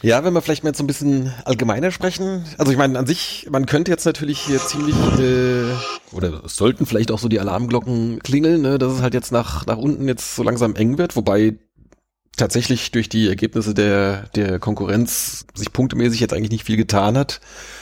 Ja, 0.03 0.22
wenn 0.22 0.32
wir 0.32 0.42
vielleicht 0.42 0.62
mal 0.62 0.70
jetzt 0.70 0.78
so 0.78 0.84
ein 0.84 0.86
bisschen 0.86 1.34
allgemeiner 1.44 1.90
sprechen. 1.90 2.44
Also 2.57 2.70
ich 2.70 2.78
meine, 2.78 2.99
an 2.99 3.07
sich, 3.07 3.49
man 3.51 3.66
könnte 3.66 3.90
jetzt 3.90 4.05
natürlich 4.05 4.38
hier 4.38 4.61
ziemlich, 4.61 4.94
äh, 5.18 5.64
oder 6.12 6.49
sollten 6.49 6.86
vielleicht 6.86 7.11
auch 7.11 7.18
so 7.18 7.28
die 7.28 7.40
Alarmglocken 7.40 8.20
klingeln, 8.20 8.62
ne, 8.62 8.78
dass 8.78 8.92
es 8.92 9.03
halt 9.03 9.14
jetzt 9.14 9.32
nach, 9.32 9.66
nach 9.66 9.76
unten 9.76 10.07
jetzt 10.07 10.36
so 10.36 10.44
langsam 10.44 10.76
eng 10.76 10.99
wird, 10.99 11.16
wobei 11.16 11.57
tatsächlich 12.36 12.92
durch 12.92 13.09
die 13.09 13.26
Ergebnisse 13.28 13.74
der, 13.74 14.28
der 14.36 14.61
Konkurrenz 14.61 15.46
sich 15.55 15.72
punktemäßig 15.72 16.20
jetzt 16.20 16.32
eigentlich 16.32 16.53
nicht 16.53 16.64
viel 16.64 16.76
getan 16.76 17.18
hat. 17.18 17.40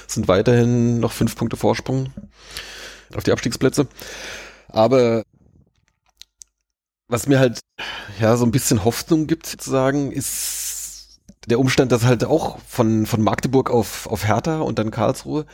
Es 0.09 0.15
sind 0.15 0.27
weiterhin 0.27 0.99
noch 1.01 1.13
fünf 1.13 1.37
Punkte 1.37 1.59
Vorsprung 1.59 2.13
auf 3.15 3.25
die 3.25 3.33
Abstiegsplätze. 3.33 3.89
Aber 4.69 5.23
was 7.09 7.27
mir 7.29 7.39
halt 7.39 7.61
ja 8.19 8.39
so 8.39 8.47
ein 8.47 8.51
bisschen 8.51 8.85
Hoffnung 8.85 9.27
gibt, 9.27 9.47
sozusagen, 9.47 10.11
ist 10.11 10.66
der 11.47 11.61
Umstand, 11.61 11.93
dass 11.93 12.05
halt 12.05 12.25
auch 12.25 12.59
von, 12.67 13.07
von 13.07 13.23
Magdeburg 13.23 13.71
auf, 13.71 14.07
auf 14.07 14.27
Hertha 14.27 14.61
und 14.61 14.79
dann 14.79 14.91
Karlsruhe 14.91 15.47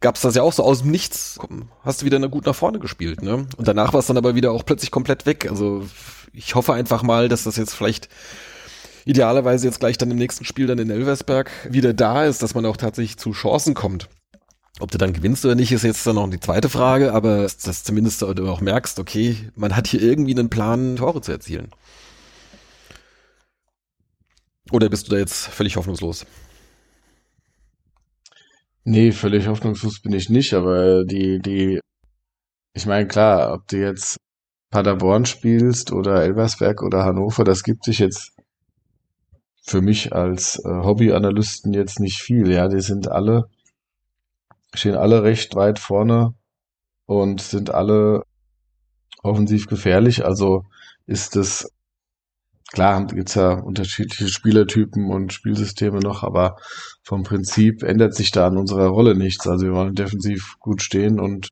gab 0.00 0.16
es 0.16 0.22
das 0.22 0.34
ja 0.34 0.42
auch 0.42 0.52
so 0.52 0.62
aus 0.62 0.82
dem 0.82 0.90
Nichts. 0.90 1.38
Hast 1.84 2.02
du 2.02 2.06
wieder 2.06 2.18
gut 2.28 2.46
nach 2.46 2.54
vorne 2.54 2.78
gespielt, 2.78 3.22
ne? 3.22 3.46
Und 3.56 3.68
danach 3.68 3.92
war 3.92 4.00
es 4.00 4.06
dann 4.06 4.16
aber 4.16 4.34
wieder 4.34 4.52
auch 4.52 4.64
plötzlich 4.66 4.90
komplett 4.90 5.26
weg. 5.26 5.48
Also 5.48 5.86
ich 6.32 6.54
hoffe 6.54 6.74
einfach 6.74 7.02
mal, 7.02 7.28
dass 7.28 7.44
das 7.44 7.56
jetzt 7.56 7.74
vielleicht 7.74 8.08
idealerweise 9.04 9.66
jetzt 9.66 9.80
gleich 9.80 9.98
dann 9.98 10.10
im 10.10 10.18
nächsten 10.18 10.44
Spiel 10.44 10.66
dann 10.66 10.78
in 10.78 10.90
Elversberg 10.90 11.50
wieder 11.68 11.94
da 11.94 12.24
ist, 12.24 12.42
dass 12.42 12.54
man 12.54 12.66
auch 12.66 12.76
tatsächlich 12.76 13.16
zu 13.16 13.32
Chancen 13.32 13.74
kommt. 13.74 14.08
Ob 14.80 14.90
du 14.90 14.98
dann 14.98 15.12
gewinnst 15.12 15.44
oder 15.44 15.54
nicht, 15.54 15.70
ist 15.70 15.84
jetzt 15.84 16.06
dann 16.06 16.16
noch 16.16 16.28
die 16.30 16.40
zweite 16.40 16.68
Frage, 16.68 17.12
aber 17.12 17.42
dass 17.42 17.84
zumindest 17.84 18.22
du 18.22 18.48
auch 18.48 18.60
merkst, 18.60 18.98
okay, 18.98 19.36
man 19.54 19.76
hat 19.76 19.86
hier 19.86 20.02
irgendwie 20.02 20.32
einen 20.32 20.50
Plan, 20.50 20.96
Tore 20.96 21.20
zu 21.20 21.30
erzielen. 21.30 21.68
Oder 24.72 24.88
bist 24.88 25.06
du 25.06 25.12
da 25.12 25.18
jetzt 25.18 25.48
völlig 25.48 25.76
hoffnungslos? 25.76 26.26
Nee, 28.84 29.12
völlig 29.12 29.46
hoffnungslos 29.46 30.00
bin 30.00 30.12
ich 30.12 30.28
nicht, 30.30 30.54
aber 30.54 31.04
die, 31.04 31.40
die, 31.40 31.78
ich 32.74 32.86
meine, 32.86 33.06
klar, 33.06 33.52
ob 33.52 33.68
du 33.68 33.76
jetzt 33.76 34.16
Paderborn 34.70 35.26
spielst 35.26 35.92
oder 35.92 36.22
Elversberg 36.22 36.82
oder 36.82 37.04
Hannover, 37.04 37.44
das 37.44 37.62
gibt 37.62 37.84
sich 37.84 37.98
jetzt 37.98 38.32
für 39.62 39.82
mich 39.82 40.12
als 40.12 40.58
äh, 40.64 40.68
Hobbyanalysten 40.68 41.74
jetzt 41.74 42.00
nicht 42.00 42.20
viel. 42.20 42.50
Ja, 42.50 42.68
die 42.68 42.80
sind 42.80 43.08
alle, 43.08 43.44
stehen 44.74 44.96
alle 44.96 45.22
recht 45.22 45.54
weit 45.54 45.78
vorne 45.78 46.34
und 47.06 47.42
sind 47.42 47.70
alle 47.70 48.24
offensiv 49.22 49.66
gefährlich. 49.66 50.24
Also 50.24 50.64
ist 51.06 51.36
es, 51.36 51.70
klar, 52.72 53.06
gibt's 53.06 53.34
ja 53.34 53.52
unterschiedliche 53.52 54.28
Spielertypen 54.28 55.10
und 55.10 55.32
Spielsysteme 55.32 56.00
noch, 56.00 56.22
aber 56.22 56.56
vom 57.02 57.22
Prinzip 57.22 57.82
ändert 57.82 58.14
sich 58.14 58.30
da 58.30 58.46
an 58.46 58.56
unserer 58.56 58.88
Rolle 58.88 59.14
nichts. 59.14 59.46
Also 59.46 59.66
wir 59.66 59.74
wollen 59.74 59.94
defensiv 59.94 60.56
gut 60.58 60.82
stehen 60.82 61.20
und 61.20 61.50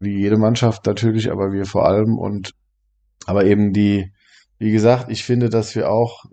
wie 0.00 0.18
jede 0.18 0.38
Mannschaft 0.38 0.86
natürlich, 0.86 1.30
aber 1.30 1.52
wir 1.52 1.66
vor 1.66 1.86
allem 1.86 2.18
und 2.18 2.52
aber 3.26 3.44
eben 3.44 3.72
die, 3.72 4.12
wie 4.58 4.72
gesagt, 4.72 5.10
ich 5.10 5.24
finde, 5.24 5.50
dass 5.50 5.74
wir 5.74 5.90
auch 5.90 6.24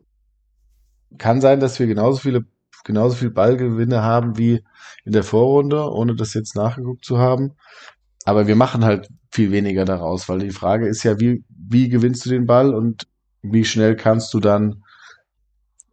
kann 1.17 1.41
sein, 1.41 1.59
dass 1.59 1.79
wir 1.79 1.87
genauso 1.87 2.19
viele 2.19 2.45
genauso 2.83 3.15
viel 3.15 3.31
Ballgewinne 3.31 4.01
haben 4.01 4.37
wie 4.37 4.63
in 5.03 5.11
der 5.11 5.23
Vorrunde, 5.23 5.91
ohne 5.91 6.15
das 6.15 6.33
jetzt 6.33 6.55
nachgeguckt 6.55 7.03
zu 7.03 7.17
haben. 7.17 7.53
aber 8.25 8.47
wir 8.47 8.55
machen 8.55 8.85
halt 8.85 9.09
viel 9.31 9.51
weniger 9.51 9.85
daraus, 9.85 10.29
weil 10.29 10.39
die 10.39 10.51
Frage 10.51 10.87
ist 10.87 11.03
ja, 11.03 11.19
wie, 11.19 11.43
wie 11.49 11.89
gewinnst 11.89 12.25
du 12.25 12.29
den 12.29 12.45
Ball 12.45 12.73
und 12.73 13.07
wie 13.41 13.65
schnell 13.65 13.95
kannst 13.95 14.33
du 14.33 14.39
dann 14.39 14.83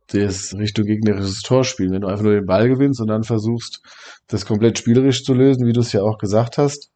das 0.08 0.54
Richtung 0.54 0.84
gegnerisches 0.84 1.40
Tor 1.40 1.64
spielen. 1.64 1.92
Wenn 1.92 2.02
du 2.02 2.08
einfach 2.08 2.24
nur 2.24 2.34
den 2.34 2.46
Ball 2.46 2.68
gewinnst 2.68 3.00
und 3.00 3.08
dann 3.08 3.24
versuchst, 3.24 3.82
das 4.26 4.46
komplett 4.46 4.78
spielerisch 4.78 5.24
zu 5.24 5.34
lösen, 5.34 5.66
wie 5.66 5.72
du 5.72 5.80
es 5.80 5.92
ja 5.92 6.02
auch 6.02 6.18
gesagt 6.18 6.58
hast, 6.58 6.90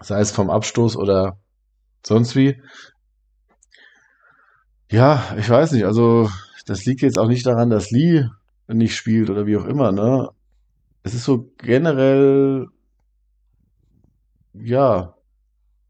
sei 0.00 0.20
es 0.20 0.30
vom 0.30 0.50
Abstoß 0.50 0.96
oder 0.96 1.38
sonst 2.04 2.36
wie. 2.36 2.60
Ja, 4.90 5.34
ich 5.38 5.48
weiß 5.48 5.72
nicht, 5.72 5.84
also 5.84 6.30
das 6.66 6.84
liegt 6.84 7.02
jetzt 7.02 7.18
auch 7.18 7.28
nicht 7.28 7.46
daran, 7.46 7.70
dass 7.70 7.90
Lee 7.90 8.26
nicht 8.68 8.96
spielt 8.96 9.30
oder 9.30 9.46
wie 9.46 9.56
auch 9.56 9.64
immer, 9.64 9.92
ne? 9.92 10.28
Es 11.02 11.14
ist 11.14 11.24
so 11.24 11.50
generell, 11.58 12.66
ja, 14.54 15.14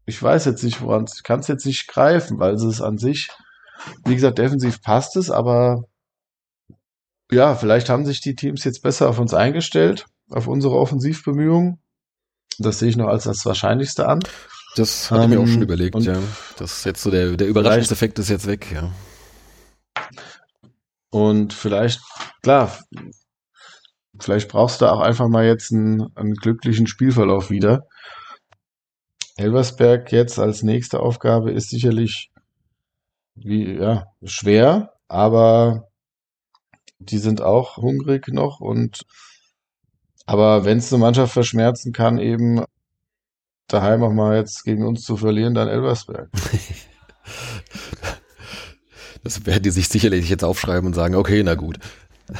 ich 0.05 0.21
weiß 0.21 0.45
jetzt 0.45 0.63
nicht, 0.63 0.81
woran 0.81 1.05
kann 1.23 1.39
es 1.39 1.47
jetzt 1.47 1.65
nicht 1.65 1.87
greifen, 1.87 2.37
weil 2.39 2.55
es 2.55 2.63
ist 2.63 2.81
an 2.81 2.97
sich, 2.97 3.29
wie 4.05 4.15
gesagt, 4.15 4.37
defensiv 4.37 4.81
passt 4.81 5.15
es, 5.15 5.29
aber 5.29 5.83
ja, 7.31 7.55
vielleicht 7.55 7.89
haben 7.89 8.05
sich 8.05 8.21
die 8.21 8.35
Teams 8.35 8.63
jetzt 8.63 8.81
besser 8.81 9.09
auf 9.09 9.19
uns 9.19 9.33
eingestellt, 9.33 10.05
auf 10.29 10.47
unsere 10.47 10.75
Offensivbemühungen. 10.75 11.79
Das 12.59 12.79
sehe 12.79 12.89
ich 12.89 12.97
noch 12.97 13.07
als 13.07 13.23
das 13.23 13.45
Wahrscheinlichste 13.45 14.07
an. 14.07 14.19
Das 14.75 15.09
hatte 15.09 15.23
ich 15.23 15.29
mir 15.29 15.39
auch 15.39 15.47
schon 15.47 15.61
überlegt, 15.61 15.99
ja. 16.01 16.19
Das 16.57 16.77
ist 16.77 16.85
jetzt 16.85 17.01
so 17.01 17.09
der, 17.09 17.37
der 17.37 17.47
Überraschungseffekt 17.47 18.19
ist 18.19 18.29
jetzt 18.29 18.47
weg, 18.47 18.71
ja. 18.71 18.91
Und 21.09 21.53
vielleicht, 21.53 22.01
klar, 22.43 22.77
vielleicht 24.19 24.49
brauchst 24.49 24.81
du 24.81 24.91
auch 24.91 24.99
einfach 24.99 25.29
mal 25.29 25.45
jetzt 25.45 25.71
einen, 25.71 26.15
einen 26.15 26.33
glücklichen 26.33 26.87
Spielverlauf 26.87 27.49
wieder. 27.49 27.87
Elversberg 29.37 30.11
jetzt 30.11 30.39
als 30.39 30.61
nächste 30.61 30.99
Aufgabe 30.99 31.51
ist 31.51 31.69
sicherlich 31.69 32.31
wie, 33.35 33.75
ja, 33.75 34.07
schwer, 34.23 34.93
aber 35.07 35.87
die 36.99 37.17
sind 37.17 37.41
auch 37.41 37.77
hungrig 37.77 38.27
noch 38.29 38.59
und 38.59 39.05
aber 40.25 40.65
wenn 40.65 40.79
es 40.79 40.91
eine 40.91 41.01
Mannschaft 41.01 41.33
verschmerzen 41.33 41.93
kann, 41.93 42.17
eben 42.17 42.63
daheim 43.67 44.03
auch 44.03 44.11
mal 44.11 44.37
jetzt 44.37 44.63
gegen 44.63 44.85
uns 44.85 45.03
zu 45.03 45.17
verlieren, 45.17 45.53
dann 45.53 45.67
Elversberg. 45.67 46.29
das 49.23 49.45
werden 49.45 49.63
die 49.63 49.69
sich 49.69 49.87
sicherlich 49.87 50.29
jetzt 50.29 50.43
aufschreiben 50.43 50.87
und 50.87 50.93
sagen, 50.93 51.15
okay, 51.15 51.41
na 51.43 51.55
gut. 51.55 51.79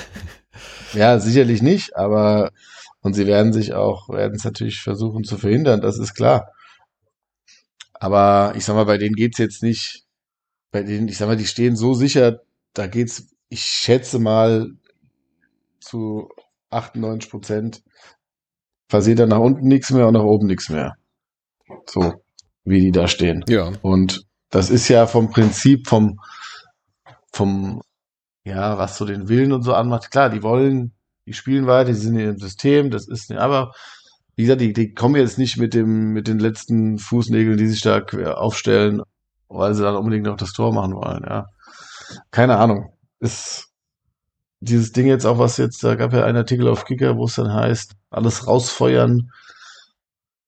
Ja, 0.93 1.19
sicherlich 1.19 1.61
nicht, 1.61 1.97
aber 1.97 2.51
und 3.01 3.15
sie 3.15 3.27
werden 3.27 3.51
sich 3.51 3.73
auch, 3.73 4.07
werden 4.07 4.35
es 4.35 4.45
natürlich 4.45 4.81
versuchen 4.81 5.25
zu 5.25 5.37
verhindern, 5.37 5.81
das 5.81 5.99
ist 5.99 6.15
klar. 6.15 6.47
Aber 7.93 8.53
ich 8.55 8.63
sag 8.63 8.75
mal, 8.75 8.85
bei 8.85 8.97
denen 8.97 9.15
geht's 9.15 9.37
jetzt 9.37 9.61
nicht, 9.61 10.04
bei 10.75 10.83
denen, 10.83 11.07
ich 11.07 11.17
sag 11.17 11.27
mal, 11.27 11.37
die 11.37 11.45
stehen 11.45 11.77
so 11.77 11.93
sicher, 11.93 12.41
da 12.73 12.87
geht's, 12.87 13.33
ich 13.47 13.61
schätze 13.61 14.19
mal, 14.19 14.71
zu 15.79 16.27
98 16.69 17.31
Prozent 17.31 17.81
passiert 18.89 19.19
dann 19.19 19.29
nach 19.29 19.39
unten 19.39 19.69
nichts 19.69 19.91
mehr 19.91 20.05
und 20.05 20.15
nach 20.15 20.25
oben 20.25 20.47
nichts 20.47 20.67
mehr. 20.67 20.97
So, 21.85 22.15
wie 22.65 22.81
die 22.81 22.91
da 22.91 23.07
stehen. 23.07 23.45
Ja. 23.47 23.71
Und 23.83 24.25
das 24.49 24.69
ist 24.69 24.89
ja 24.89 25.07
vom 25.07 25.29
Prinzip, 25.29 25.87
vom, 25.87 26.19
vom, 27.31 27.81
ja, 28.43 28.77
was 28.77 28.97
so 28.97 29.05
den 29.05 29.29
Willen 29.29 29.53
und 29.53 29.61
so 29.61 29.73
anmacht. 29.73 30.11
Klar, 30.11 30.29
die 30.29 30.43
wollen, 30.43 30.91
die 31.25 31.31
spielen 31.31 31.67
weiter, 31.67 31.93
die 31.93 31.97
sind 31.97 32.15
in 32.15 32.19
ihrem 32.19 32.37
System, 32.37 32.91
das 32.91 33.07
ist, 33.07 33.31
aber 33.31 33.71
wie 34.35 34.41
gesagt, 34.41 34.59
die, 34.59 34.73
die 34.73 34.93
kommen 34.93 35.15
jetzt 35.15 35.37
nicht 35.37 35.55
mit 35.55 35.73
dem, 35.73 36.11
mit 36.11 36.27
den 36.27 36.39
letzten 36.39 36.97
Fußnägeln, 36.97 37.57
die 37.57 37.67
sich 37.67 37.79
da 37.79 38.03
aufstellen, 38.33 39.03
weil 39.49 39.73
sie 39.73 39.83
dann 39.83 39.95
unbedingt 39.95 40.25
noch 40.25 40.37
das 40.37 40.53
Tor 40.53 40.73
machen 40.73 40.95
wollen, 40.95 41.23
ja. 41.27 41.47
Keine 42.31 42.57
Ahnung. 42.57 42.93
Ist 43.19 43.69
dieses 44.59 44.91
Ding 44.91 45.07
jetzt 45.07 45.25
auch, 45.25 45.39
was 45.39 45.57
jetzt, 45.57 45.83
da 45.83 45.95
gab 45.95 46.13
ja 46.13 46.23
einen 46.25 46.37
Artikel 46.37 46.67
auf 46.67 46.85
Kicker, 46.85 47.17
wo 47.17 47.25
es 47.25 47.35
dann 47.35 47.53
heißt, 47.53 47.93
alles 48.09 48.47
rausfeuern, 48.47 49.31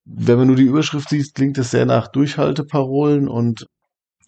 wenn 0.04 0.38
man 0.38 0.46
nur 0.46 0.56
die 0.56 0.64
Überschrift 0.64 1.10
sieht, 1.10 1.34
klingt 1.34 1.58
es 1.58 1.70
sehr 1.70 1.86
nach 1.86 2.08
Durchhalteparolen 2.08 3.28
und 3.28 3.66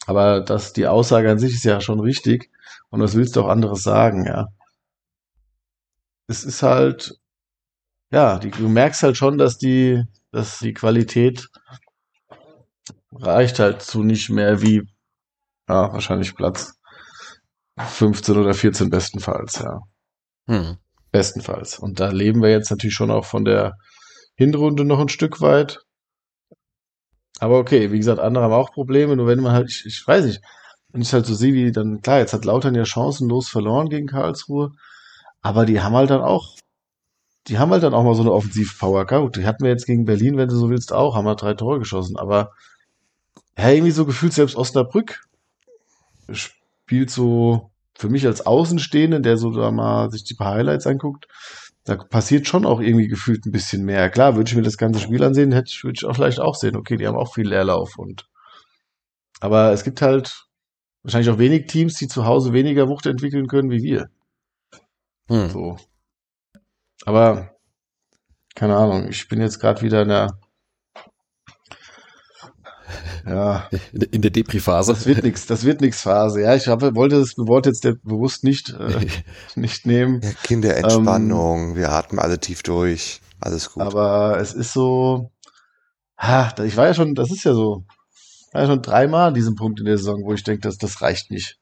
aber 0.07 0.41
das, 0.41 0.73
die 0.73 0.87
Aussage 0.87 1.31
an 1.31 1.39
sich 1.39 1.55
ist 1.55 1.65
ja 1.65 1.81
schon 1.81 2.01
richtig. 2.01 2.51
Und 2.91 3.01
was 3.01 3.15
willst 3.15 3.37
du 3.37 3.43
auch 3.43 3.49
anderes 3.49 3.83
sagen, 3.83 4.27
ja? 4.27 4.49
Es 6.27 6.45
ist 6.45 6.63
halt, 6.63 7.19
ja, 8.13 8.39
die, 8.39 8.51
du 8.51 8.69
merkst 8.69 9.03
halt 9.03 9.17
schon, 9.17 9.39
dass 9.39 9.59
die, 9.59 10.03
dass 10.33 10.59
die 10.59 10.75
Qualität 10.75 11.49
reicht 13.13 13.59
halt 13.59 13.83
zu 13.83 14.03
nicht 14.03 14.31
mehr 14.31 14.63
wie, 14.63 14.83
ja, 15.69 15.93
wahrscheinlich 15.93 16.35
Platz 16.35 16.75
15 17.79 18.37
oder 18.37 18.55
14 18.55 18.91
bestenfalls, 18.91 19.59
ja. 19.59 19.81
Hm. 20.49 20.79
Bestenfalls. 21.13 21.79
Und 21.79 22.01
da 22.01 22.11
leben 22.11 22.43
wir 22.43 22.51
jetzt 22.51 22.71
natürlich 22.71 22.95
schon 22.95 23.11
auch 23.11 23.25
von 23.25 23.45
der 23.45 23.77
Hinrunde 24.37 24.85
noch 24.85 25.01
ein 25.01 25.09
Stück 25.09 25.41
weit. 25.41 25.81
Aber 27.41 27.59
okay, 27.59 27.91
wie 27.91 27.99
gesagt, 27.99 28.21
andere 28.21 28.45
haben 28.45 28.53
auch 28.53 28.73
Probleme, 28.73 29.17
nur 29.17 29.27
wenn 29.27 29.41
man 29.41 29.53
halt, 29.53 29.71
ich, 29.71 29.85
ich 29.87 30.07
weiß 30.07 30.27
nicht, 30.27 30.41
wenn 30.93 31.03
ich 31.03 31.13
halt 31.13 31.27
so 31.27 31.35
sehe, 31.35 31.55
wie 31.55 31.73
dann, 31.73 32.01
klar, 32.03 32.19
jetzt 32.19 32.33
hat 32.33 32.45
Lautern 32.45 32.75
ja 32.75 32.85
chancenlos 32.85 33.49
verloren 33.49 33.89
gegen 33.89 34.07
Karlsruhe, 34.07 34.73
aber 35.41 35.65
die 35.65 35.81
haben 35.81 35.95
halt 35.95 36.11
dann 36.11 36.21
auch, 36.21 36.57
die 37.47 37.59
haben 37.59 37.71
halt 37.71 37.83
dann 37.83 37.95
auch 37.95 38.05
mal 38.05 38.15
so 38.15 38.23
eine 38.23 38.33
Offensivpower. 38.33 39.07
Gut, 39.07 39.37
die 39.37 39.47
hatten 39.47 39.65
wir 39.65 39.71
jetzt 39.71 39.87
gegen 39.87 40.05
Berlin, 40.05 40.37
wenn 40.37 40.49
du 40.49 40.57
so 40.57 40.69
willst, 40.69 40.93
auch, 40.93 41.15
haben 41.15 41.25
wir 41.25 41.37
drei 41.37 41.55
Tore 41.55 41.79
geschossen, 41.79 42.17
aber 42.19 42.51
ja, 43.59 43.71
irgendwie 43.71 43.93
so 43.93 44.07
gefühlt 44.07 44.33
selbst 44.33 44.57
Osnabrück 44.57 45.27
spielt 46.31 47.11
so 47.11 47.71
für 47.97 48.09
mich 48.09 48.27
als 48.27 48.47
Außenstehende, 48.47 49.21
der 49.21 49.37
so 49.37 49.51
da 49.51 49.71
mal 49.71 50.11
sich 50.11 50.25
die 50.25 50.35
paar 50.35 50.55
Highlights 50.55 50.87
anguckt, 50.87 51.27
da 51.85 51.97
passiert 51.97 52.47
schon 52.47 52.65
auch 52.65 52.81
irgendwie 52.81 53.09
gefühlt 53.09 53.47
ein 53.47 53.53
bisschen 53.53 53.85
mehr. 53.85 54.11
Klar, 54.11 54.37
würde 54.37 54.49
ich 54.49 54.57
mir 54.57 54.63
das 54.63 54.77
ganze 54.77 55.01
Spiel 55.01 55.23
ansehen, 55.23 55.53
hätte 55.53 55.71
ich, 55.71 55.85
würde 55.85 55.99
ich 55.99 56.05
auch 56.05 56.15
vielleicht 56.15 56.41
auch 56.41 56.55
sehen, 56.55 56.77
okay, 56.77 56.97
die 56.97 57.07
haben 57.07 57.17
auch 57.17 57.35
viel 57.35 57.49
Leerlauf 57.49 57.99
und 57.99 58.27
aber 59.41 59.73
es 59.73 59.85
gibt 59.85 60.03
halt 60.03 60.47
wahrscheinlich 61.03 61.31
auch 61.31 61.39
wenig 61.39 61.67
Teams, 61.67 61.95
die 61.95 62.09
zu 62.09 62.27
Hause 62.27 62.53
weniger 62.53 62.89
Wucht 62.89 63.07
entwickeln 63.07 63.47
können 63.47 63.71
wie 63.71 63.83
wir. 63.83 64.11
Hm. 65.29 65.49
So. 65.49 65.77
Aber 67.07 67.55
keine 68.55 68.77
Ahnung, 68.77 69.09
ich 69.09 69.29
bin 69.29 69.41
jetzt 69.41 69.59
gerade 69.59 69.81
wieder 69.83 70.03
in 70.03 70.09
der 70.09 70.39
ja. 73.27 73.69
In 74.11 74.23
der 74.23 74.31
Depri-Phase. 74.31 74.93
Das 74.93 75.07
wird 75.07 75.23
nix, 75.23 75.47
das 75.47 75.65
wird 75.65 75.81
nix 75.81 76.03
Phase. 76.03 76.43
Ja, 76.43 76.55
ich 76.55 76.69
habe, 76.69 76.95
wollte 76.95 77.19
das 77.19 77.37
Wort 77.37 77.67
jetzt 77.67 77.83
bewusst 78.03 78.45
nicht, 78.45 78.71
äh, 78.71 79.07
nicht 79.55 79.87
nehmen. 79.87 80.21
Ja, 80.23 80.31
Kinderentspannung, 80.43 81.71
ähm, 81.71 81.77
wir 81.77 81.93
atmen 81.93 82.19
alle 82.19 82.39
tief 82.39 82.63
durch. 82.63 83.21
Alles 83.41 83.73
gut. 83.73 83.83
Aber 83.83 84.39
es 84.39 84.53
ist 84.53 84.73
so, 84.73 85.31
ha, 86.19 86.53
ich 86.65 86.77
war 86.77 86.87
ja 86.87 86.95
schon, 86.95 87.15
das 87.15 87.31
ist 87.31 87.45
ja 87.45 87.55
so, 87.55 87.85
war 88.53 88.63
ja 88.63 88.69
schon 88.69 88.83
dreimal 88.83 89.29
an 89.29 89.35
diesem 89.35 89.55
Punkt 89.55 89.81
in 89.81 89.87
der 89.87 89.99
Saison, 89.99 90.23
wo 90.25 90.33
ich 90.35 90.43
denke, 90.43 90.61
dass 90.63 90.77
das 90.77 91.01
reicht 91.01 91.31
nicht. 91.31 91.59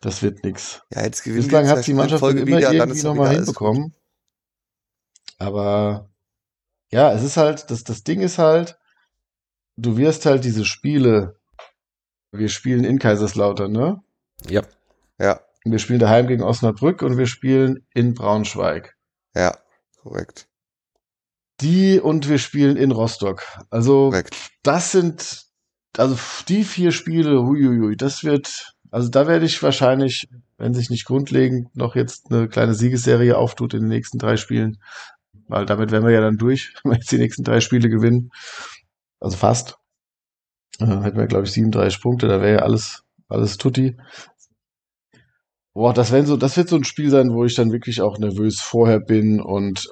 Das 0.00 0.22
wird 0.22 0.44
nix. 0.44 0.82
Ja, 0.92 1.02
jetzt 1.02 1.22
gewinnen 1.22 1.42
Bislang 1.42 1.68
hat 1.68 1.86
die 1.86 1.94
Mannschaft 1.94 2.22
immer 2.22 2.46
wieder, 2.46 2.72
irgendwie 2.72 3.02
nochmal 3.02 3.34
hinbekommen. 3.34 3.94
Aber 5.38 6.10
ja, 6.90 7.12
es 7.12 7.22
ist 7.22 7.36
halt, 7.36 7.70
das, 7.70 7.84
das 7.84 8.04
Ding 8.04 8.20
ist 8.20 8.38
halt, 8.38 8.78
du 9.76 9.96
wirst 9.96 10.26
halt 10.26 10.44
diese 10.44 10.64
Spiele, 10.64 11.36
wir 12.32 12.48
spielen 12.48 12.84
in 12.84 12.98
Kaiserslautern, 12.98 13.72
ne? 13.72 14.02
Ja. 14.48 14.62
Ja. 15.18 15.40
Wir 15.64 15.78
spielen 15.78 15.98
daheim 15.98 16.26
gegen 16.26 16.42
Osnabrück 16.42 17.02
und 17.02 17.18
wir 17.18 17.26
spielen 17.26 17.86
in 17.92 18.14
Braunschweig. 18.14 18.96
Ja, 19.34 19.56
korrekt. 20.02 20.48
Die 21.60 21.98
und 21.98 22.28
wir 22.28 22.38
spielen 22.38 22.76
in 22.76 22.92
Rostock. 22.92 23.42
Also 23.70 24.10
korrekt. 24.10 24.36
das 24.62 24.92
sind, 24.92 25.46
also 25.96 26.16
die 26.48 26.64
vier 26.64 26.92
Spiele, 26.92 27.42
huiuiui, 27.42 27.96
das 27.96 28.22
wird, 28.24 28.74
also 28.90 29.08
da 29.08 29.26
werde 29.26 29.46
ich 29.46 29.62
wahrscheinlich, 29.62 30.28
wenn 30.58 30.74
sich 30.74 30.90
nicht 30.90 31.06
grundlegend 31.06 31.74
noch 31.74 31.96
jetzt 31.96 32.30
eine 32.30 32.48
kleine 32.48 32.74
Siegesserie 32.74 33.36
auftut 33.36 33.74
in 33.74 33.80
den 33.80 33.88
nächsten 33.88 34.18
drei 34.18 34.36
Spielen, 34.36 34.78
weil 35.48 35.66
damit 35.66 35.90
wären 35.90 36.04
wir 36.04 36.12
ja 36.12 36.20
dann 36.20 36.38
durch, 36.38 36.74
wenn 36.84 36.92
wir 36.92 36.98
jetzt 36.98 37.10
die 37.10 37.18
nächsten 37.18 37.42
drei 37.42 37.60
Spiele 37.60 37.88
gewinnen 37.88 38.30
also 39.20 39.36
fast. 39.36 39.78
Äh, 40.78 40.86
hätten 40.86 41.18
wir, 41.18 41.26
glaube 41.26 41.44
ich, 41.44 41.52
37 41.52 42.00
Punkte, 42.00 42.28
da 42.28 42.40
wäre 42.40 42.58
ja 42.58 42.62
alles, 42.62 43.04
alles 43.28 43.56
tutti. 43.56 43.96
Boah, 45.74 45.92
das, 45.92 46.10
wäre 46.10 46.24
so, 46.24 46.36
das 46.36 46.56
wird 46.56 46.68
so 46.68 46.76
ein 46.76 46.84
Spiel 46.84 47.10
sein, 47.10 47.32
wo 47.32 47.44
ich 47.44 47.54
dann 47.54 47.72
wirklich 47.72 48.00
auch 48.00 48.18
nervös 48.18 48.60
vorher 48.60 49.00
bin 49.00 49.40
und 49.40 49.90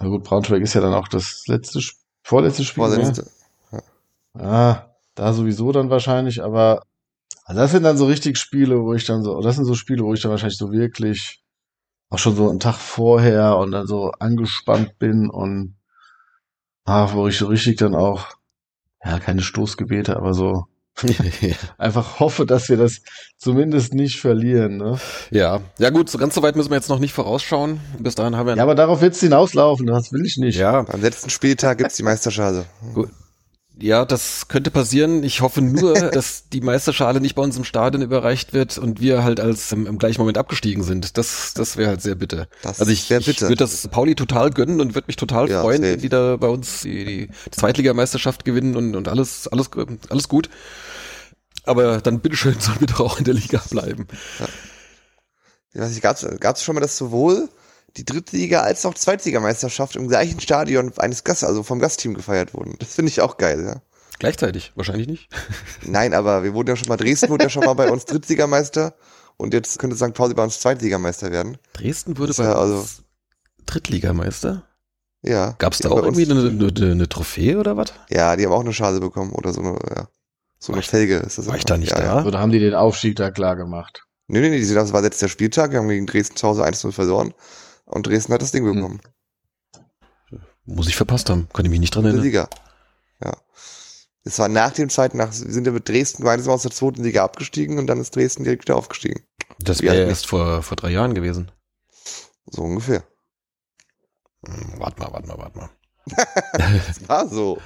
na 0.00 0.08
gut, 0.08 0.24
Braunschweig 0.24 0.62
ist 0.62 0.74
ja 0.74 0.80
dann 0.80 0.94
auch 0.94 1.08
das 1.08 1.46
letzte, 1.46 1.80
vorletzte 2.22 2.64
Spiel. 2.64 2.88
Ne? 2.88 2.94
Vorletzte. 2.96 3.30
Ja. 3.70 3.82
ja, 4.38 4.94
da 5.14 5.32
sowieso 5.32 5.72
dann 5.72 5.90
wahrscheinlich, 5.90 6.42
aber 6.42 6.82
also 7.44 7.60
das 7.60 7.70
sind 7.72 7.82
dann 7.82 7.96
so 7.96 8.06
richtig 8.06 8.38
Spiele, 8.38 8.80
wo 8.82 8.94
ich 8.94 9.04
dann 9.04 9.22
so, 9.22 9.40
das 9.40 9.56
sind 9.56 9.64
so 9.64 9.74
Spiele, 9.74 10.04
wo 10.04 10.14
ich 10.14 10.22
dann 10.22 10.30
wahrscheinlich 10.30 10.58
so 10.58 10.72
wirklich 10.72 11.42
auch 12.10 12.18
schon 12.18 12.36
so 12.36 12.50
einen 12.50 12.60
Tag 12.60 12.76
vorher 12.76 13.56
und 13.56 13.72
dann 13.72 13.86
so 13.86 14.10
angespannt 14.18 14.98
bin 14.98 15.30
und 15.30 15.76
Ah, 16.84 17.12
wo 17.12 17.28
ich 17.28 17.38
so 17.38 17.46
richtig 17.46 17.76
dann 17.76 17.94
auch, 17.94 18.26
ja, 19.04 19.18
keine 19.20 19.42
Stoßgebete, 19.42 20.16
aber 20.16 20.34
so 20.34 20.64
einfach 21.78 22.20
hoffe, 22.20 22.44
dass 22.44 22.68
wir 22.68 22.76
das 22.76 23.00
zumindest 23.38 23.94
nicht 23.94 24.20
verlieren. 24.20 24.76
Ne? 24.76 24.98
ja, 25.30 25.60
ja 25.78 25.90
gut, 25.90 26.10
so 26.10 26.18
ganz 26.18 26.34
so 26.34 26.42
weit 26.42 26.54
müssen 26.56 26.70
wir 26.70 26.76
jetzt 26.76 26.88
noch 26.88 26.98
nicht 26.98 27.14
vorausschauen. 27.14 27.80
Bis 27.98 28.14
dahin 28.14 28.36
haben 28.36 28.46
wir 28.46 28.56
Ja, 28.56 28.62
aber 28.62 28.74
darauf 28.74 29.00
wird's 29.00 29.20
hinauslaufen, 29.20 29.86
das 29.86 30.12
will 30.12 30.24
ich 30.26 30.36
nicht. 30.36 30.58
ja, 30.58 30.82
Beim 30.82 31.00
letzten 31.00 31.30
Spieltag 31.30 31.78
gibt's 31.78 31.96
die 31.96 32.02
Meisterschale. 32.02 32.66
Ja, 33.78 34.04
das 34.04 34.48
könnte 34.48 34.70
passieren. 34.70 35.24
Ich 35.24 35.40
hoffe 35.40 35.62
nur, 35.62 35.94
dass 36.10 36.48
die 36.48 36.60
Meisterschale 36.60 37.20
nicht 37.20 37.34
bei 37.34 37.42
uns 37.42 37.56
im 37.56 37.64
Stadion 37.64 38.02
überreicht 38.02 38.52
wird 38.52 38.78
und 38.78 39.00
wir 39.00 39.24
halt 39.24 39.40
als 39.40 39.72
im, 39.72 39.86
im 39.86 39.98
gleichen 39.98 40.20
Moment 40.20 40.38
abgestiegen 40.38 40.82
sind. 40.82 41.16
Das, 41.16 41.54
das 41.54 41.76
wäre 41.76 41.90
halt 41.90 42.02
sehr 42.02 42.14
bitte. 42.14 42.48
Das 42.62 42.80
also 42.80 42.92
ich, 42.92 43.10
ich 43.10 43.40
würde 43.40 43.56
das 43.56 43.88
Pauli 43.88 44.14
total 44.14 44.50
gönnen 44.50 44.80
und 44.80 44.94
würde 44.94 45.06
mich 45.06 45.16
total 45.16 45.48
Ja, 45.48 45.62
freuen, 45.62 45.82
wenn 45.82 46.00
die 46.00 46.08
da 46.08 46.36
bei 46.36 46.48
uns 46.48 46.82
die, 46.82 47.28
die, 47.28 47.50
Zweitligameisterschaft 47.50 48.44
gewinnen 48.44 48.76
und, 48.76 48.94
und 48.94 49.08
alles, 49.08 49.48
alles, 49.48 49.70
alles 50.08 50.28
gut. 50.28 50.50
Aber 51.64 52.00
dann 52.00 52.20
bitteschön 52.20 52.58
sollen 52.60 52.80
wir 52.80 52.88
doch 52.88 53.00
auch 53.00 53.18
in 53.18 53.24
der 53.24 53.34
Liga 53.34 53.62
bleiben. 53.70 54.06
Ich 55.72 55.80
weiß 55.80 55.90
nicht, 55.90 56.02
gab's, 56.02 56.26
gab's 56.40 56.62
schon 56.62 56.74
mal, 56.74 56.80
dass 56.82 56.98
sowohl 56.98 57.48
die 57.96 58.04
Drittliga 58.04 58.62
als 58.62 58.86
auch 58.86 58.94
Zweitligameisterschaft 58.94 59.96
im 59.96 60.08
gleichen 60.08 60.40
Stadion 60.40 60.92
eines 60.98 61.24
Gast, 61.24 61.44
also 61.44 61.62
vom 61.62 61.78
Gastteam 61.78 62.14
gefeiert 62.14 62.54
wurden? 62.54 62.76
Das 62.78 62.94
finde 62.94 63.10
ich 63.10 63.20
auch 63.20 63.36
geil, 63.36 63.64
ja. 63.64 63.82
Gleichzeitig, 64.18 64.72
wahrscheinlich 64.74 65.08
nicht. 65.08 65.28
Nein, 65.82 66.14
aber 66.14 66.42
wir 66.44 66.54
wurden 66.54 66.68
ja 66.68 66.76
schon 66.76 66.88
mal, 66.88 66.96
Dresden 66.96 67.28
wurde 67.28 67.44
ja 67.44 67.50
schon 67.50 67.64
mal 67.64 67.74
bei 67.74 67.90
uns 67.90 68.04
Drittligameister 68.04 68.94
und 69.36 69.52
jetzt 69.54 69.78
könnte 69.78 69.96
St. 69.96 70.14
Pauli 70.14 70.34
bei 70.34 70.44
uns 70.44 70.60
Zweitligameister 70.60 71.30
werden. 71.30 71.58
Dresden 71.74 72.18
wurde 72.18 72.34
bei 72.34 72.44
ja 72.44 72.54
also- 72.54 72.78
uns 72.78 73.02
Drittligameister. 73.66 74.64
Ja. 75.24 75.54
Gab 75.58 75.72
es 75.72 75.78
da 75.78 75.90
auch 75.90 76.02
irgendwie 76.02 76.28
eine, 76.28 76.48
eine, 76.48 76.92
eine 76.92 77.08
Trophäe 77.08 77.56
oder 77.58 77.76
was? 77.76 77.92
Ja, 78.10 78.34
die 78.34 78.44
haben 78.44 78.52
auch 78.52 78.60
eine 78.60 78.72
Schale 78.72 78.98
bekommen 78.98 79.30
oder 79.32 79.52
so 79.52 79.60
eine, 79.60 79.78
ja. 79.94 80.08
So 80.58 80.72
eine 80.72 80.76
War 80.76 80.82
ich- 80.82 80.90
Felge 80.90 81.16
ist 81.18 81.38
das. 81.38 81.46
war 81.46 81.56
ich 81.56 81.64
da 81.64 81.76
nicht 81.76 81.92
ja, 81.92 81.98
da? 81.98 82.04
Ja. 82.20 82.24
Oder 82.24 82.40
haben 82.40 82.50
die 82.50 82.58
den 82.58 82.74
Aufstieg 82.74 83.16
da 83.16 83.30
klar 83.30 83.56
gemacht? 83.56 84.04
Nee, 84.26 84.40
nee, 84.40 84.50
nee, 84.50 84.74
das 84.74 84.92
war 84.92 85.02
letzter 85.02 85.28
Spieltag, 85.28 85.72
wir 85.72 85.78
haben 85.78 85.88
gegen 85.88 86.06
Dresden 86.06 86.36
zu 86.36 86.48
Hause 86.48 86.64
1-0 86.64 86.92
verloren 86.92 87.34
und 87.92 88.06
Dresden 88.06 88.32
hat 88.32 88.42
das 88.42 88.52
Ding 88.52 88.64
Hm. 88.66 88.74
bekommen. 88.74 89.00
Muss 90.64 90.88
ich 90.88 90.96
verpasst 90.96 91.28
haben. 91.28 91.48
Kann 91.52 91.64
ich 91.64 91.70
mich 91.70 91.80
nicht 91.80 91.94
dran 91.94 92.04
In 92.04 92.12
der 92.16 92.22
erinnern. 92.22 92.48
Liga. 92.48 92.48
Ja. 93.24 93.36
Es 94.24 94.38
war 94.38 94.48
nach 94.48 94.70
dem 94.72 94.88
zweiten, 94.88 95.16
nach, 95.16 95.28
wir 95.32 95.52
sind 95.52 95.66
ja 95.66 95.72
mit 95.72 95.88
Dresden 95.88 96.22
beides 96.22 96.46
mal 96.46 96.52
aus 96.52 96.62
der 96.62 96.70
zweiten 96.70 97.02
Liga 97.02 97.24
abgestiegen 97.24 97.78
und 97.78 97.88
dann 97.88 97.98
ist 98.00 98.14
Dresden 98.14 98.44
direkt 98.44 98.62
wieder 98.64 98.76
aufgestiegen. 98.76 99.24
Das 99.58 99.82
wäre 99.82 99.96
ja 99.96 100.06
erst 100.06 100.26
vor, 100.28 100.62
vor 100.62 100.76
drei 100.76 100.90
Jahren 100.90 101.14
gewesen. 101.14 101.50
So 102.46 102.62
ungefähr. 102.62 103.02
Hm, 104.46 104.74
Warte 104.78 105.00
mal, 105.00 105.12
warte 105.12 105.26
mal, 105.28 105.38
warte 105.38 105.58
mal. 105.58 105.70
Das 106.86 107.08
war 107.08 107.28
so. 107.28 107.60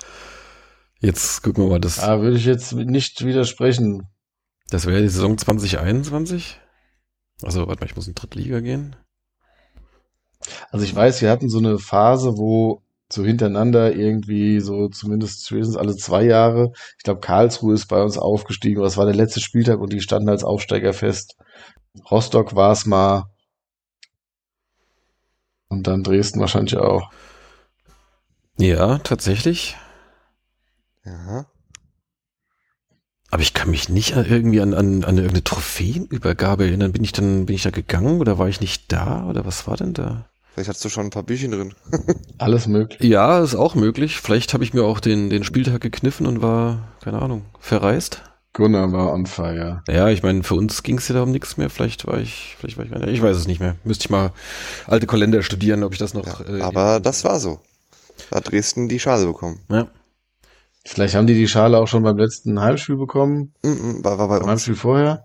Jetzt 1.01 1.43
gucken 1.43 1.65
wir 1.65 1.69
mal, 1.71 1.81
das, 1.81 1.97
Da 1.97 2.21
würde 2.23 2.39
ich 2.39 2.47
jetzt 2.47 2.73
nicht 2.73 3.25
widersprechen. 3.25 4.09
das 4.71 4.87
wäre 4.87 5.03
die 5.03 5.09
Saison 5.09 5.37
2021. 5.37 6.59
Also, 7.43 7.67
warte 7.69 7.81
mal, 7.81 7.87
ich 7.87 7.97
muss 7.97 8.09
in 8.09 8.15
Drittliga 8.15 8.61
gehen. 8.61 8.97
Also 10.71 10.85
ich 10.85 10.95
weiß, 10.95 11.23
wir 11.23 11.31
hatten 11.31 11.49
so 11.49 11.59
eine 11.59 11.79
Phase, 11.79 12.37
wo 12.37 12.83
so 13.11 13.25
hintereinander 13.25 13.95
irgendwie 13.95 14.61
so 14.61 14.89
zumindest 14.89 15.47
spätestens 15.47 15.77
alle 15.77 15.97
zwei 15.97 16.25
Jahre, 16.25 16.73
ich 16.99 17.05
glaube 17.05 17.21
Karlsruhe 17.21 17.75
ist 17.75 17.87
bei 17.87 18.03
uns 18.03 18.19
aufgestiegen, 18.19 18.79
aber 18.79 18.87
es 18.87 18.97
war 18.97 19.07
der 19.07 19.15
letzte 19.15 19.41
Spieltag 19.41 19.79
und 19.79 19.93
die 19.93 20.01
standen 20.01 20.29
als 20.29 20.45
Aufsteiger 20.45 20.93
fest. 20.93 21.37
Rostock 22.11 22.55
war 22.57 22.73
es 22.73 22.85
mal. 22.87 23.25
Und 25.69 25.87
dann 25.87 26.03
Dresden 26.03 26.41
wahrscheinlich 26.41 26.77
auch. 26.77 27.11
Ja, 28.59 28.99
tatsächlich. 28.99 29.77
Ja. 31.05 31.47
Aber 33.31 33.43
ich 33.43 33.55
kann 33.55 33.71
mich 33.71 33.89
nicht 33.89 34.17
an 34.17 34.25
irgendwie 34.27 34.61
an, 34.61 34.73
an, 34.73 35.05
an 35.05 35.17
irgendeine 35.17 35.45
Trophäenübergabe 35.45 36.65
erinnern. 36.65 36.93
Bin 36.93 37.05
ich 37.05 37.13
dann, 37.13 37.47
bin 37.47 37.57
ich 37.57 37.63
da 37.63 37.71
gegangen 37.71 38.21
oder 38.21 38.39
war 38.39 38.49
ich 38.49 38.61
nicht 38.61 38.93
da? 38.93 39.27
Oder 39.29 39.45
was 39.45 39.67
war 39.67 39.77
denn 39.77 39.95
da? 39.95 40.27
Vielleicht 40.55 40.71
hast 40.71 40.85
du 40.85 40.89
schon 40.89 41.09
ein 41.09 41.11
paar 41.11 41.23
Büchchen 41.23 41.51
drin. 41.51 41.75
Alles 42.39 42.67
möglich. 42.67 43.03
Ja, 43.03 43.43
ist 43.43 43.55
auch 43.55 43.75
möglich. 43.75 44.21
Vielleicht 44.21 44.55
habe 44.55 44.65
ich 44.65 44.73
mir 44.73 44.85
auch 44.85 45.01
den, 45.01 45.29
den 45.29 45.45
Spieltag 45.45 45.83
gekniffen 45.83 46.27
und 46.27 46.41
war, 46.41 46.89
keine 47.03 47.21
Ahnung, 47.21 47.45
verreist. 47.61 48.23
Gunnar 48.55 48.91
war 48.91 49.13
on 49.13 49.27
fire. 49.27 49.83
Ja, 49.87 50.09
ich 50.09 50.23
meine, 50.23 50.43
für 50.43 50.55
uns 50.55 50.83
ging 50.83 50.97
es 50.97 51.09
ja 51.09 51.15
da 51.15 51.25
um 51.25 51.31
nichts 51.31 51.59
mehr. 51.59 51.69
Vielleicht 51.69 52.07
war 52.07 52.19
ich, 52.19 52.57
vielleicht 52.59 52.79
war 52.79 52.87
ich, 52.87 52.93
ich 53.13 53.21
weiß 53.21 53.37
es 53.37 53.47
nicht 53.47 53.61
mehr. 53.61 53.77
Müsste 53.85 54.05
ich 54.05 54.11
mal 54.11 54.33
alte 54.87 55.07
Kalender 55.07 55.43
studieren, 55.43 55.83
ob 55.85 55.93
ich 55.93 55.99
das 55.99 56.15
noch. 56.15 56.41
Ja, 56.41 56.57
äh, 56.57 56.63
aber 56.63 57.01
das 57.01 57.23
war 57.25 57.39
so. 57.39 57.61
Da 58.31 58.37
hat 58.37 58.51
Dresden 58.51 58.89
die 58.89 58.99
Schale 58.99 59.27
bekommen. 59.27 59.61
Ja. 59.69 59.89
Vielleicht 60.87 61.15
haben 61.17 61.27
die 61.27 61.35
die 61.35 61.49
Schale 61.49 61.79
auch 61.79 61.89
schon 61.89 62.03
beim 62.05 62.17
letzten 62.17 62.61
Heimspiel 62.61 62.97
bekommen. 62.97 63.53
Mm, 63.63 63.69
mm, 63.69 64.05
war, 64.05 64.19
war 64.19 64.29
bei 64.29 64.35
Beim 64.39 64.45
uns. 64.45 64.51
Heimspiel 64.53 64.77
vorher. 64.77 65.25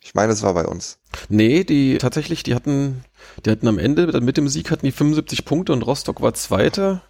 Ich 0.00 0.14
meine, 0.14 0.32
es 0.32 0.42
war 0.42 0.54
bei 0.54 0.66
uns. 0.66 0.98
Nee, 1.28 1.64
die 1.64 1.98
tatsächlich, 1.98 2.42
die 2.42 2.54
hatten, 2.54 3.04
die 3.44 3.50
hatten 3.50 3.68
am 3.68 3.78
Ende, 3.78 4.06
dann 4.06 4.24
mit 4.24 4.36
dem 4.36 4.48
Sieg 4.48 4.70
hatten 4.70 4.84
die 4.84 4.92
75 4.92 5.44
Punkte 5.44 5.72
und 5.72 5.82
Rostock 5.82 6.20
war 6.20 6.34
Zweiter. 6.34 7.02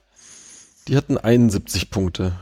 Die 0.89 0.97
hatten 0.97 1.17
71 1.19 1.91
Punkte. 1.91 2.33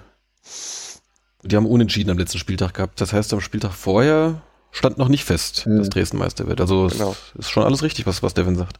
Die 1.43 1.57
haben 1.57 1.67
unentschieden 1.67 2.11
am 2.11 2.19
letzten 2.19 2.39
Spieltag 2.39 2.75
gehabt. 2.75 3.01
Das 3.01 3.13
heißt, 3.13 3.33
am 3.33 3.41
Spieltag 3.41 3.73
vorher 3.73 4.43
stand 4.71 4.97
noch 4.99 5.09
nicht 5.09 5.25
fest, 5.25 5.65
Hm. 5.65 5.79
dass 5.79 5.91
Dresden 5.91 6.19
Meister 6.19 6.47
wird. 6.47 6.61
Also 6.61 6.87
es 6.87 6.95
Genau. 6.95 7.15
ist 7.39 7.51
schon 7.51 7.65
alles 7.65 7.83
richtig, 7.83 8.07
was, 8.07 8.23
was 8.23 8.35
Devin 8.35 8.57
sagt. 8.57 8.79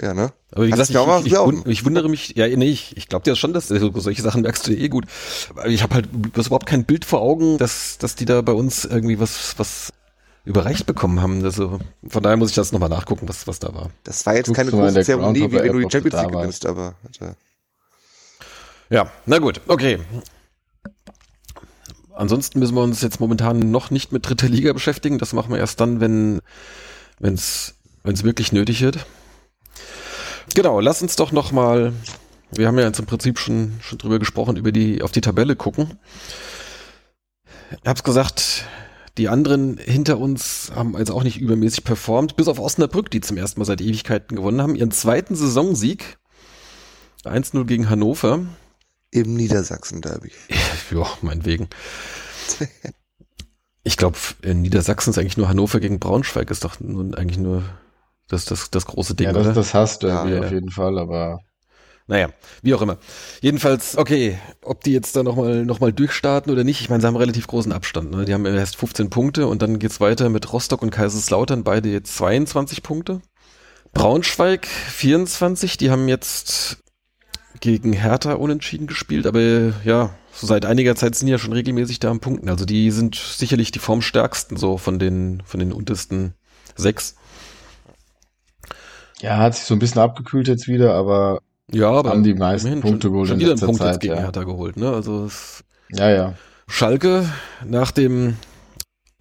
Ja, 0.00 0.14
ne? 0.14 0.32
Aber 0.52 0.66
wie 0.66 0.70
Kannst 0.70 0.92
gesagt, 0.92 1.26
ich, 1.26 1.32
ich, 1.32 1.38
wund- 1.38 1.66
ich 1.66 1.84
wundere 1.84 2.08
mich, 2.08 2.34
ja, 2.36 2.46
nee, 2.48 2.70
ich, 2.70 2.96
ich 2.96 3.08
glaube 3.08 3.24
dir 3.24 3.36
schon, 3.36 3.52
dass 3.52 3.70
also, 3.70 3.90
solche 3.94 4.22
Sachen 4.22 4.42
merkst 4.42 4.66
du 4.66 4.72
eh 4.72 4.88
gut. 4.88 5.04
Aber 5.50 5.66
ich 5.66 5.82
habe 5.82 5.94
halt 5.94 6.08
bloß 6.10 6.46
überhaupt 6.46 6.66
kein 6.66 6.84
Bild 6.84 7.04
vor 7.04 7.20
Augen, 7.20 7.58
dass, 7.58 7.98
dass 7.98 8.14
die 8.14 8.24
da 8.24 8.40
bei 8.42 8.52
uns 8.52 8.84
irgendwie 8.84 9.18
was, 9.20 9.54
was 9.58 9.92
überreicht 10.44 10.86
bekommen 10.86 11.20
haben. 11.20 11.44
Also 11.44 11.78
von 12.06 12.22
daher 12.22 12.36
muss 12.36 12.50
ich 12.50 12.56
das 12.56 12.72
nochmal 12.72 12.88
nachgucken, 12.88 13.28
was, 13.28 13.46
was 13.46 13.58
da 13.58 13.74
war. 13.74 13.90
Das 14.04 14.26
war 14.26 14.34
jetzt 14.34 14.46
Guckst 14.46 14.58
keine 14.58 14.70
große 14.70 15.02
Zeremonie, 15.02 15.50
wie 15.50 15.52
wenn 15.52 15.72
du 15.72 15.78
die 15.80 15.90
Champions 15.90 16.22
League 16.22 16.32
gewinnst, 16.32 16.66
aber 16.66 16.94
äh, 17.20 17.34
Ja, 18.90 19.10
na 19.26 19.38
gut, 19.38 19.60
okay. 19.68 19.98
Ansonsten 22.14 22.58
müssen 22.58 22.74
wir 22.74 22.82
uns 22.82 23.00
jetzt 23.00 23.20
momentan 23.20 23.70
noch 23.70 23.90
nicht 23.90 24.12
mit 24.12 24.28
dritter 24.28 24.48
Liga 24.48 24.72
beschäftigen. 24.72 25.18
Das 25.18 25.32
machen 25.32 25.50
wir 25.50 25.58
erst 25.58 25.80
dann, 25.80 26.00
wenn 26.00 26.40
es 27.20 27.74
wenn's 28.02 28.24
wirklich 28.24 28.52
nötig 28.52 28.82
wird. 28.82 29.06
Genau, 30.54 30.80
lass 30.80 31.02
uns 31.02 31.16
doch 31.16 31.32
noch 31.32 31.52
mal, 31.52 31.92
wir 32.50 32.66
haben 32.66 32.78
ja 32.78 32.86
jetzt 32.86 32.98
im 32.98 33.06
Prinzip 33.06 33.38
schon, 33.38 33.78
schon 33.80 33.98
drüber 33.98 34.18
gesprochen, 34.18 34.56
über 34.56 34.72
die, 34.72 35.02
auf 35.02 35.12
die 35.12 35.20
Tabelle 35.20 35.56
gucken. 35.56 35.98
Ich 37.70 37.88
hab's 37.88 38.02
gesagt, 38.02 38.64
die 39.18 39.28
anderen 39.28 39.78
hinter 39.78 40.18
uns 40.18 40.72
haben 40.74 40.96
jetzt 40.96 41.10
auch 41.10 41.22
nicht 41.22 41.38
übermäßig 41.40 41.84
performt, 41.84 42.36
bis 42.36 42.48
auf 42.48 42.58
Osnabrück, 42.58 43.10
die 43.10 43.20
zum 43.20 43.36
ersten 43.36 43.60
Mal 43.60 43.66
seit 43.66 43.80
Ewigkeiten 43.80 44.36
gewonnen 44.36 44.60
haben. 44.60 44.74
Ihren 44.76 44.90
zweiten 44.90 45.34
Saisonsieg, 45.36 46.18
1-0 47.24 47.64
gegen 47.64 47.88
Hannover. 47.90 48.40
im 49.10 49.34
Niedersachsen-Derby. 49.34 50.32
Ja, 50.90 51.06
meinetwegen. 51.22 51.68
Ich 53.82 53.96
glaube, 53.96 54.18
in 54.42 54.60
Niedersachsen 54.60 55.10
ist 55.10 55.18
eigentlich 55.18 55.38
nur 55.38 55.48
Hannover 55.48 55.80
gegen 55.80 55.98
Braunschweig, 55.98 56.50
ist 56.50 56.64
doch 56.64 56.80
nun 56.80 57.14
eigentlich 57.14 57.38
nur 57.38 57.64
das, 58.32 58.44
das, 58.46 58.70
das 58.70 58.86
große 58.86 59.14
Ding, 59.14 59.28
Ja, 59.28 59.32
das 59.32 59.42
oder? 59.42 59.50
ist 59.50 59.56
das 59.56 59.74
Hass 59.74 59.98
Ja, 60.06 60.24
Derby 60.24 60.34
ja. 60.34 60.40
auf 60.40 60.50
jeden 60.50 60.70
Fall, 60.70 60.98
aber 60.98 61.40
Naja, 62.08 62.30
wie 62.62 62.74
auch 62.74 62.82
immer. 62.82 62.98
Jedenfalls, 63.40 63.96
okay, 63.96 64.38
ob 64.62 64.82
die 64.82 64.92
jetzt 64.92 65.14
da 65.16 65.22
nochmal 65.22 65.64
noch 65.64 65.80
mal 65.80 65.92
durchstarten 65.92 66.52
oder 66.52 66.64
nicht, 66.64 66.80
ich 66.80 66.90
meine, 66.90 67.00
sie 67.00 67.06
haben 67.06 67.14
einen 67.14 67.22
relativ 67.22 67.46
großen 67.46 67.72
Abstand. 67.72 68.10
Ne? 68.10 68.24
Die 68.24 68.34
haben 68.34 68.44
erst 68.44 68.76
15 68.76 69.08
Punkte 69.08 69.46
und 69.46 69.62
dann 69.62 69.78
geht's 69.78 70.00
weiter 70.00 70.28
mit 70.28 70.52
Rostock 70.52 70.82
und 70.82 70.90
Kaiserslautern, 70.90 71.64
beide 71.64 71.88
jetzt 71.90 72.16
22 72.16 72.82
Punkte. 72.82 73.20
Braunschweig 73.92 74.66
24, 74.66 75.76
die 75.76 75.90
haben 75.90 76.08
jetzt 76.08 76.78
gegen 77.60 77.92
Hertha 77.92 78.34
unentschieden 78.34 78.86
gespielt, 78.86 79.26
aber 79.26 79.74
ja, 79.84 80.10
so 80.32 80.46
seit 80.46 80.64
einiger 80.66 80.96
Zeit 80.96 81.14
sind 81.14 81.26
die 81.26 81.32
ja 81.32 81.38
schon 81.38 81.52
regelmäßig 81.52 82.00
da 82.00 82.10
am 82.10 82.20
Punkten. 82.20 82.48
Also 82.48 82.64
die 82.64 82.90
sind 82.90 83.14
sicherlich 83.16 83.70
die 83.70 83.78
formstärksten 83.78 84.56
so 84.56 84.78
von 84.78 84.98
den, 84.98 85.42
von 85.44 85.60
den 85.60 85.72
untersten 85.72 86.34
sechs. 86.74 87.16
Ja, 89.22 89.38
hat 89.38 89.54
sich 89.54 89.64
so 89.64 89.74
ein 89.74 89.78
bisschen 89.78 90.00
abgekühlt 90.00 90.48
jetzt 90.48 90.66
wieder, 90.68 90.94
aber 90.94 91.40
Ja, 91.70 91.90
aber 91.90 92.10
haben 92.10 92.24
die 92.24 92.34
meisten 92.34 92.80
Punkte 92.80 93.06
schon, 93.06 93.12
geholt 93.12 93.28
schon 93.28 93.40
wieder 93.40 93.52
einen 93.52 93.60
Punkt 93.60 93.80
jetzt 93.80 93.92
Zeit, 93.92 94.00
gegen 94.00 94.14
ja. 94.14 94.20
Hertha 94.20 94.42
geholt. 94.44 94.76
Ne? 94.76 94.90
Also 94.90 95.24
es 95.24 95.64
ja, 95.90 96.10
ja. 96.10 96.34
Schalke 96.66 97.26
nach 97.64 97.92
dem 97.92 98.36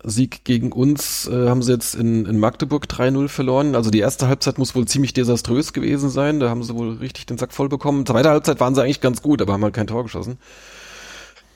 Sieg 0.04 0.43
gegen 0.45 0.72
uns 0.72 1.28
äh, 1.28 1.47
haben 1.47 1.62
sie 1.62 1.74
jetzt 1.74 1.93
in, 1.93 2.26
in 2.26 2.39
Magdeburg 2.39 2.86
3-0 2.86 3.28
verloren. 3.28 3.76
Also 3.76 3.91
die 3.91 3.99
erste 3.99 4.28
Halbzeit 4.28 4.58
muss 4.58 4.74
wohl 4.74 4.88
ziemlich 4.88 5.14
desaströs 5.14 5.74
gewesen 5.74 6.10
sein. 6.10 6.39
Da 6.39 6.49
haben 6.49 6.64
sie 6.64 6.74
wohl 6.76 6.93
richtig 6.93 7.28
den 7.28 7.38
Sack 7.38 7.54
voll 7.54 7.70
bekommen. 7.70 8.06
Zweite 8.06 8.30
Halbzeit 8.30 8.60
waren 8.60 8.74
sie 8.74 8.82
eigentlich 8.82 9.02
ganz 9.02 9.22
gut, 9.22 9.41
aber 9.41 9.54
haben 9.54 9.64
halt 9.64 9.76
kein 9.76 9.88
Tor 9.88 10.04
geschossen. 10.04 10.39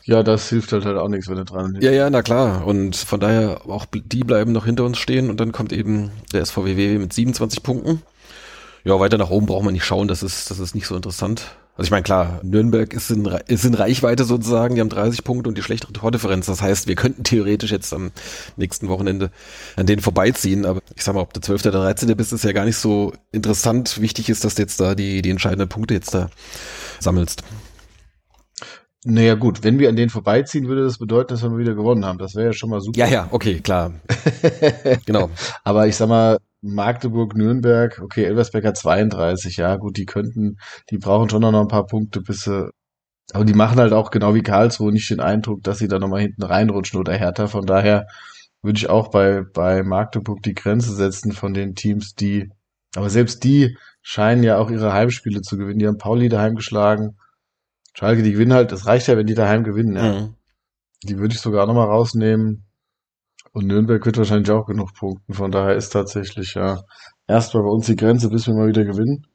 Ja, 0.04 0.22
das 0.22 0.50
hilft 0.50 0.72
halt, 0.72 0.86
halt 0.86 0.98
auch 0.98 1.08
nichts, 1.08 1.28
wenn 1.28 1.38
du 1.38 1.46
dran 1.46 1.80
Ja, 1.82 1.90
ja, 1.90 2.08
na 2.12 2.22
klar. 2.22 2.68
Und 2.68 2.96
von 2.96 3.20
daher 3.20 3.62
auch 3.68 3.88
die 3.92 4.24
bleiben 4.24 4.52
noch 4.52 4.66
hinter 4.66 4.84
uns 4.84 5.00
stehen 5.00 5.32
und 5.32 5.40
dann 5.40 5.52
kommt 5.52 5.74
eben 5.74 6.12
der 6.32 6.46
SVWW 6.46 7.00
mit 7.00 7.12
27 7.12 7.64
Punkten. 7.64 8.04
Ja, 8.86 9.00
weiter 9.00 9.18
nach 9.18 9.32
oben 9.32 9.48
braucht 9.48 9.66
man 9.66 9.74
nicht 9.74 9.84
schauen, 9.84 10.08
das 10.08 10.22
ist, 10.22 10.52
das 10.52 10.60
ist 10.60 10.76
nicht 10.76 10.86
so 10.86 10.96
interessant. 10.96 11.58
Also 11.76 11.88
ich 11.88 11.92
meine, 11.92 12.04
klar, 12.04 12.40
Nürnberg 12.44 12.94
ist 12.94 13.10
in, 13.10 13.26
ist 13.48 13.66
in 13.66 13.74
Reichweite 13.74 14.24
sozusagen, 14.24 14.76
die 14.76 14.82
haben 14.82 14.90
30 14.90 15.24
Punkte 15.24 15.50
und 15.50 15.58
die 15.58 15.64
schlechtere 15.64 15.92
Tordifferenz. 15.92 16.46
Das 16.46 16.62
heißt, 16.62 16.88
wir 16.88 16.96
könnten 16.96 17.24
theoretisch 17.24 17.72
jetzt 17.72 17.94
am 17.94 18.12
nächsten 18.56 18.88
Wochenende 18.88 19.32
an 19.76 19.88
denen 19.88 20.02
vorbeiziehen. 20.02 20.66
Aber 20.66 20.80
ich 20.96 21.04
sag 21.04 21.16
mal, 21.16 21.22
ob 21.22 21.34
der 21.34 21.42
12. 21.42 21.66
oder 21.66 21.82
13. 21.82 22.16
bist, 22.16 22.32
ist 22.32 22.46
ja 22.46 22.54
gar 22.54 22.64
nicht 22.64 22.78
so 22.78 23.12
interessant. 23.34 24.00
Wichtig 24.00 24.30
ist, 24.30 24.46
dass 24.46 24.56
du 24.56 24.62
jetzt 24.62 24.80
da 24.80 24.96
die, 24.96 25.22
die 25.22 25.32
entscheidenden 25.32 25.68
Punkte 25.68 25.96
jetzt 25.96 26.14
da 26.14 26.30
sammelst. 27.00 27.44
Naja 29.04 29.36
gut, 29.36 29.64
wenn 29.64 29.78
wir 29.78 29.90
an 29.90 29.98
denen 29.98 30.10
vorbeiziehen, 30.10 30.68
würde 30.68 30.84
das 30.84 30.98
bedeuten, 30.98 31.30
dass 31.30 31.44
wir 31.44 31.58
wieder 31.58 31.76
gewonnen 31.76 32.06
haben. 32.06 32.20
Das 32.20 32.36
wäre 32.36 32.48
ja 32.48 32.54
schon 32.54 32.70
mal 32.70 32.80
super. 32.80 33.00
Ja, 33.00 33.08
ja, 33.08 33.28
okay, 33.32 33.60
klar. 33.60 33.94
genau. 35.06 35.30
Aber 35.64 35.88
ich 35.88 35.96
sag 35.98 36.08
mal, 36.08 36.38
Magdeburg, 36.74 37.36
Nürnberg, 37.36 38.02
okay, 38.02 38.26
Elversberg 38.26 38.66
hat 38.66 38.78
32, 38.78 39.58
ja 39.58 39.76
gut, 39.76 39.98
die 39.98 40.06
könnten, 40.06 40.58
die 40.90 40.98
brauchen 40.98 41.30
schon 41.30 41.42
noch 41.42 41.54
ein 41.54 41.68
paar 41.68 41.86
Punkte, 41.86 42.22
bis 42.22 42.42
sie, 42.42 42.70
aber 43.34 43.46
die 43.46 43.54
machen 43.54 43.80
halt 43.80 43.94
auch 43.94 44.12
genau 44.12 44.34
wie 44.36 44.42
Karlsruhe 44.42 44.92
nicht 44.92 45.10
den 45.10 45.20
Eindruck, 45.20 45.64
dass 45.64 45.78
sie 45.80 45.88
da 45.88 46.00
nochmal 46.00 46.22
hinten 46.22 46.44
reinrutschen 46.44 47.00
oder 47.00 47.14
härter. 47.14 47.48
Von 47.48 47.66
daher 47.66 48.08
würde 48.62 48.78
ich 48.78 48.90
auch 48.90 49.10
bei, 49.10 49.44
bei 49.54 49.84
Magdeburg 49.84 50.42
die 50.44 50.54
Grenze 50.54 50.94
setzen 50.94 51.32
von 51.32 51.54
den 51.54 51.76
Teams, 51.76 52.16
die, 52.16 52.50
aber 52.96 53.10
selbst 53.10 53.44
die 53.44 53.78
scheinen 54.02 54.44
ja 54.44 54.58
auch 54.58 54.70
ihre 54.70 54.94
Heimspiele 54.94 55.42
zu 55.42 55.58
gewinnen. 55.58 55.80
Die 55.80 55.88
haben 55.88 55.98
Pauli 55.98 56.30
daheim 56.30 56.56
geschlagen, 56.56 57.18
Schalke, 57.94 58.24
die 58.24 58.34
gewinnen 58.34 58.54
halt, 58.54 58.72
das 58.72 58.86
reicht 58.86 59.08
ja, 59.08 59.18
wenn 59.18 59.28
die 59.28 59.36
daheim 59.36 59.64
gewinnen, 59.64 59.96
ja. 59.96 60.20
Mhm. 60.20 60.36
Die 61.04 61.18
würde 61.18 61.34
ich 61.36 61.40
sogar 61.40 61.66
nochmal 61.68 61.88
rausnehmen. 61.88 62.65
Und 63.56 63.68
Nürnberg 63.68 64.06
wird 64.06 64.18
wahrscheinlich 64.18 64.52
auch 64.52 64.66
genug 64.66 64.94
punkten. 64.94 65.34
Von 65.34 65.50
daher 65.50 65.76
ist 65.76 65.92
tatsächlich 65.92 66.56
ja 66.56 66.84
erstmal 67.26 67.64
bei 67.64 67.70
uns 67.70 67.86
die 67.86 67.96
Grenze, 67.96 68.28
bis 68.28 68.48
wir 68.48 68.54
mal 68.54 68.68
wieder 68.68 68.84
gewinnen. 68.84 69.28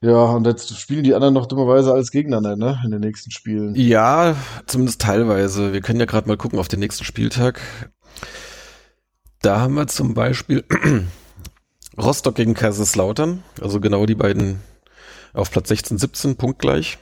Ja, 0.00 0.24
und 0.24 0.46
jetzt 0.46 0.74
spielen 0.80 1.04
die 1.04 1.14
anderen 1.14 1.34
noch 1.34 1.44
dummerweise 1.44 1.92
alles 1.92 2.10
gegeneinander, 2.10 2.56
ne? 2.56 2.80
In 2.82 2.90
den 2.90 3.00
nächsten 3.00 3.30
Spielen. 3.30 3.74
Ja, 3.74 4.36
zumindest 4.64 5.02
teilweise. 5.02 5.74
Wir 5.74 5.82
können 5.82 6.00
ja 6.00 6.06
gerade 6.06 6.26
mal 6.26 6.38
gucken 6.38 6.58
auf 6.58 6.68
den 6.68 6.80
nächsten 6.80 7.04
Spieltag. 7.04 7.60
Da 9.42 9.60
haben 9.60 9.74
wir 9.74 9.86
zum 9.86 10.14
Beispiel 10.14 10.64
Rostock 11.98 12.36
gegen 12.36 12.54
Kaiserslautern. 12.54 13.42
Also 13.60 13.80
genau 13.80 14.06
die 14.06 14.14
beiden 14.14 14.60
auf 15.34 15.50
Platz 15.50 15.68
16, 15.68 15.98
17, 15.98 16.36
punktgleich. 16.36 16.96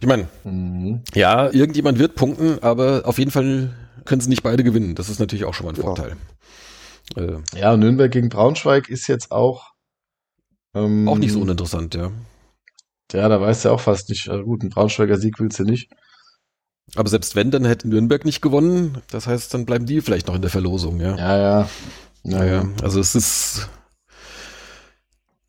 Ich 0.00 0.08
meine, 0.08 0.26
mhm. 0.42 1.02
ja, 1.14 1.48
irgendjemand 1.52 2.00
wird 2.00 2.16
punkten, 2.16 2.58
aber 2.60 3.02
auf 3.04 3.18
jeden 3.18 3.30
Fall 3.30 3.72
können 4.04 4.20
sie 4.20 4.28
nicht 4.28 4.42
beide 4.42 4.64
gewinnen. 4.64 4.94
Das 4.94 5.08
ist 5.08 5.20
natürlich 5.20 5.44
auch 5.44 5.54
schon 5.54 5.66
mal 5.66 5.72
ein 5.72 5.80
Vorteil. 5.80 6.16
Äh, 7.16 7.38
ja, 7.58 7.76
Nürnberg 7.76 8.10
gegen 8.10 8.28
Braunschweig 8.28 8.88
ist 8.88 9.06
jetzt 9.08 9.30
auch 9.30 9.74
ähm, 10.74 11.08
auch 11.08 11.18
nicht 11.18 11.32
so 11.32 11.40
uninteressant, 11.40 11.94
ja. 11.94 12.10
Ja, 13.12 13.28
da 13.28 13.40
weißt 13.40 13.64
du 13.64 13.68
ja 13.68 13.74
auch 13.74 13.80
fast 13.80 14.08
nicht. 14.08 14.28
Also 14.28 14.44
gut, 14.44 14.62
ein 14.62 14.70
Braunschweiger 14.70 15.18
Sieg 15.18 15.38
willst 15.38 15.58
du 15.58 15.64
nicht. 15.64 15.90
Aber 16.96 17.08
selbst 17.08 17.36
wenn, 17.36 17.50
dann 17.50 17.64
hätte 17.64 17.88
Nürnberg 17.88 18.24
nicht 18.24 18.42
gewonnen. 18.42 18.98
Das 19.10 19.26
heißt, 19.26 19.54
dann 19.54 19.66
bleiben 19.66 19.86
die 19.86 20.00
vielleicht 20.00 20.26
noch 20.26 20.34
in 20.34 20.42
der 20.42 20.50
Verlosung, 20.50 21.00
ja. 21.00 21.16
Ja, 21.16 21.38
ja. 21.38 21.68
Naja, 22.24 22.66
also 22.82 23.00
es 23.00 23.14
ist 23.14 23.68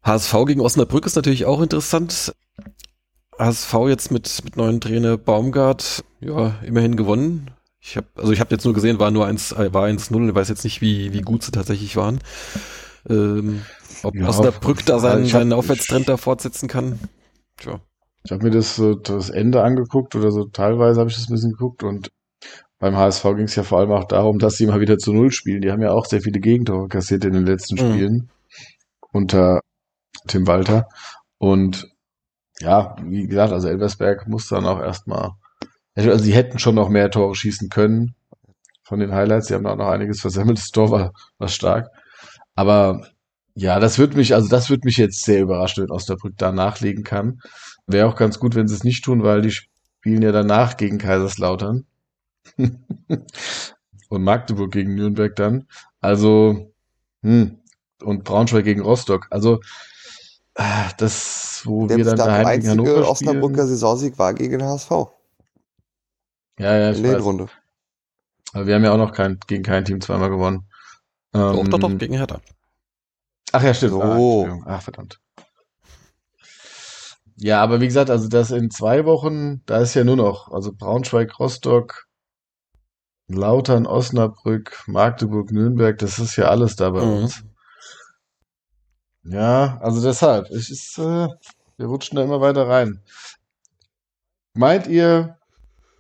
HSV 0.04 0.34
gegen 0.46 0.62
Osnabrück 0.62 1.06
ist 1.06 1.16
natürlich 1.16 1.46
auch 1.46 1.62
interessant. 1.62 2.36
HSV 3.40 3.74
jetzt 3.88 4.12
mit, 4.12 4.44
mit 4.44 4.56
neuen 4.56 4.80
Trainer 4.80 5.18
Baumgart, 5.18 6.04
ja, 6.20 6.56
immerhin 6.64 6.96
gewonnen. 6.96 7.52
Ich 7.88 7.98
habe 7.98 8.08
also 8.16 8.32
ich 8.32 8.40
habe 8.40 8.50
jetzt 8.50 8.66
nur 8.66 8.74
gesehen, 8.74 9.00
war 9.00 9.12
nur 9.12 9.28
eins, 9.28 9.52
äh, 9.52 9.72
war 9.72 9.86
1-0, 9.86 10.30
ich 10.30 10.36
weiß 10.36 10.50
jetzt 10.50 10.64
nicht, 10.64 10.82
wie, 10.82 11.14
wie 11.14 11.22
gut 11.22 11.44
sie 11.44 11.52
tatsächlich 11.52 11.96
waren. 11.96 12.20
Ähm, 13.08 13.62
ob 14.02 14.16
ja, 14.16 14.28
Osnabrück 14.28 14.84
da 14.86 14.98
seinen, 14.98 15.28
seinen 15.28 15.54
Aufwärtstrend 15.54 16.10
da 16.10 16.18
fortsetzen 16.18 16.68
kann. 16.68 17.00
Tja. 17.58 17.80
Ich 18.24 18.32
habe 18.32 18.44
mir 18.44 18.50
das, 18.50 18.82
das 19.04 19.30
Ende 19.30 19.62
angeguckt 19.62 20.16
oder 20.16 20.32
so 20.32 20.46
teilweise 20.46 21.00
habe 21.00 21.12
ich 21.12 21.16
das 21.16 21.30
ein 21.30 21.34
bisschen 21.34 21.52
geguckt 21.52 21.84
und 21.84 22.12
beim 22.80 22.98
HSV 22.98 23.24
ging 23.36 23.46
es 23.46 23.56
ja 23.56 23.62
vor 23.62 23.80
allem 23.80 23.92
auch 23.92 24.06
darum, 24.06 24.40
dass 24.40 24.58
sie 24.58 24.66
mal 24.66 24.80
wieder 24.80 24.98
zu 24.98 25.14
Null 25.14 25.32
spielen. 25.32 25.62
Die 25.62 25.72
haben 25.72 25.84
ja 25.84 25.92
auch 25.92 26.08
sehr 26.08 26.22
viele 26.22 26.40
Gegentore 26.40 26.88
kassiert 26.88 27.24
in 27.24 27.34
den 27.34 27.46
letzten 27.46 27.76
mhm. 27.76 27.80
Spielen 27.80 28.14
mhm. 28.14 28.30
unter 29.12 29.62
Tim 30.28 30.48
Walter. 30.48 30.88
Und 31.38 31.88
ja, 32.60 32.96
wie 33.04 33.28
gesagt, 33.28 33.54
also 33.54 33.68
Elversberg 33.68 34.28
muss 34.28 34.48
dann 34.48 34.66
auch 34.66 34.80
erstmal, 34.80 35.34
also 35.96 36.24
sie 36.24 36.34
hätten 36.34 36.60
schon 36.60 36.76
noch 36.76 36.90
mehr 36.90 37.10
Tore 37.10 37.36
schießen 37.36 37.70
können 37.70 38.16
von 38.84 39.00
den 39.00 39.14
Highlights. 39.14 39.48
Sie 39.48 39.54
haben 39.54 39.66
auch 39.66 39.78
noch 39.78 39.88
einiges 39.88 40.22
versemmelt. 40.22 40.58
Das 40.58 40.72
Tor 40.72 40.92
war, 40.92 41.14
war 41.38 41.48
stark. 41.48 41.90
Aber 42.56 43.08
ja, 43.56 43.80
das 43.80 43.98
wird 43.98 44.16
mich, 44.16 44.36
also 44.36 44.50
das 44.50 44.70
wird 44.70 44.84
mich 44.84 44.98
jetzt 44.98 45.24
sehr 45.24 45.42
überraschen, 45.42 45.84
wenn 45.84 45.92
Osnabrück 45.92 46.34
da 46.38 46.52
nachlegen 46.52 47.04
kann. 47.04 47.40
Wäre 47.88 48.08
auch 48.08 48.16
ganz 48.16 48.40
gut, 48.40 48.56
wenn 48.56 48.68
sie 48.68 48.76
es 48.76 48.84
nicht 48.84 49.04
tun, 49.04 49.24
weil 49.24 49.42
die 49.42 49.52
spielen 49.52 50.22
ja 50.22 50.32
danach 50.32 50.78
gegen 50.78 50.98
Kaiserslautern. 50.98 51.86
und 54.10 54.24
Magdeburg 54.24 54.72
gegen 54.72 54.96
Nürnberg 54.96 55.36
dann. 55.36 55.68
Also, 56.02 56.74
hm, 57.24 57.60
und 58.04 58.24
Braunschweig 58.24 58.66
gegen 58.66 58.82
Rostock. 58.82 59.28
Also, 59.32 59.62
ah, 60.56 60.92
das, 60.98 61.62
wo 61.66 61.88
der 61.88 61.98
wir 61.98 62.06
dann 62.06 62.18
daheim 62.18 62.60
gegen 62.60 62.70
Hannover 62.70 62.92
spielen. 62.92 63.06
Osnabrücker 63.06 63.68
Saisonsieg 63.68 64.20
war 64.20 64.34
gegen 64.34 64.62
HSV. 64.64 64.92
Ja, 66.58 66.78
ja, 66.78 66.92
ich 66.92 66.98
In 66.98 67.04
der 67.04 67.20
Runde. 67.20 67.48
Aber 68.54 68.68
wir 68.68 68.76
haben 68.76 68.84
ja 68.84 68.94
auch 68.94 68.98
noch 68.98 69.12
kein, 69.12 69.40
gegen 69.48 69.64
kein 69.64 69.84
Team 69.84 70.00
zweimal 70.00 70.30
gewonnen. 70.30 70.70
Doch, 71.32 71.58
ähm, 71.58 71.70
doch, 71.70 71.80
doch, 71.80 71.98
gegen 71.98 72.16
Hertha. 72.16 72.40
Ach 73.52 73.64
ja, 73.64 73.74
stimmt. 73.74 73.94
Oh. 73.94 74.48
Ach, 74.66 74.82
verdammt. 74.82 75.20
Ja, 77.38 77.62
aber 77.62 77.82
wie 77.82 77.88
gesagt, 77.88 78.10
also 78.10 78.30
das 78.30 78.52
in 78.52 78.72
zwei 78.72 79.06
Wochen, 79.06 79.62
da 79.66 79.80
ist 79.80 79.94
ja 79.94 80.06
nur 80.06 80.16
noch, 80.16 80.52
also 80.52 80.72
Braunschweig, 80.72 81.38
Rostock, 81.38 82.08
Lautern, 83.28 83.86
Osnabrück, 83.88 84.84
Magdeburg, 84.88 85.52
Nürnberg, 85.52 85.98
das 85.98 86.20
ist 86.20 86.38
ja 86.38 86.46
alles 86.46 86.78
da 86.78 86.92
bei 86.92 87.04
mhm. 87.04 87.24
uns. 87.24 87.44
Ja, 89.24 89.80
also 89.82 90.02
deshalb, 90.02 90.50
es 90.52 90.70
ist, 90.70 90.98
äh, 90.98 91.28
wir 91.78 91.86
rutschen 91.88 92.16
da 92.16 92.24
immer 92.24 92.40
weiter 92.40 92.70
rein. 92.70 93.02
Meint 94.54 94.88
ihr, 94.88 95.38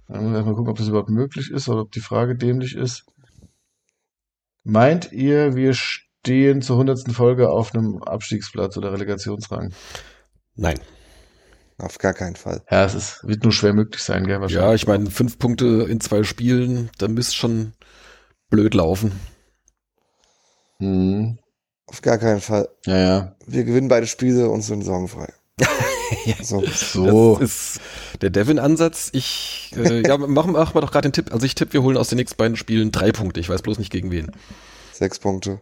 dann 0.07 0.23
muss 0.23 0.31
ich 0.31 0.35
erstmal 0.35 0.55
gucken, 0.55 0.71
ob 0.71 0.77
das 0.77 0.87
überhaupt 0.87 1.09
möglich 1.09 1.51
ist 1.51 1.67
oder 1.69 1.81
ob 1.81 1.91
die 1.91 1.99
Frage 2.01 2.35
dämlich 2.35 2.75
ist. 2.75 3.05
Meint 4.63 5.11
ihr, 5.11 5.55
wir 5.55 5.73
stehen 5.73 6.61
zur 6.61 6.77
hundertsten 6.77 7.13
Folge 7.13 7.49
auf 7.49 7.73
einem 7.73 8.01
Abstiegsplatz 8.01 8.77
oder 8.77 8.91
Relegationsrang? 8.91 9.73
Nein. 10.55 10.79
Auf 11.77 11.97
gar 11.97 12.13
keinen 12.13 12.35
Fall. 12.35 12.63
Ja, 12.71 12.85
es 12.85 12.95
ist, 12.95 13.27
wird 13.27 13.43
nur 13.43 13.51
schwer 13.51 13.73
möglich 13.73 14.01
sein, 14.01 14.25
gell, 14.25 14.39
wahrscheinlich. 14.39 14.65
Ja, 14.65 14.73
ich 14.73 14.87
meine, 14.87 15.11
fünf 15.11 15.37
Punkte 15.37 15.85
in 15.89 15.99
zwei 15.99 16.23
Spielen, 16.23 16.89
da 16.97 17.07
müsste 17.07 17.35
schon 17.35 17.73
blöd 18.49 18.73
laufen. 18.73 19.11
Hm. 20.79 21.37
Auf 21.87 22.01
gar 22.01 22.17
keinen 22.17 22.41
Fall. 22.41 22.69
Ja, 22.85 22.97
ja. 22.97 23.35
Wir 23.45 23.63
gewinnen 23.63 23.89
beide 23.89 24.07
Spiele 24.07 24.49
und 24.49 24.61
sind 24.61 24.83
sorgenfrei. 24.83 25.33
ja, 26.25 26.43
so. 26.43 26.65
so. 26.65 27.37
Das 27.39 27.75
ist 27.75 27.81
der 28.21 28.29
Devin-Ansatz. 28.29 29.09
Ich, 29.13 29.73
äh, 29.77 30.05
ja, 30.05 30.17
machen 30.17 30.53
mach 30.53 30.73
mal 30.73 30.81
doch 30.81 30.91
gerade 30.91 31.09
den 31.09 31.13
Tipp. 31.13 31.33
Also 31.33 31.45
ich 31.45 31.55
tippe, 31.55 31.73
wir 31.73 31.83
holen 31.83 31.97
aus 31.97 32.09
den 32.09 32.17
nächsten 32.17 32.37
beiden 32.37 32.57
Spielen 32.57 32.91
drei 32.91 33.11
Punkte. 33.11 33.39
Ich 33.39 33.49
weiß 33.49 33.61
bloß 33.61 33.79
nicht 33.79 33.91
gegen 33.91 34.11
wen. 34.11 34.31
Sechs 34.91 35.19
Punkte. 35.19 35.61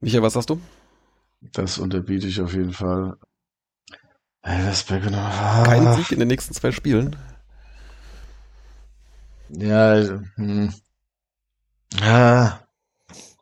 Michael, 0.00 0.22
was 0.22 0.32
sagst 0.32 0.50
du? 0.50 0.60
Das 1.52 1.78
unterbiete 1.78 2.26
ich 2.26 2.40
auf 2.40 2.52
jeden 2.52 2.72
Fall. 2.72 3.16
Elversberg 4.42 5.04
genau. 5.04 5.18
Ah. 5.18 5.64
Kein 5.64 5.94
Sieg 5.94 6.12
in 6.12 6.18
den 6.18 6.28
nächsten 6.28 6.54
zwei 6.54 6.72
Spielen. 6.72 7.16
Ja, 9.50 10.20
hm. 10.36 10.72
Ah. 12.00 12.60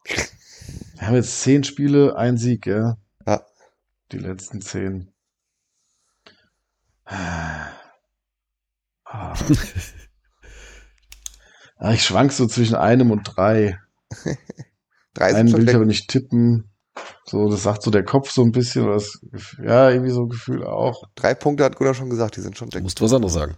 Wir 0.04 1.06
haben 1.06 1.14
jetzt 1.14 1.42
zehn 1.42 1.64
Spiele, 1.64 2.16
ein 2.16 2.38
Sieg, 2.38 2.66
ja. 2.66 2.96
Die 4.12 4.18
letzten 4.18 4.60
zehn. 4.60 5.12
Ah. 7.04 7.68
ah, 11.76 11.92
ich 11.92 12.02
schwank 12.02 12.32
so 12.32 12.46
zwischen 12.46 12.76
einem 12.76 13.10
und 13.10 13.24
drei. 13.24 13.78
Drei 15.14 15.34
Einen 15.34 15.52
will 15.52 15.68
ich 15.68 15.74
aber 15.74 15.84
nicht 15.84 16.08
tippen. 16.08 16.70
So, 17.24 17.48
das 17.48 17.64
sagt 17.64 17.82
so 17.82 17.90
der 17.90 18.04
Kopf 18.04 18.30
so 18.30 18.42
ein 18.42 18.52
bisschen. 18.52 18.84
Oder 18.84 18.94
das, 18.94 19.18
ja, 19.60 19.90
irgendwie 19.90 20.12
so 20.12 20.22
ein 20.22 20.28
Gefühl 20.28 20.64
auch. 20.64 21.02
Drei 21.16 21.34
Punkte 21.34 21.64
hat 21.64 21.76
Gunnar 21.76 21.94
schon 21.94 22.10
gesagt, 22.10 22.36
die 22.36 22.40
sind 22.40 22.56
schon. 22.56 22.68
Du 22.68 22.80
musst 22.80 23.00
was 23.00 23.12
anderes 23.12 23.34
sagen. 23.34 23.56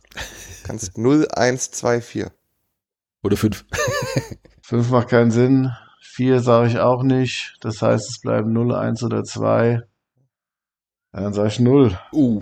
Kannst 0.65 0.97
0, 0.97 1.29
1, 1.31 1.71
2, 1.73 2.01
4. 2.01 2.33
Oder 3.23 3.37
5. 3.37 3.67
5 4.63 4.91
macht 4.91 5.09
keinen 5.09 5.31
Sinn. 5.31 5.71
4 6.01 6.41
sage 6.41 6.69
ich 6.69 6.79
auch 6.79 7.03
nicht. 7.03 7.57
Das 7.61 7.83
heißt, 7.83 8.09
es 8.09 8.21
bleiben 8.21 8.53
0, 8.53 8.75
1 8.75 9.03
oder 9.03 9.23
2. 9.23 9.83
Dann 11.13 11.33
sage 11.33 11.49
ich 11.49 11.61
0. 11.61 11.99
Uh. 12.13 12.41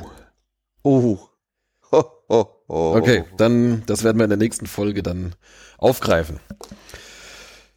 Uh. 0.84 1.18
Ho, 1.90 2.04
ho, 2.28 2.62
ho. 2.68 2.96
Okay, 2.96 3.24
dann, 3.38 3.82
das 3.86 4.04
werden 4.04 4.18
wir 4.18 4.24
in 4.24 4.30
der 4.30 4.36
nächsten 4.36 4.66
Folge 4.66 5.02
dann 5.02 5.34
aufgreifen. 5.78 6.38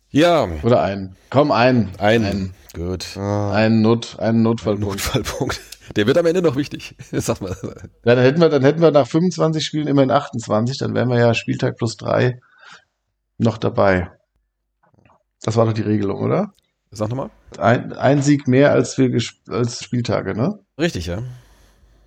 Ja, 0.10 0.50
Oder 0.64 0.82
einen. 0.82 1.16
Komm, 1.30 1.52
einen. 1.52 1.92
ein. 1.98 2.26
Einen, 2.26 2.54
Gut. 2.74 3.18
einen, 3.18 3.82
Not, 3.82 4.20
einen 4.20 4.42
Notfallpunkt. 4.42 4.86
Notfallpunkt. 4.86 5.62
Der 5.96 6.08
wird 6.08 6.18
am 6.18 6.26
Ende 6.26 6.42
noch 6.42 6.58
wichtig. 6.58 6.96
Sag 7.12 7.40
mal. 7.40 7.56
Ja, 8.06 8.16
dann 8.16 8.24
hätten 8.24 8.42
wir, 8.42 8.50
dann 8.50 8.64
hätten 8.64 8.82
wir 8.82 8.92
nach 8.92 9.08
25 9.08 9.66
Spielen 9.66 9.88
immerhin 9.88 10.12
28, 10.12 10.78
dann 10.78 10.94
wären 10.94 11.10
wir 11.10 11.18
ja 11.18 11.34
Spieltag 11.34 11.78
plus 11.78 11.96
drei 11.96 12.40
noch 13.38 13.58
dabei. 13.58 14.12
Das 15.42 15.56
war 15.56 15.66
doch 15.66 15.74
die 15.74 15.82
Regelung, 15.82 16.22
oder? 16.22 16.54
Sag 16.92 17.10
nochmal. 17.10 17.30
Ein, 17.58 17.94
ein 17.94 18.22
Sieg 18.22 18.48
mehr 18.48 18.72
als 18.72 18.98
wir 18.98 19.18
als 19.50 19.84
Spieltage, 19.84 20.36
ne? 20.36 20.60
Richtig, 20.78 21.06
ja. 21.06 21.20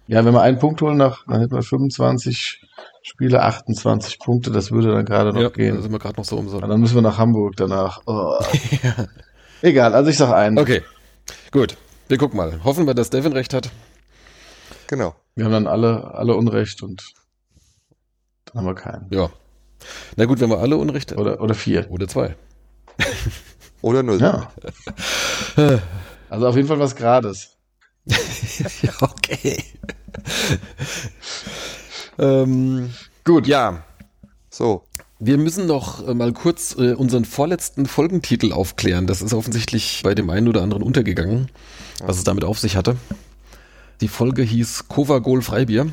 Ja, 0.06 0.22
wenn 0.24 0.34
wir 0.34 0.42
einen 0.42 0.58
Punkt 0.58 0.82
holen, 0.82 0.98
nach, 0.98 1.24
dann 1.26 1.40
hätten 1.40 1.54
wir 1.54 1.62
25 1.62 2.62
Spiele, 3.02 3.42
28 3.42 4.18
Punkte, 4.18 4.50
das 4.50 4.70
würde 4.70 4.92
dann 4.92 5.06
gerade 5.06 5.32
noch 5.32 5.40
ja 5.40 5.48
da 5.48 5.54
gehen. 5.54 5.80
sind 5.80 5.90
wir 5.90 5.98
gerade 5.98 6.16
noch 6.16 6.26
so 6.26 6.36
um 6.36 6.48
so. 6.50 6.58
Und 6.58 6.68
dann 6.68 6.80
müssen 6.80 6.94
wir 6.94 7.02
nach 7.02 7.16
Hamburg 7.16 7.56
danach. 7.56 8.02
Oh. 8.06 8.38
Ja. 8.82 9.06
Egal, 9.62 9.94
also 9.94 10.10
ich 10.10 10.18
sag 10.18 10.30
einen. 10.34 10.58
Okay, 10.58 10.82
gut. 11.50 11.78
Wir 12.08 12.18
gucken 12.18 12.36
mal. 12.36 12.62
Hoffen 12.64 12.86
wir, 12.86 12.92
dass 12.92 13.08
Devin 13.08 13.32
recht 13.32 13.54
hat. 13.54 13.70
Genau. 14.88 15.14
Wir 15.34 15.46
haben 15.46 15.52
dann 15.52 15.66
alle, 15.66 16.12
alle 16.12 16.34
Unrecht 16.36 16.82
und 16.82 17.14
dann 18.44 18.58
haben 18.58 18.66
wir 18.66 18.74
keinen. 18.74 19.06
Ja. 19.10 19.30
Na 20.16 20.26
gut, 20.26 20.40
wenn 20.40 20.50
wir 20.50 20.58
alle 20.58 20.76
Unrecht 20.76 21.16
Oder, 21.16 21.40
oder 21.40 21.54
vier. 21.54 21.90
oder 21.90 22.06
zwei. 22.06 22.36
Oder 23.84 24.02
null. 24.02 24.18
Ja. 24.18 24.50
Also 26.30 26.48
auf 26.48 26.56
jeden 26.56 26.66
Fall 26.66 26.80
was 26.80 26.96
Grades. 26.96 27.50
ja, 28.06 28.90
okay. 29.00 29.62
ähm, 32.18 32.90
Gut. 33.24 33.46
ja, 33.46 33.84
So. 34.50 34.82
wir 35.20 35.38
müssen 35.38 35.66
noch 35.66 36.08
äh, 36.08 36.14
mal 36.14 36.32
kurz 36.32 36.74
äh, 36.76 36.94
unseren 36.94 37.24
vorletzten 37.24 37.86
Folgentitel 37.86 38.52
aufklären. 38.52 39.06
Das 39.06 39.22
ist 39.22 39.32
offensichtlich 39.32 40.00
bei 40.02 40.14
dem 40.16 40.28
einen 40.30 40.48
oder 40.48 40.62
anderen 40.62 40.82
untergegangen, 40.82 41.50
was 42.02 42.16
es 42.16 42.24
damit 42.24 42.42
auf 42.42 42.58
sich 42.58 42.74
hatte. 42.76 42.96
Die 44.00 44.08
Folge 44.08 44.42
hieß 44.42 44.88
Kovagol 44.88 45.40
Freibier. 45.42 45.86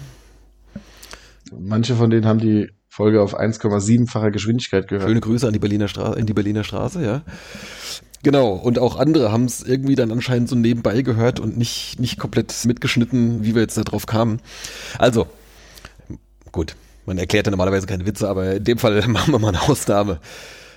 Manche 1.51 1.95
von 1.95 2.09
denen 2.09 2.25
haben 2.25 2.39
die 2.39 2.71
Folge 2.93 3.21
auf 3.21 3.39
1,7-facher 3.39 4.31
Geschwindigkeit 4.31 4.89
gehört. 4.89 5.07
Schöne 5.07 5.21
Grüße 5.21 5.47
an 5.47 5.53
die 5.53 5.59
Berliner 5.59 5.87
Straße, 5.87 6.19
in 6.19 6.25
die 6.25 6.33
Berliner 6.33 6.65
Straße, 6.65 7.01
ja. 7.01 7.21
Genau, 8.21 8.49
und 8.51 8.79
auch 8.79 8.97
andere 8.97 9.31
haben 9.31 9.45
es 9.45 9.63
irgendwie 9.63 9.95
dann 9.95 10.11
anscheinend 10.11 10.49
so 10.49 10.57
nebenbei 10.57 11.01
gehört 11.01 11.39
und 11.39 11.57
nicht, 11.57 12.01
nicht 12.01 12.19
komplett 12.19 12.53
mitgeschnitten, 12.65 13.45
wie 13.45 13.55
wir 13.55 13.61
jetzt 13.61 13.77
da 13.77 13.83
drauf 13.83 14.07
kamen. 14.07 14.41
Also, 14.99 15.27
gut, 16.51 16.75
man 17.05 17.17
erklärt 17.17 17.47
ja 17.47 17.51
normalerweise 17.51 17.87
keine 17.87 18.05
Witze, 18.05 18.27
aber 18.27 18.55
in 18.55 18.63
dem 18.65 18.77
Fall 18.77 19.01
machen 19.07 19.31
wir 19.33 19.39
mal 19.39 19.55
eine 19.55 19.61
Ausnahme. 19.61 20.19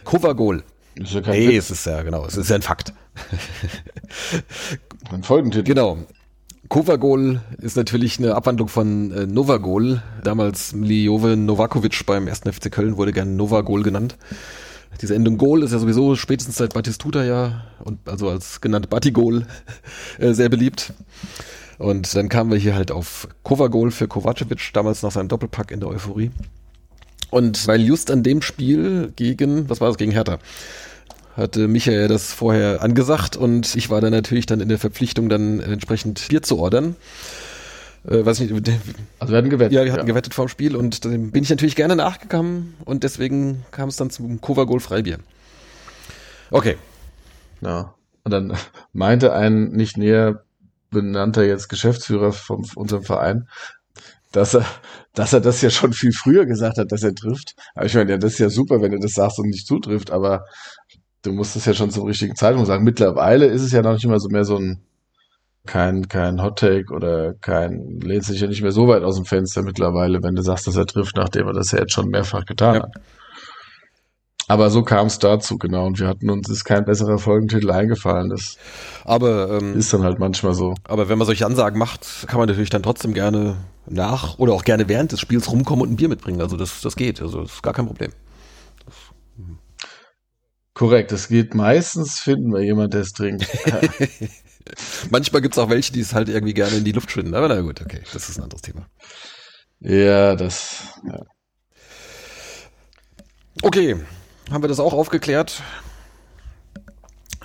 Kovagol. 0.05 0.63
Ist 0.95 1.15
ja 1.15 1.21
kein 1.21 1.41
Nee, 1.41 1.49
Witz, 1.49 1.65
es 1.65 1.71
ist 1.81 1.87
ja, 1.87 2.01
genau, 2.05 2.25
es 2.27 2.37
ist 2.37 2.49
ja 2.49 2.55
ein 2.55 2.63
Fakt. 2.63 2.93
ein 5.11 5.25
Folgentitel. 5.25 5.65
Genau. 5.65 5.99
Kovagol 6.69 7.41
ist 7.59 7.77
natürlich 7.77 8.19
eine 8.19 8.35
Abwandlung 8.35 8.69
von 8.69 9.13
äh, 9.13 9.27
Novagol. 9.27 10.03
Damals 10.23 10.73
Miljove 10.73 11.37
Novakovic 11.37 12.07
beim 12.07 12.27
1. 12.27 12.41
FC 12.41 12.71
Köln 12.71 12.97
wurde 12.97 13.13
gern 13.13 13.37
Novagol 13.37 13.83
genannt. 13.83 14.17
Diese 15.01 15.15
Endung 15.15 15.37
Gol 15.39 15.63
ist 15.63 15.73
ja 15.73 15.79
sowieso 15.79 16.15
spätestens 16.17 16.57
seit 16.57 16.73
Batistuta 16.73 17.25
ja 17.25 17.65
und 17.83 18.09
also 18.09 18.29
als 18.31 18.61
genannt 18.61 18.89
Batigol 18.89 19.47
äh, 20.19 20.33
sehr 20.33 20.49
beliebt. 20.49 20.93
Und 21.79 22.15
dann 22.15 22.29
kamen 22.29 22.51
wir 22.51 22.59
hier 22.59 22.75
halt 22.75 22.93
auf 22.93 23.29
Kovagol 23.43 23.91
für 23.91 24.09
Kovacevic, 24.09 24.71
damals 24.73 25.03
nach 25.03 25.11
seinem 25.11 25.29
Doppelpack 25.29 25.71
in 25.71 25.81
der 25.81 25.89
Euphorie. 25.89 26.31
Und 27.31 27.67
weil 27.67 27.83
just 27.83 28.11
an 28.11 28.23
dem 28.23 28.43
Spiel 28.43 29.13
gegen, 29.17 29.69
was 29.69 29.81
war 29.81 29.89
das, 29.89 29.97
gegen 29.97 30.13
Hertha, 30.13 30.39
hatte 31.37 31.69
Michael 31.69 32.09
das 32.09 32.33
vorher 32.33 32.83
angesagt 32.83 33.37
und 33.37 33.75
ich 33.77 33.91
war 33.91 34.01
dann 34.01 34.13
natürlich 34.13 34.47
dann 34.47 34.61
in 34.61 34.69
der 34.69 34.79
Verpflichtung, 34.79 35.29
dann 35.29 35.61
entsprechend 35.61 36.29
Bier 36.29 36.43
zu 36.43 36.59
ordern. 36.59 36.97
Äh, 38.07 38.25
weiß 38.25 38.41
nicht, 38.41 38.53
Also 39.19 39.33
wir 39.33 39.39
hatten 39.39 39.51
gewettet. 39.51 39.73
ja, 39.73 39.85
wir 39.85 39.93
hatten 39.93 40.07
gewettet 40.07 40.35
vorm 40.35 40.49
Spiel 40.49 40.77
und 40.77 41.05
dem 41.05 41.31
bin 41.31 41.43
ich 41.43 41.51
natürlich 41.51 41.77
gerne 41.77 41.97
nachgekommen 41.97 42.75
und 42.85 43.03
deswegen 43.03 43.65
kam 43.71 43.89
es 43.89 43.97
dann 43.97 44.11
zum 44.11 44.41
Kovagol 44.41 44.81
Freibier. 44.81 45.19
Okay. 46.51 46.77
Ja. 47.63 47.95
Und 48.23 48.31
dann 48.31 48.57
meinte 48.93 49.33
ein 49.33 49.71
nicht 49.71 49.97
näher 49.97 50.45
benannter 50.91 51.45
jetzt 51.45 51.69
Geschäftsführer 51.69 52.33
von 52.33 52.65
unserem 52.77 53.03
Verein, 53.03 53.49
dass 54.33 54.55
er, 54.55 54.67
dass 55.15 55.33
er 55.33 55.41
das 55.41 55.61
ja 55.63 55.71
schon 55.71 55.93
viel 55.93 56.13
früher 56.13 56.45
gesagt 56.47 56.79
hat, 56.79 56.93
dass 56.93 57.03
er 57.03 57.15
trifft. 57.15 57.55
Aber 57.75 57.87
ich 57.87 57.95
meine, 57.95 58.13
ja, 58.13 58.19
das 58.19 58.35
ist 58.35 58.39
ja 58.39 58.51
super, 58.51 58.83
wenn 58.83 58.93
du 58.93 58.99
das 58.99 59.13
sagst 59.13 59.39
und 59.39 59.49
nicht 59.49 59.67
zutrifft, 59.67 60.11
aber 60.11 60.45
du 61.25 61.33
musst 61.33 61.57
es 61.57 61.65
ja 61.65 61.75
schon 61.75 61.91
zum 61.91 62.05
richtigen 62.07 62.37
Zeitpunkt 62.37 62.67
sagen. 62.69 62.85
Mittlerweile 62.85 63.47
ist 63.47 63.63
es 63.63 63.73
ja 63.73 63.83
noch 63.83 63.95
nicht 63.95 64.07
mal 64.07 64.21
so 64.21 64.29
mehr 64.29 64.45
so 64.45 64.57
ein 64.57 64.81
kein, 65.67 66.09
kein 66.09 66.43
Hot 66.43 66.59
Take 66.59 66.93
oder 66.93 67.33
kein, 67.41 67.99
lehnt 68.01 68.25
sich 68.25 68.41
ja 68.41 68.47
nicht 68.47 68.61
mehr 68.63 68.71
so 68.73 68.87
weit 68.87 69.03
aus 69.03 69.17
dem 69.17 69.25
Fenster 69.25 69.63
mittlerweile, 69.63 70.23
wenn 70.23 70.35
du 70.35 70.43
sagst, 70.43 70.67
dass 70.67 70.77
er 70.77 70.85
trifft, 70.87 71.17
nachdem 71.17 71.47
er 71.47 71.55
das 71.55 71.71
ja 71.73 71.79
jetzt 71.79 71.93
schon 71.95 72.09
mehrfach 72.09 72.45
getan 72.45 72.75
Ja. 72.77 72.83
hat. 72.83 72.93
Aber 74.47 74.69
so 74.69 74.83
kam 74.83 75.07
es 75.07 75.19
dazu, 75.19 75.57
genau. 75.57 75.87
Und 75.87 75.99
wir 75.99 76.07
hatten 76.07 76.29
uns 76.29 76.51
ist 76.51 76.65
kein 76.65 76.85
besserer 76.85 77.17
Folgentitel 77.17 77.71
eingefallen. 77.71 78.29
Das 78.29 78.59
Aber, 79.07 79.59
ähm, 79.59 79.75
ist 79.75 79.91
dann 79.95 80.03
halt 80.03 80.19
manchmal 80.19 80.53
so. 80.53 80.75
aber 80.87 81.09
wenn 81.09 81.17
man 81.17 81.25
solche 81.27 81.47
Ansagen 81.47 81.79
macht, 81.79 82.27
kann 82.27 82.39
man 82.39 82.47
natürlich 82.49 82.69
dann 82.69 82.83
trotzdem 82.83 83.15
gerne 83.15 83.57
nach 83.87 84.39
oder 84.39 84.53
auch 84.53 84.65
gerne 84.65 84.87
während 84.89 85.13
des 85.13 85.21
Spiels 85.21 85.51
rumkommen 85.51 85.83
und 85.83 85.93
ein 85.93 85.97
Bier 85.97 86.11
mitbringen. 86.11 86.43
Also 86.43 86.59
das, 86.59 86.83
das 86.83 86.95
geht. 86.95 87.23
Also 87.23 87.41
das 87.41 87.55
ist 87.55 87.63
gar 87.63 87.73
kein 87.73 87.87
Problem. 87.87 88.11
Korrekt, 90.75 91.13
es 91.13 91.29
geht 91.29 91.55
meistens, 91.55 92.19
finden 92.19 92.53
wir 92.53 92.61
jemand, 92.61 92.95
der 92.95 93.03
es 93.03 93.13
trinkt. 93.13 93.47
Manchmal 95.11 95.41
gibt's 95.41 95.59
auch 95.59 95.71
welche, 95.71 95.93
die 95.93 96.01
es 96.01 96.15
halt 96.15 96.29
irgendwie 96.29 96.55
gerne 96.55 96.77
in 96.77 96.85
die 96.85 96.93
Luft 96.93 97.13
schwinden. 97.13 97.35
Aber 97.35 97.49
na 97.49 97.61
gut, 97.61 97.81
okay, 97.81 98.01
das 98.13 98.29
ist 98.29 98.39
ein 98.39 98.45
anderes 98.45 98.63
Thema. 98.63 98.87
ja, 99.81 100.35
das. 100.35 100.99
Ja. 101.07 101.23
Okay, 103.63 103.97
haben 104.51 104.65
wir 104.65 104.69
das 104.69 104.81
auch 104.81 104.93
aufgeklärt? 104.93 105.63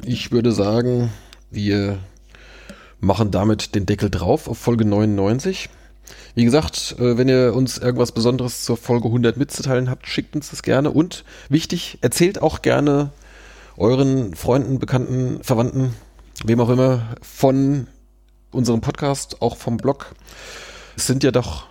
Ich 0.04 0.32
würde 0.32 0.52
sagen, 0.52 1.12
wir 1.52 2.00
machen 3.00 3.30
damit 3.32 3.76
den 3.76 3.86
Deckel 3.86 4.10
drauf 4.10 4.48
auf 4.48 4.58
Folge 4.58 4.86
99. 4.86 5.70
Wie 6.36 6.46
gesagt, 6.46 6.96
äh, 7.00 7.18
wenn 7.18 7.30
ihr 7.30 7.54
uns 7.56 7.78
irgendwas 7.78 8.12
Besonderes 8.12 8.64
zur 8.64 8.78
Folge 8.78 9.08
100 9.08 9.38
mitzuteilen 9.38 9.90
habt, 9.90 10.08
schickt 10.08 10.36
uns 10.36 10.50
das 10.50 10.64
gerne. 10.64 10.92
Und 10.92 11.24
wichtig, 11.50 11.98
erzählt 12.02 12.42
auch 12.42 12.62
gerne 12.62 13.12
euren 13.78 14.36
Freunden, 14.36 14.80
Bekannten, 14.80 15.44
Verwandten, 15.44 15.94
wem 16.44 16.60
auch 16.60 16.70
immer, 16.70 17.16
von 17.22 17.88
unserem 18.52 18.82
Podcast, 18.82 19.42
auch 19.42 19.58
vom 19.58 19.78
Blog. 19.78 20.16
Es 20.96 21.08
sind 21.08 21.24
ja 21.24 21.32
doch 21.32 21.68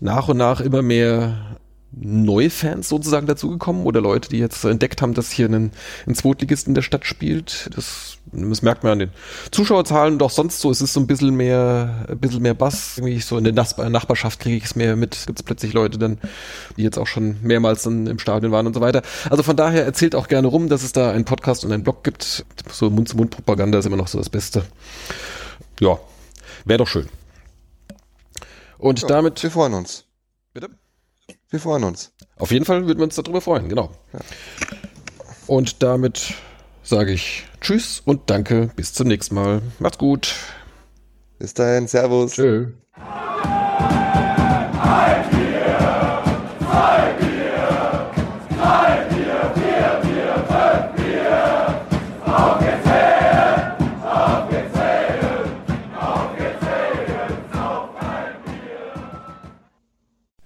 nach 0.00 0.28
und 0.28 0.36
nach 0.36 0.60
immer 0.60 0.82
mehr 0.82 1.56
Neufans 1.92 2.88
sozusagen 2.88 3.26
dazugekommen 3.26 3.84
oder 3.84 4.00
Leute, 4.00 4.28
die 4.28 4.38
jetzt 4.38 4.64
entdeckt 4.64 5.00
haben, 5.00 5.14
dass 5.14 5.32
hier 5.32 5.48
ein, 5.48 5.72
ein 6.06 6.14
Zweitligist 6.14 6.68
in 6.68 6.74
der 6.74 6.82
Stadt 6.82 7.06
spielt. 7.06 7.70
Das, 7.74 8.15
das 8.32 8.62
merkt 8.62 8.82
man 8.82 8.92
an 8.92 8.98
den 8.98 9.10
Zuschauerzahlen. 9.50 10.18
Doch 10.18 10.30
sonst 10.30 10.60
so, 10.60 10.70
es 10.70 10.80
ist 10.80 10.92
so 10.92 11.00
ein 11.00 11.06
bisschen 11.06 11.34
mehr, 11.36 12.06
ein 12.08 12.18
bisschen 12.18 12.42
mehr 12.42 12.54
Bass. 12.54 12.98
Irgendwie 12.98 13.20
so 13.20 13.38
in 13.38 13.44
der 13.44 13.52
Nachbar 13.52 13.88
Nachbarschaft 13.88 14.40
kriege 14.40 14.56
ich 14.56 14.64
es 14.64 14.76
mehr 14.76 14.96
mit. 14.96 15.26
Gibt 15.26 15.38
es 15.38 15.42
plötzlich 15.42 15.72
Leute 15.72 15.98
dann, 15.98 16.18
die 16.76 16.82
jetzt 16.82 16.98
auch 16.98 17.06
schon 17.06 17.36
mehrmals 17.42 17.84
dann 17.84 18.06
im 18.06 18.18
Stadion 18.18 18.52
waren 18.52 18.66
und 18.66 18.74
so 18.74 18.80
weiter. 18.80 19.02
Also 19.30 19.42
von 19.42 19.56
daher 19.56 19.84
erzählt 19.84 20.14
auch 20.14 20.28
gerne 20.28 20.48
rum, 20.48 20.68
dass 20.68 20.82
es 20.82 20.92
da 20.92 21.10
einen 21.12 21.24
Podcast 21.24 21.64
und 21.64 21.72
einen 21.72 21.84
Blog 21.84 22.02
gibt. 22.04 22.44
So 22.70 22.90
Mund-zu-Mund-Propaganda 22.90 23.78
ist 23.78 23.86
immer 23.86 23.96
noch 23.96 24.08
so 24.08 24.18
das 24.18 24.30
Beste. 24.30 24.64
Ja, 25.80 25.98
wäre 26.64 26.78
doch 26.78 26.88
schön. 26.88 27.08
Und 28.78 29.02
Ja, 29.02 29.08
damit. 29.08 29.42
Wir 29.42 29.50
freuen 29.50 29.74
uns. 29.74 30.04
Bitte? 30.52 30.70
Wir 31.50 31.60
freuen 31.60 31.84
uns. 31.84 32.12
Auf 32.36 32.50
jeden 32.50 32.64
Fall 32.64 32.86
würden 32.86 32.98
wir 32.98 33.04
uns 33.04 33.14
darüber 33.14 33.40
freuen, 33.40 33.68
genau. 33.68 33.90
Und 35.46 35.82
damit 35.82 36.34
sage 36.86 37.12
ich 37.12 37.44
Tschüss 37.60 38.00
und 38.04 38.30
danke, 38.30 38.70
bis 38.76 38.92
zum 38.92 39.08
nächsten 39.08 39.34
Mal. 39.34 39.60
Macht's 39.78 39.98
gut. 39.98 40.34
Bis 41.38 41.52
dahin, 41.52 41.88
Servus. 41.88 42.32
Tschö. 42.32 42.68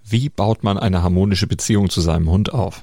Wie 0.03 0.29
baut 0.29 0.65
man 0.65 0.77
eine 0.77 1.05
harmonische 1.05 1.47
Beziehung 1.47 1.89
zu 1.89 2.01
seinem 2.01 2.29
Hund 2.29 2.53
auf? 2.53 2.83